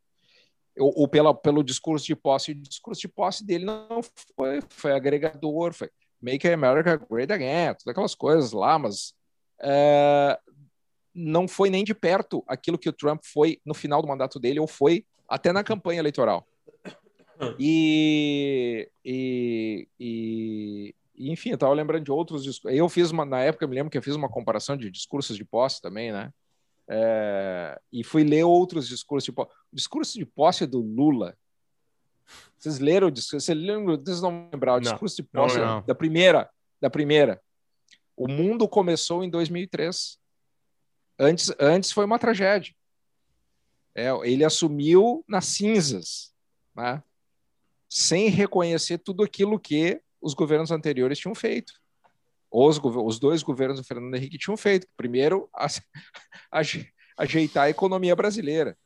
Ou, 0.80 0.92
ou 0.96 1.08
pela, 1.08 1.34
pelo 1.34 1.62
discurso 1.62 2.06
de 2.06 2.16
posse. 2.16 2.52
O 2.52 2.54
discurso 2.54 3.00
de 3.00 3.08
posse 3.08 3.44
dele 3.44 3.64
não 3.64 4.00
foi, 4.36 4.60
foi 4.68 4.92
agregador, 4.92 5.72
foi 5.72 5.90
Make 6.20 6.48
America 6.48 6.96
Great 7.10 7.32
Again, 7.32 7.74
todas 7.74 7.88
aquelas 7.88 8.14
coisas 8.14 8.52
lá, 8.52 8.78
mas 8.78 9.14
é, 9.60 10.38
não 11.14 11.48
foi 11.48 11.70
nem 11.70 11.84
de 11.84 11.94
perto 11.94 12.44
aquilo 12.46 12.78
que 12.78 12.88
o 12.88 12.92
Trump 12.92 13.20
foi 13.24 13.58
no 13.64 13.74
final 13.74 14.02
do 14.02 14.08
mandato 14.08 14.38
dele, 14.38 14.60
ou 14.60 14.66
foi 14.66 15.04
até 15.28 15.52
na 15.52 15.64
campanha 15.64 16.00
eleitoral. 16.00 16.46
E, 17.58 18.90
e, 19.04 19.88
e, 19.98 20.94
enfim, 21.16 21.50
eu 21.50 21.54
estava 21.54 21.72
lembrando 21.72 22.04
de 22.04 22.12
outros 22.12 22.44
discursos. 22.44 22.78
Eu 22.78 22.88
fiz 22.88 23.10
uma, 23.10 23.24
na 23.24 23.40
época, 23.40 23.64
eu 23.64 23.68
me 23.68 23.74
lembro 23.74 23.90
que 23.90 23.96
eu 23.96 24.02
fiz 24.02 24.14
uma 24.14 24.28
comparação 24.28 24.76
de 24.76 24.90
discursos 24.90 25.36
de 25.36 25.44
posse 25.44 25.80
também, 25.80 26.12
né? 26.12 26.32
É, 26.92 27.80
e 27.92 28.02
fui 28.02 28.24
ler 28.24 28.42
outros 28.42 28.88
discursos 28.88 29.24
de 29.24 29.32
posse. 29.32 29.52
O 29.72 29.76
discurso 29.76 30.18
de 30.18 30.26
posse 30.26 30.66
do 30.66 30.80
Lula 30.80 31.36
vocês 32.58 32.78
leram 32.78 33.08
o 33.08 33.10
discurso? 33.10 33.46
Vocês 33.46 33.58
lembram? 33.58 33.96
Vocês 33.96 34.20
não 34.20 34.48
lembrar 34.52 34.74
o 34.74 34.80
discurso 34.80 35.16
de 35.16 35.22
posse 35.22 35.58
não, 35.58 35.66
não. 35.66 35.82
da 35.82 35.94
primeira, 35.94 36.50
da 36.80 36.90
primeira. 36.90 37.40
O 38.14 38.28
mundo 38.28 38.68
começou 38.68 39.24
em 39.24 39.30
2003. 39.30 40.18
Antes, 41.18 41.50
antes 41.58 41.90
foi 41.90 42.04
uma 42.04 42.18
tragédia. 42.18 42.74
É, 43.94 44.10
ele 44.28 44.44
assumiu 44.44 45.24
nas 45.26 45.46
cinzas, 45.46 46.34
né? 46.76 47.02
sem 47.88 48.28
reconhecer 48.28 48.98
tudo 48.98 49.24
aquilo 49.24 49.58
que 49.58 50.00
os 50.20 50.34
governos 50.34 50.70
anteriores 50.70 51.18
tinham 51.18 51.34
feito. 51.34 51.79
Os, 52.50 52.80
os 52.82 53.18
dois 53.18 53.42
governos 53.42 53.78
do 53.78 53.86
Fernando 53.86 54.14
Henrique 54.14 54.38
tinham 54.38 54.56
feito. 54.56 54.86
Primeiro, 54.96 55.48
a, 55.54 55.66
a, 56.50 56.60
ajeitar 57.16 57.64
a 57.64 57.70
economia 57.70 58.16
brasileira. 58.16 58.76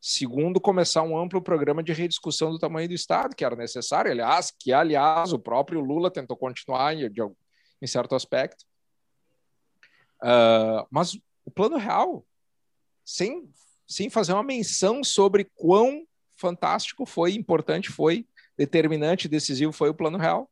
Segundo, 0.00 0.60
começar 0.60 1.02
um 1.02 1.16
amplo 1.16 1.40
programa 1.40 1.82
de 1.82 1.92
rediscussão 1.92 2.50
do 2.50 2.58
tamanho 2.58 2.88
do 2.88 2.94
Estado, 2.94 3.34
que 3.34 3.44
era 3.44 3.56
necessário, 3.56 4.10
aliás, 4.10 4.50
que, 4.50 4.70
aliás, 4.70 5.32
o 5.32 5.38
próprio 5.38 5.80
Lula 5.80 6.10
tentou 6.10 6.36
continuar 6.36 6.94
em, 6.94 7.10
de, 7.10 7.22
em 7.80 7.86
certo 7.86 8.14
aspecto. 8.14 8.66
Uh, 10.22 10.86
mas 10.90 11.14
o 11.44 11.50
plano 11.50 11.78
real, 11.78 12.26
sem, 13.04 13.48
sem 13.86 14.10
fazer 14.10 14.34
uma 14.34 14.42
menção 14.42 15.02
sobre 15.02 15.50
quão 15.54 16.06
fantástico 16.36 17.06
foi, 17.06 17.32
importante 17.32 17.90
foi, 17.90 18.26
determinante, 18.56 19.28
decisivo 19.28 19.72
foi 19.72 19.88
o 19.88 19.94
plano 19.94 20.18
real. 20.18 20.50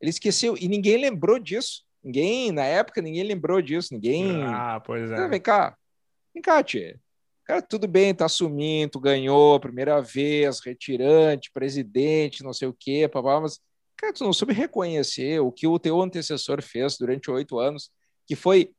Ele 0.00 0.10
esqueceu, 0.10 0.56
e 0.58 0.68
ninguém 0.68 0.96
lembrou 0.96 1.38
disso. 1.38 1.82
Ninguém, 2.02 2.52
na 2.52 2.64
época, 2.64 3.02
ninguém 3.02 3.24
lembrou 3.24 3.60
disso. 3.60 3.92
Ninguém. 3.92 4.42
Ah, 4.44 4.80
pois 4.84 5.10
é. 5.10 5.28
Vem 5.28 5.40
cá, 5.40 5.76
vem 6.32 6.42
cá, 6.42 6.62
tia. 6.62 6.98
Cara, 7.44 7.62
tudo 7.62 7.88
bem, 7.88 8.14
tá 8.14 8.26
assumindo, 8.26 9.00
ganhou, 9.00 9.58
primeira 9.58 10.02
vez, 10.02 10.60
retirante, 10.60 11.50
presidente, 11.50 12.44
não 12.44 12.52
sei 12.52 12.68
o 12.68 12.76
quê, 12.78 13.08
papá, 13.08 13.40
mas, 13.40 13.58
cara, 13.96 14.12
tu 14.12 14.22
não 14.22 14.34
soube 14.34 14.52
reconhecer 14.52 15.40
o 15.40 15.50
que 15.50 15.66
o 15.66 15.78
teu 15.78 15.98
antecessor 16.02 16.62
fez 16.62 16.98
durante 16.98 17.30
oito 17.30 17.58
anos, 17.58 17.90
que 18.26 18.36
foi 18.36 18.70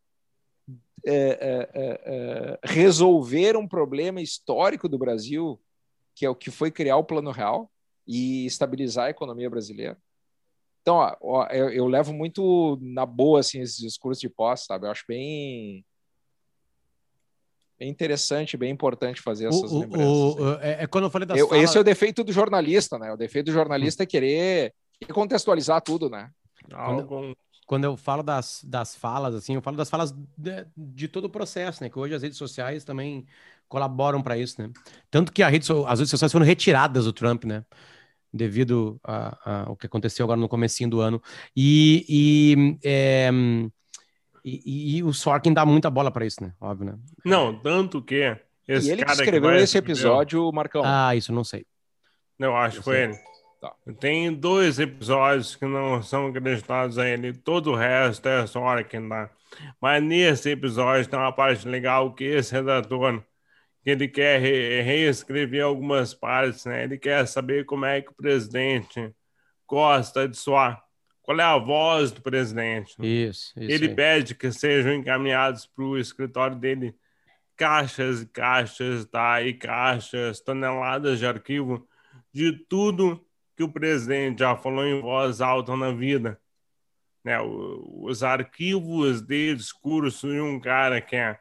é, 1.03 1.15
é, 1.15 1.69
é, 1.73 2.01
é, 2.05 2.59
resolver 2.63 3.57
um 3.57 3.67
problema 3.67 4.21
histórico 4.21 4.87
do 4.87 4.99
Brasil, 4.99 5.59
que 6.13 6.25
é 6.25 6.29
o 6.29 6.35
que 6.35 6.51
foi 6.51 6.69
criar 6.69 6.97
o 6.97 7.03
Plano 7.03 7.31
Real 7.31 7.71
e 8.05 8.45
estabilizar 8.45 9.05
a 9.05 9.09
economia 9.09 9.49
brasileira. 9.49 9.97
Então, 10.89 10.95
ó, 10.95 11.15
ó, 11.21 11.45
eu, 11.51 11.69
eu, 11.69 11.87
levo 11.87 12.11
muito 12.11 12.79
na 12.81 13.05
boa 13.05 13.41
assim, 13.41 13.61
esses 13.61 13.77
discursos 13.77 14.19
de 14.19 14.27
posse, 14.27 14.65
sabe? 14.65 14.87
Eu 14.87 14.91
acho 14.91 15.05
bem 15.07 15.85
é 17.79 17.87
interessante, 17.87 18.57
bem 18.57 18.71
importante 18.71 19.21
fazer 19.21 19.47
essas 19.47 19.71
o, 19.71 19.81
lembranças. 19.81 20.07
O, 20.07 20.59
é, 20.59 20.83
é, 20.83 20.87
quando 20.87 21.03
eu 21.03 21.09
falei 21.11 21.27
das 21.27 21.37
eu, 21.37 21.47
falas... 21.47 21.63
Esse 21.63 21.77
é 21.77 21.79
o 21.79 21.83
defeito 21.83 22.23
do 22.23 22.33
jornalista, 22.33 22.97
né? 22.97 23.13
O 23.13 23.15
defeito 23.15 23.45
do 23.45 23.51
jornalista 23.51 24.01
é 24.01 24.05
querer 24.07 24.73
contextualizar 25.13 25.79
tudo, 25.81 26.09
né? 26.09 26.31
Quando, 26.69 27.37
quando 27.67 27.83
eu 27.83 27.95
falo 27.95 28.23
das, 28.23 28.61
das 28.65 28.95
falas, 28.95 29.35
assim, 29.35 29.53
eu 29.53 29.61
falo 29.61 29.77
das 29.77 29.89
falas 29.89 30.11
de, 30.35 30.65
de 30.75 31.07
todo 31.07 31.25
o 31.25 31.29
processo, 31.29 31.83
né? 31.83 31.89
Que 31.89 31.99
hoje 31.99 32.15
as 32.15 32.23
redes 32.23 32.37
sociais 32.37 32.83
também 32.83 33.25
colaboram 33.69 34.21
para 34.23 34.37
isso, 34.37 34.59
né? 34.59 34.71
Tanto 35.11 35.31
que 35.31 35.43
rede, 35.43 35.71
as 35.87 35.99
redes 35.99 36.09
sociais 36.09 36.31
foram 36.31 36.45
retiradas 36.45 37.05
do 37.05 37.13
Trump, 37.13 37.45
né? 37.45 37.63
Devido 38.31 38.99
ao 39.03 39.75
que 39.75 39.87
aconteceu 39.87 40.23
agora 40.23 40.39
no 40.39 40.47
comecinho 40.47 40.89
do 40.89 41.01
ano. 41.01 41.21
E, 41.55 42.05
e 42.07 42.77
é, 42.83 43.29
e, 44.43 44.97
e, 44.97 45.03
o 45.03 45.13
Sorkin 45.13 45.53
dá 45.53 45.65
muita 45.65 45.89
bola 45.89 46.11
para 46.11 46.25
isso, 46.25 46.43
né? 46.43 46.53
Óbvio, 46.59 46.91
né? 46.91 46.99
Não, 47.25 47.53
tanto 47.53 48.01
que. 48.01 48.37
Esse 48.67 48.87
e 48.87 48.91
ele 48.91 49.03
que 49.03 49.11
escreveu 49.11 49.49
que 49.49 49.57
esse 49.57 49.77
episódio, 49.77 50.51
Marcão. 50.51 50.83
Ah, 50.85 51.15
isso 51.15 51.33
não 51.33 51.43
sei. 51.43 51.65
Eu 52.37 52.55
acho 52.55 52.77
que 52.77 52.83
foi 52.83 53.03
ele. 53.03 53.13
Tá. 53.59 53.73
Tem 53.99 54.33
dois 54.33 54.79
episódios 54.79 55.55
que 55.55 55.65
não 55.65 56.01
são 56.01 56.27
acreditados 56.27 56.97
a 56.97 57.07
ele. 57.07 57.33
Todo 57.33 57.71
o 57.71 57.75
resto 57.75 58.27
é 58.29 58.47
Sorkin, 58.47 59.09
tá? 59.09 59.29
Mas 59.81 60.01
nesse 60.01 60.51
episódio 60.51 61.09
tem 61.09 61.19
uma 61.19 61.33
parte 61.33 61.67
legal 61.67 62.13
que 62.13 62.23
esse 62.23 62.53
redator 62.53 63.21
que 63.89 64.03
ele 64.03 64.07
quer 64.07 64.39
re 64.39 64.81
reescrever 64.81 65.63
algumas 65.63 66.13
partes, 66.13 66.65
né? 66.65 66.83
Ele 66.83 66.97
quer 66.97 67.27
saber 67.27 67.65
como 67.65 67.85
é 67.85 68.01
que 68.01 68.11
o 68.11 68.15
presidente 68.15 69.13
gosta 69.67 70.27
de 70.27 70.37
soar 70.37 70.83
qual 71.29 71.39
é 71.39 71.43
a 71.43 71.57
voz 71.59 72.11
do 72.11 72.23
presidente. 72.23 72.95
Isso, 72.99 73.53
isso 73.55 73.71
Ele 73.71 73.89
aí. 73.89 73.95
pede 73.95 74.33
que 74.33 74.51
sejam 74.51 74.95
encaminhados 74.95 75.67
para 75.67 75.83
o 75.83 75.95
escritório 75.95 76.57
dele 76.57 76.95
caixas 77.55 78.23
e 78.23 78.25
caixas, 78.25 79.05
tá? 79.05 79.39
E 79.43 79.53
caixas, 79.53 80.39
toneladas 80.39 81.19
de 81.19 81.27
arquivo 81.27 81.87
de 82.33 82.51
tudo 82.67 83.23
que 83.55 83.61
o 83.61 83.71
presidente 83.71 84.39
já 84.39 84.55
falou 84.55 84.83
em 84.83 84.99
voz 85.01 85.39
alta 85.39 85.77
na 85.77 85.91
vida. 85.91 86.39
Né? 87.23 87.39
Os 87.41 88.23
arquivos 88.23 89.21
de 89.21 89.53
discurso 89.53 90.27
de 90.27 90.39
um 90.39 90.59
cara 90.59 90.99
que 90.99 91.15
é 91.15 91.39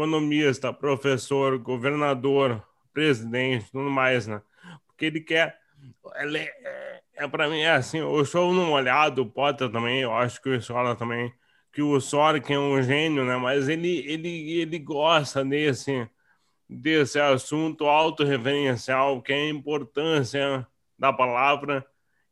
economista, 0.00 0.72
professor, 0.72 1.58
governador, 1.58 2.62
presidente, 2.92 3.70
tudo 3.70 3.90
mais, 3.90 4.26
né? 4.26 4.40
Porque 4.86 5.04
ele 5.04 5.20
quer. 5.20 5.58
Ele 6.16 6.38
é, 6.38 7.02
é 7.16 7.28
para 7.28 7.48
mim 7.48 7.60
é 7.60 7.72
assim, 7.72 8.00
o 8.00 8.24
show 8.24 8.52
não 8.52 8.72
olhado, 8.72 9.22
o 9.22 9.30
Potter 9.30 9.70
também, 9.70 10.00
eu 10.00 10.14
acho 10.14 10.40
que 10.40 10.48
o 10.48 10.54
Escola 10.54 10.96
também, 10.96 11.32
que 11.72 11.82
o 11.82 12.00
Sorkin 12.00 12.54
é 12.54 12.58
um 12.58 12.82
gênio, 12.82 13.24
né? 13.24 13.36
Mas 13.36 13.68
ele 13.68 13.98
ele 14.10 14.60
ele 14.60 14.78
gosta 14.78 15.44
desse 15.44 16.08
desse 16.68 17.20
assunto 17.20 17.86
autorreferencial, 17.86 19.20
que 19.20 19.32
é 19.32 19.36
a 19.36 19.48
importância 19.50 20.66
da 20.98 21.12
palavra 21.12 21.84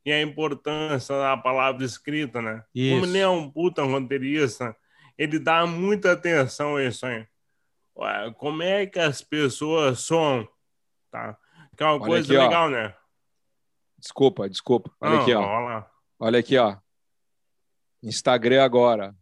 e 0.07 0.13
a 0.13 0.23
importância 0.23 1.15
da 1.17 1.37
palavra 1.37 1.85
escrita, 1.85 2.41
né? 2.41 2.63
Isso. 2.75 2.95
Como 2.95 3.07
ele 3.07 3.19
é 3.19 3.29
um 3.29 3.51
puta 3.51 3.83
roteirista, 3.83 4.75
ele 5.19 5.39
dá 5.39 5.67
muita 5.67 6.13
atenção 6.13 6.77
a 6.77 6.85
isso 6.85 7.05
aí. 7.05 7.27
Como 8.37 8.63
é 8.63 8.87
que 8.87 8.99
as 8.99 9.23
pessoas 9.23 10.01
são, 10.01 10.49
tá? 11.11 11.37
Que 11.77 11.83
é 11.83 11.87
uma 11.87 11.95
Olha 11.95 12.07
coisa 12.07 12.33
aqui, 12.33 12.43
legal, 12.43 12.67
ó. 12.67 12.71
né? 12.71 12.95
Desculpa, 13.99 14.49
desculpa. 14.49 14.91
Olha 15.01 15.15
Não, 15.15 15.23
aqui, 15.23 15.35
ó. 15.35 15.43
Olha, 15.43 15.87
Olha 16.21 16.39
aqui, 16.39 16.57
ó. 16.59 16.77
Instagram 18.03 18.63
agora. 18.63 19.15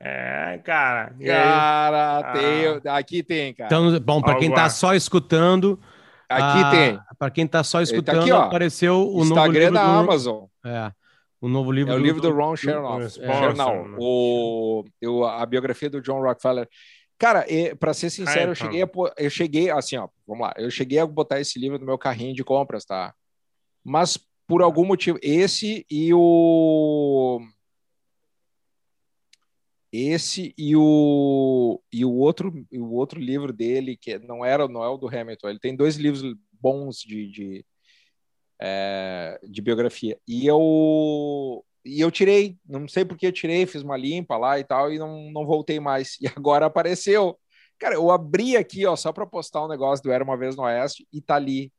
É, 0.00 0.60
cara. 0.64 1.14
Cara, 1.24 2.18
ah. 2.18 2.32
tem, 2.32 2.92
aqui 2.92 3.22
tem, 3.22 3.52
cara. 3.52 3.66
Então, 3.66 4.00
bom, 4.00 4.20
para 4.20 4.38
quem 4.38 4.52
tá 4.52 4.70
só 4.70 4.94
escutando, 4.94 5.80
aqui 6.28 6.62
ah, 6.64 6.70
tem. 6.70 7.00
Para 7.18 7.30
quem 7.30 7.46
tá 7.46 7.64
só 7.64 7.82
escutando, 7.82 8.16
tá 8.16 8.22
aqui, 8.22 8.32
ó, 8.32 8.42
apareceu 8.42 9.08
o 9.08 9.22
Instagram 9.22 9.42
novo 9.44 9.52
livro 9.52 9.74
da 9.74 9.84
do... 9.84 9.98
Amazon. 9.98 10.44
É. 10.64 10.92
O 11.40 11.48
novo 11.48 11.70
livro 11.70 11.92
é 11.92 11.96
o 11.96 11.98
livro 11.98 12.20
do, 12.20 12.28
do 12.30 12.36
Ron 12.36 12.56
Chernoff. 12.56 13.20
É. 13.20 13.28
O, 13.98 14.84
eu, 15.00 15.24
a 15.24 15.46
biografia 15.46 15.90
do 15.90 16.00
John 16.00 16.20
Rockefeller. 16.20 16.68
Cara, 17.18 17.44
para 17.80 17.92
ser 17.92 18.10
sincero, 18.10 18.52
eu 18.52 18.54
cheguei, 18.54 18.82
a, 18.82 18.88
eu 19.16 19.30
cheguei 19.30 19.70
assim, 19.70 19.96
ó, 19.96 20.08
vamos 20.24 20.46
lá, 20.46 20.54
eu 20.56 20.70
cheguei 20.70 21.00
a 21.00 21.06
botar 21.06 21.40
esse 21.40 21.58
livro 21.58 21.78
no 21.78 21.84
meu 21.84 21.98
carrinho 21.98 22.32
de 22.32 22.44
compras, 22.44 22.84
tá? 22.84 23.12
Mas 23.82 24.16
por 24.46 24.62
algum 24.62 24.84
motivo, 24.84 25.18
esse 25.20 25.84
e 25.90 26.14
o 26.14 27.40
esse 29.92 30.54
e 30.56 30.76
o 30.76 31.82
e 31.92 32.04
o 32.04 32.12
outro 32.12 32.66
e 32.70 32.78
o 32.78 32.92
outro 32.92 33.18
livro 33.18 33.52
dele 33.52 33.96
que 33.96 34.18
não 34.18 34.44
era 34.44 34.68
não 34.68 34.84
é 34.84 34.88
o 34.88 34.98
do 34.98 35.08
Hamilton 35.08 35.48
ele 35.48 35.58
tem 35.58 35.74
dois 35.74 35.96
livros 35.96 36.36
bons 36.52 36.98
de, 36.98 37.30
de, 37.30 37.66
é, 38.60 39.40
de 39.48 39.62
biografia 39.62 40.18
e 40.28 40.46
eu 40.46 41.64
e 41.88 42.00
eu 42.00 42.10
tirei 42.10 42.56
não 42.66 42.86
sei 42.86 43.04
porque 43.04 43.26
eu 43.26 43.32
tirei 43.32 43.66
fiz 43.66 43.82
uma 43.82 43.96
limpa 43.96 44.36
lá 44.36 44.58
e 44.58 44.64
tal 44.64 44.92
e 44.92 44.98
não, 44.98 45.30
não 45.32 45.46
voltei 45.46 45.80
mais 45.80 46.16
e 46.22 46.26
agora 46.26 46.66
apareceu 46.66 47.38
cara 47.78 47.94
eu 47.94 48.10
abri 48.10 48.56
aqui 48.56 48.86
ó 48.86 48.94
só 48.96 49.12
para 49.12 49.26
postar 49.26 49.64
um 49.64 49.68
negócio 49.68 50.02
do 50.02 50.12
era 50.12 50.22
uma 50.22 50.36
vez 50.36 50.56
no 50.56 50.64
oeste 50.64 51.06
e 51.12 51.20
tá 51.20 51.36
ali 51.36 51.72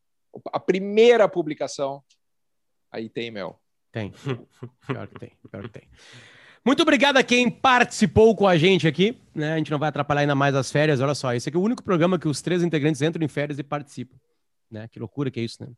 a 0.52 0.60
primeira 0.60 1.28
publicação 1.28 2.04
aí 2.92 3.10
tem 3.10 3.32
Mel 3.32 3.60
tem 3.92 4.12
pior 4.88 5.08
que 5.08 5.20
tem 5.20 5.32
pior 5.52 5.64
que 5.64 5.70
tem 5.70 5.88
muito 6.66 6.82
obrigado 6.82 7.18
a 7.18 7.24
quem 7.24 7.50
participou 7.50 8.36
com 8.36 8.46
a 8.46 8.58
gente 8.58 8.86
aqui. 8.86 9.18
Né? 9.34 9.54
A 9.54 9.58
gente 9.58 9.72
não 9.72 9.80
vai 9.80 9.90
atrapalhar 9.90 10.22
ainda 10.22 10.36
mais 10.36 10.54
as 10.54 10.70
férias. 10.70 11.00
Olha 11.00 11.16
só, 11.16 11.34
esse 11.34 11.48
aqui 11.48 11.58
é 11.58 11.60
o 11.60 11.64
único 11.64 11.82
programa 11.82 12.20
que 12.20 12.28
os 12.28 12.42
três 12.42 12.62
integrantes 12.62 13.02
entram 13.02 13.24
em 13.24 13.30
férias 13.30 13.58
e 13.58 13.64
participam. 13.64 14.18
Né? 14.72 14.88
Que 14.88 15.00
loucura 15.00 15.32
que 15.32 15.40
é 15.40 15.44
isso, 15.44 15.58
né? 15.64 15.70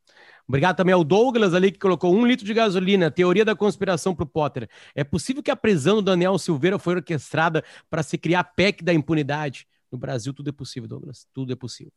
Obrigado 0.47 0.75
também 0.75 0.93
ao 0.93 1.03
Douglas 1.03 1.53
ali 1.53 1.71
que 1.71 1.79
colocou 1.79 2.13
um 2.13 2.25
litro 2.25 2.45
de 2.45 2.53
gasolina. 2.53 3.09
Teoria 3.09 3.45
da 3.45 3.55
conspiração 3.55 4.13
para 4.13 4.23
o 4.23 4.27
Potter. 4.27 4.69
É 4.93 5.03
possível 5.03 5.41
que 5.41 5.51
a 5.51 5.55
prisão 5.55 5.97
do 5.97 6.01
Daniel 6.01 6.37
Silveira 6.37 6.77
foi 6.77 6.95
orquestrada 6.95 7.63
para 7.89 8.03
se 8.03 8.17
criar 8.17 8.41
a 8.41 8.43
PEC 8.43 8.83
da 8.83 8.93
impunidade? 8.93 9.65
No 9.91 9.97
Brasil 9.97 10.33
tudo 10.33 10.49
é 10.49 10.53
possível, 10.53 10.89
Douglas. 10.89 11.25
Tudo 11.33 11.53
é 11.53 11.55
possível. 11.55 11.91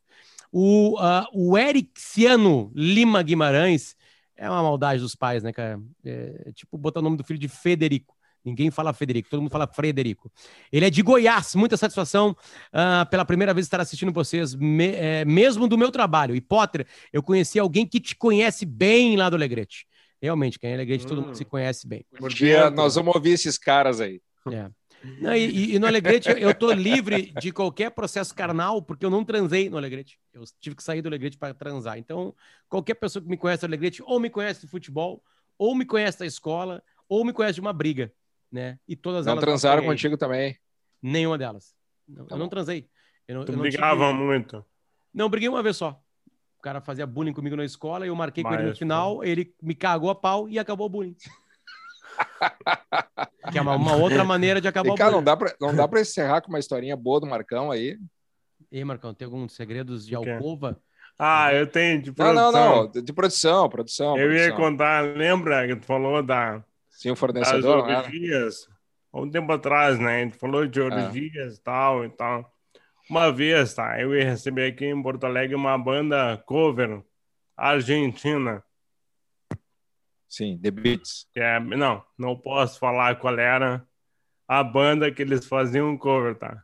O, 0.51 0.99
uh, 1.01 1.25
o 1.33 1.57
Erixiano 1.57 2.71
Lima 2.73 3.21
Guimarães 3.21 3.95
é 4.35 4.49
uma 4.49 4.61
maldade 4.61 5.01
dos 5.01 5.15
pais, 5.15 5.43
né, 5.43 5.51
cara? 5.51 5.81
É, 6.03 6.51
tipo 6.53 6.77
botar 6.77 6.99
o 6.99 7.03
nome 7.03 7.17
do 7.17 7.23
filho 7.23 7.39
de 7.39 7.47
Federico. 7.47 8.14
Ninguém 8.45 8.69
fala 8.69 8.93
Federico, 8.93 9.29
todo 9.29 9.41
mundo 9.41 9.51
fala 9.51 9.65
Frederico. 9.65 10.31
Ele 10.71 10.85
é 10.85 10.89
de 10.89 11.01
Goiás, 11.01 11.55
muita 11.55 11.75
satisfação 11.75 12.37
uh, 12.71 13.09
pela 13.09 13.25
primeira 13.25 13.53
vez 13.53 13.65
estar 13.65 13.81
assistindo 13.81 14.13
vocês, 14.13 14.53
me, 14.53 14.89
é, 14.89 15.25
mesmo 15.25 15.67
do 15.67 15.77
meu 15.77 15.91
trabalho. 15.91 16.35
E 16.35 16.41
Potter, 16.41 16.85
eu 17.11 17.23
conheci 17.23 17.57
alguém 17.57 17.87
que 17.87 17.99
te 17.99 18.15
conhece 18.15 18.65
bem 18.65 19.17
lá 19.17 19.29
do 19.29 19.35
Alegrete. 19.35 19.87
Realmente, 20.21 20.59
quem 20.59 20.69
é 20.69 20.73
Alegrete, 20.75 21.05
hum. 21.05 21.09
todo 21.09 21.21
mundo 21.21 21.31
hum. 21.31 21.35
se 21.35 21.43
conhece 21.43 21.87
bem. 21.87 22.05
Um 22.21 22.27
dia 22.27 22.69
nós 22.69 22.95
vamos 22.95 23.15
ouvir 23.15 23.31
esses 23.31 23.57
caras 23.57 23.99
aí. 23.99 24.21
É. 24.51 24.69
Não, 25.19 25.35
e, 25.35 25.75
e, 25.75 25.79
no 25.79 25.85
Alegrete 25.85 26.29
eu 26.29 26.53
tô 26.53 26.71
livre 26.71 27.31
de 27.39 27.51
qualquer 27.51 27.91
processo 27.91 28.33
carnal, 28.33 28.81
porque 28.81 29.05
eu 29.05 29.09
não 29.09 29.23
transei 29.23 29.69
no 29.69 29.77
Alegrete. 29.77 30.19
Eu 30.33 30.43
tive 30.59 30.75
que 30.75 30.83
sair 30.83 31.01
do 31.01 31.07
Alegrete 31.07 31.37
para 31.37 31.53
transar. 31.53 31.97
Então, 31.97 32.33
qualquer 32.67 32.95
pessoa 32.95 33.21
que 33.21 33.29
me 33.29 33.37
conhece 33.37 33.61
do 33.61 33.65
Alegrete, 33.65 34.01
ou 34.03 34.19
me 34.19 34.29
conhece 34.29 34.61
de 34.61 34.67
futebol, 34.67 35.23
ou 35.57 35.75
me 35.75 35.85
conhece 35.85 36.19
da 36.19 36.25
escola, 36.25 36.81
ou 37.07 37.23
me 37.23 37.33
conhece 37.33 37.55
de 37.55 37.61
uma 37.61 37.73
briga 37.73 38.11
né? 38.55 38.79
E 38.87 38.95
todas 38.95 39.25
não 39.25 39.33
elas. 39.33 39.43
Não 39.43 39.47
transaram 39.47 39.83
contigo 39.83 40.17
também? 40.17 40.57
Nenhuma 41.01 41.37
delas. 41.37 41.75
Não, 42.07 42.25
tá 42.25 42.35
eu 42.35 42.39
não 42.39 42.47
transei. 42.47 42.89
Eu 43.27 43.35
não, 43.35 43.45
tu 43.45 43.51
eu 43.51 43.59
brigava 43.59 44.07
tive... 44.07 44.23
muito? 44.23 44.65
Não, 45.13 45.29
briguei 45.29 45.49
uma 45.49 45.61
vez 45.61 45.77
só. 45.77 46.01
O 46.57 46.61
cara 46.61 46.81
fazia 46.81 47.05
bullying 47.05 47.33
comigo 47.33 47.55
na 47.55 47.65
escola, 47.65 48.07
eu 48.07 48.15
marquei 48.15 48.43
Mas, 48.43 48.55
com 48.55 48.59
ele 48.59 48.69
no 48.69 48.75
final, 48.75 49.23
ele 49.23 49.53
me 49.61 49.75
cagou 49.75 50.09
a 50.09 50.15
pau 50.15 50.49
e 50.49 50.57
acabou 50.57 50.87
o 50.87 50.89
bullying. 50.89 51.15
que 53.51 53.57
é 53.57 53.61
uma, 53.61 53.75
uma, 53.75 53.95
outra 53.97 54.23
maneira 54.23 54.61
de 54.61 54.67
acabar 54.67 54.93
e, 54.93 54.97
cara, 54.97 55.09
o 55.09 55.11
bullying. 55.11 55.17
Não 55.17 55.23
dá, 55.23 55.37
pra, 55.37 55.55
não 55.59 55.75
dá 55.75 55.87
pra 55.87 56.01
encerrar 56.01 56.41
com 56.41 56.49
uma 56.49 56.59
historinha 56.59 56.95
boa 56.95 57.19
do 57.19 57.27
Marcão 57.27 57.69
aí? 57.69 57.99
E 58.71 58.77
aí, 58.77 58.85
Marcão, 58.85 59.13
tem 59.13 59.25
alguns 59.25 59.53
segredos 59.53 60.07
de 60.07 60.15
alcova? 60.15 60.79
Ah, 61.19 61.53
eu 61.53 61.67
tenho 61.67 62.01
de 62.01 62.11
produção. 62.11 62.35
Não, 62.35 62.51
não, 62.51 62.83
não, 62.83 63.03
de 63.03 63.13
produção, 63.13 63.69
produção. 63.69 64.17
Eu 64.17 64.27
produção. 64.27 64.47
ia 64.47 64.55
contar, 64.55 65.01
lembra 65.01 65.67
que 65.67 65.75
tu 65.75 65.85
falou 65.85 66.23
da 66.23 66.63
Sim, 66.95 67.11
o 67.11 67.15
fornecedor. 67.15 67.85
Das 67.85 68.05
orgias. 68.05 68.67
Um 69.13 69.29
tempo 69.29 69.51
atrás, 69.51 69.99
né? 69.99 70.21
A 70.21 70.23
gente 70.23 70.37
falou 70.37 70.65
de 70.65 70.79
orgias 70.79 71.57
e 71.57 71.61
tal 71.61 72.05
e 72.05 72.09
tal. 72.09 72.49
Uma 73.09 73.31
vez, 73.31 73.73
tá? 73.73 73.99
Eu 73.99 74.15
ia 74.15 74.29
receber 74.29 74.71
aqui 74.71 74.85
em 74.85 75.03
Porto 75.03 75.25
Alegre 75.25 75.55
uma 75.55 75.77
banda 75.77 76.37
cover 76.45 77.03
argentina. 77.55 78.63
Sim, 80.27 80.57
The 80.57 80.71
Beats. 80.71 81.27
É, 81.35 81.59
não, 81.59 82.03
não 82.17 82.35
posso 82.35 82.79
falar 82.79 83.15
qual 83.17 83.37
era 83.37 83.85
a 84.47 84.63
banda 84.63 85.11
que 85.11 85.21
eles 85.21 85.45
faziam 85.45 85.97
cover, 85.97 86.35
tá? 86.35 86.63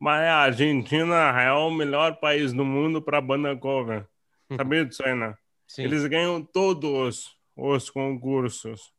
Mas 0.00 0.22
a 0.26 0.36
Argentina 0.36 1.40
é 1.40 1.52
o 1.52 1.70
melhor 1.70 2.18
país 2.18 2.52
do 2.52 2.64
mundo 2.64 3.00
para 3.00 3.20
banda 3.20 3.54
cover. 3.56 4.06
Sabia 4.56 4.84
disso 4.84 5.02
aí, 5.04 5.14
né? 5.14 5.36
Sim. 5.66 5.84
Eles 5.84 6.06
ganham 6.06 6.42
todos 6.42 7.36
os 7.56 7.88
concursos 7.90 8.93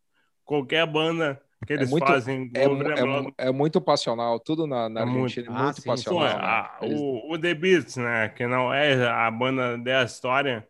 qualquer 0.46 0.86
banda 0.86 1.42
que 1.66 1.74
é 1.74 1.76
eles 1.76 1.90
é 1.90 1.92
muito, 1.92 2.06
fazem. 2.06 2.52
É, 2.54 2.64
é, 2.64 3.48
é, 3.48 3.52
muito 3.52 3.82
passional, 3.82 4.40
tudo 4.40 4.68
na, 4.68 4.88
na 4.88 5.02
é 5.02 5.04
Argentina 5.04 5.50
muito, 5.50 5.60
é 5.60 5.64
muito 5.64 5.82
ah, 5.82 5.86
passional. 5.86 6.24
Né? 6.24 6.36
A, 6.36 6.80
o, 6.84 7.34
o 7.34 7.40
The 7.40 7.54
Beats, 7.54 7.98
né, 7.98 8.30
que 8.30 8.46
não 8.46 8.74
é 8.74 9.08
a 9.08 9.30
banda 9.32 9.78
da 9.78 10.04
história, 10.04 10.68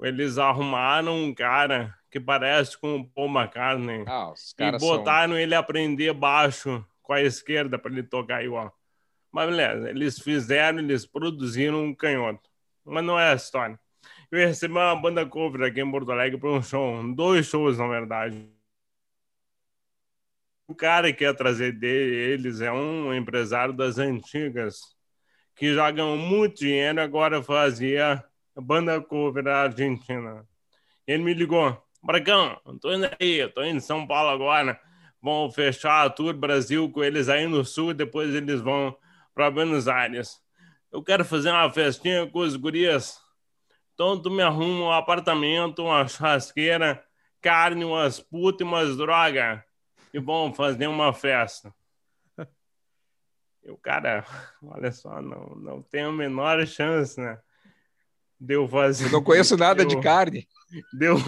eles 0.00 0.38
arrumaram 0.38 1.16
um 1.16 1.32
cara 1.32 1.94
que 2.10 2.18
parece 2.18 2.78
com 2.78 2.96
o 2.96 3.04
Paul 3.06 3.28
McCartney 3.28 4.04
ah, 4.06 4.34
e 4.58 4.78
botaram 4.78 5.34
são... 5.34 5.40
ele 5.40 5.54
aprender 5.54 6.12
baixo 6.12 6.84
com 7.02 7.12
a 7.12 7.22
esquerda 7.22 7.78
para 7.78 7.92
ele 7.92 8.02
tocar 8.02 8.44
igual. 8.44 8.72
Mas 9.30 9.48
beleza, 9.48 9.88
eles 9.88 10.18
fizeram, 10.18 10.80
eles 10.80 11.06
produziram 11.06 11.84
um 11.84 11.94
canhoto. 11.94 12.50
Mas 12.84 13.04
não 13.04 13.18
é 13.18 13.32
a 13.32 13.34
história. 13.34 13.78
Eu 14.30 14.46
recebi 14.46 14.74
uma 14.74 14.96
banda 14.96 15.24
cover 15.24 15.62
aqui 15.62 15.80
em 15.80 15.90
Porto 15.90 16.10
Alegre 16.10 16.38
para 16.38 16.50
um 16.50 16.62
show, 16.62 17.14
dois 17.14 17.46
shows 17.46 17.78
na 17.78 17.86
verdade 17.86 18.46
o 20.66 20.74
cara 20.74 21.12
que 21.12 21.24
ia 21.24 21.34
trazer 21.34 21.72
deles 21.72 22.60
é 22.60 22.72
um 22.72 23.12
empresário 23.12 23.74
das 23.74 23.98
antigas 23.98 24.80
que 25.54 25.74
já 25.74 25.90
ganhou 25.90 26.16
muito 26.16 26.60
dinheiro, 26.60 27.00
agora 27.00 27.42
fazia 27.42 28.24
banda 28.56 29.00
cover 29.00 29.42
da 29.44 29.62
Argentina. 29.62 30.46
Ele 31.06 31.22
me 31.22 31.34
ligou, 31.34 31.76
Marcão, 32.02 32.58
tô 32.80 32.92
indo 32.92 33.08
aí, 33.20 33.46
tô 33.48 33.62
indo 33.62 33.76
em 33.76 33.80
São 33.80 34.06
Paulo 34.06 34.30
agora, 34.30 34.80
vão 35.20 35.50
fechar 35.50 36.04
a 36.04 36.10
Tour 36.10 36.34
Brasil 36.34 36.90
com 36.90 37.02
eles 37.02 37.28
aí 37.28 37.46
no 37.46 37.64
Sul, 37.64 37.92
depois 37.92 38.34
eles 38.34 38.60
vão 38.60 38.96
para 39.34 39.50
Buenos 39.50 39.88
Aires. 39.88 40.40
Eu 40.90 41.02
quero 41.02 41.24
fazer 41.24 41.50
uma 41.50 41.70
festinha 41.70 42.26
com 42.26 42.40
os 42.40 42.56
gurias, 42.56 43.18
então 43.94 44.20
tu 44.20 44.30
me 44.30 44.42
arruma 44.42 44.84
um 44.84 44.92
apartamento, 44.92 45.82
uma 45.82 46.06
churrasqueira, 46.08 47.02
carne, 47.40 47.84
umas 47.84 48.20
putas 48.20 48.60
e 48.60 48.64
umas 48.64 48.96
drogas 48.96 49.60
e 50.12 50.20
vamos 50.20 50.56
fazer 50.56 50.86
uma 50.86 51.12
festa. 51.12 51.74
E 53.64 53.70
o 53.70 53.76
cara, 53.76 54.24
olha 54.62 54.90
só, 54.90 55.22
não, 55.22 55.54
não 55.54 55.82
tem 55.82 56.02
a 56.02 56.10
menor 56.10 56.66
chance, 56.66 57.20
né? 57.20 57.38
Deu 58.38 58.66
fazer. 58.66 59.06
Eu 59.06 59.12
não 59.12 59.22
conheço 59.22 59.56
nada 59.56 59.84
deu, 59.84 59.86
de 59.86 60.00
carne. 60.02 60.48
Deu. 60.92 61.14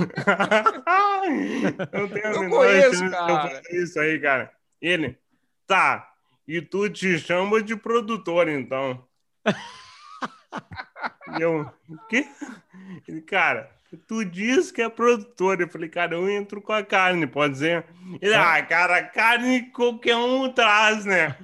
não 1.92 2.08
tenho 2.08 2.26
a 2.26 2.32
não 2.32 2.40
menor 2.40 2.56
conheço, 2.56 2.98
chance 2.98 3.10
cara. 3.10 3.26
de 3.26 3.32
eu 3.32 3.40
fazer 3.40 3.82
isso 3.82 4.00
aí, 4.00 4.20
cara. 4.20 4.52
Ele, 4.80 5.16
tá. 5.64 6.12
E 6.46 6.60
tu 6.60 6.90
te 6.90 7.18
chama 7.18 7.62
de 7.62 7.76
produtor, 7.76 8.48
então. 8.48 9.06
eu, 11.40 11.70
o 11.88 11.98
quê? 12.08 12.28
Ele, 13.06 13.22
cara, 13.22 13.70
Tu 13.96 14.24
diz 14.24 14.70
que 14.70 14.82
é 14.82 14.88
produtor. 14.88 15.60
Eu 15.60 15.68
falei, 15.68 15.88
cara, 15.88 16.14
eu 16.14 16.28
entro 16.28 16.60
com 16.60 16.72
a 16.72 16.82
carne, 16.82 17.26
pode 17.26 17.58
ser? 17.58 17.84
Ele, 18.20 18.34
ah, 18.34 18.62
cara, 18.62 19.02
carne 19.02 19.70
qualquer 19.70 20.16
um 20.16 20.50
traz, 20.52 21.04
né? 21.04 21.36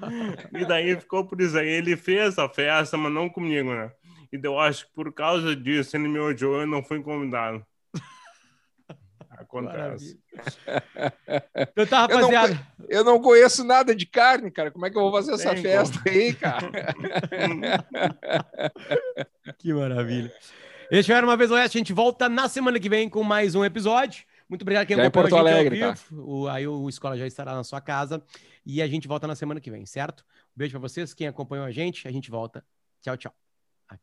E 0.53 0.65
daí 0.65 0.97
ficou 0.97 1.25
por 1.25 1.41
isso 1.41 1.59
aí. 1.59 1.69
Ele 1.69 1.97
fez 1.97 2.39
a 2.39 2.49
festa, 2.49 2.97
mas 2.97 3.13
não 3.13 3.29
comigo, 3.29 3.73
né? 3.73 3.91
E 4.33 4.41
eu 4.43 4.59
acho 4.59 4.87
que 4.87 4.95
por 4.95 5.13
causa 5.13 5.57
disso 5.57 5.97
ele 5.97 6.09
me 6.09 6.19
odiou 6.19 6.63
e 6.63 6.67
não 6.67 6.85
fui 6.85 7.03
convidado. 7.03 7.65
Acontece. 9.31 10.21
Então 11.73 11.87
tá, 11.87 12.07
Eu 12.11 12.21
não, 12.21 12.31
eu 12.89 13.05
não 13.05 13.21
conheço 13.21 13.65
nada 13.65 13.95
de 13.95 14.07
carne, 14.07 14.51
cara. 14.51 14.71
Como 14.71 14.87
é 14.87 14.91
que 14.91 14.97
eu 14.97 15.03
vou 15.03 15.13
fazer 15.13 15.33
essa 15.33 15.55
Tem 15.55 15.63
festa 15.63 16.01
aí, 16.07 16.35
cara? 16.35 16.71
Que 19.59 19.75
maravilha. 19.75 20.33
Este 20.91 21.13
era 21.13 21.25
uma 21.25 21.37
vez 21.37 21.51
oeste. 21.53 21.79
A 21.79 21.81
gente 21.81 21.93
volta 21.93 22.29
na 22.29 22.49
semana 22.49 22.81
que 22.81 22.89
vem 22.89 23.09
com 23.09 23.23
mais 23.23 23.55
um 23.55 23.65
episódio. 23.65 24.25
Muito 24.49 24.63
obrigado 24.63 24.87
quem 24.87 24.97
Já 24.97 25.05
em 25.05 25.07
acompanhou 25.07 25.31
Porto 25.31 25.47
a 25.47 25.51
gente 25.51 25.53
ao 25.53 25.59
Alegre, 25.59 25.79
tá? 25.79 25.93
vivo. 25.93 26.29
O, 26.29 26.49
aí 26.49 26.67
o 26.67 26.89
Escola 26.89 27.17
já 27.17 27.27
estará 27.27 27.55
na 27.55 27.63
sua 27.63 27.81
casa. 27.81 28.21
E 28.67 28.83
a 28.83 28.89
gente 28.89 29.07
volta 29.07 29.27
na 29.27 29.37
semana 29.37 29.61
que 29.61 29.71
vem, 29.71 29.87
certo? 29.87 30.25
Um 30.49 30.57
beijo 30.57 30.73
pra 30.73 30.81
vocês. 30.81 31.15
Quem 31.15 31.29
acompanhou 31.29 31.65
a 31.65 31.71
gente, 31.71 32.09
a 32.09 32.11
gente 32.11 32.29
volta. 32.29 32.65
Tchau, 33.01 33.17
tchau. 33.17 33.50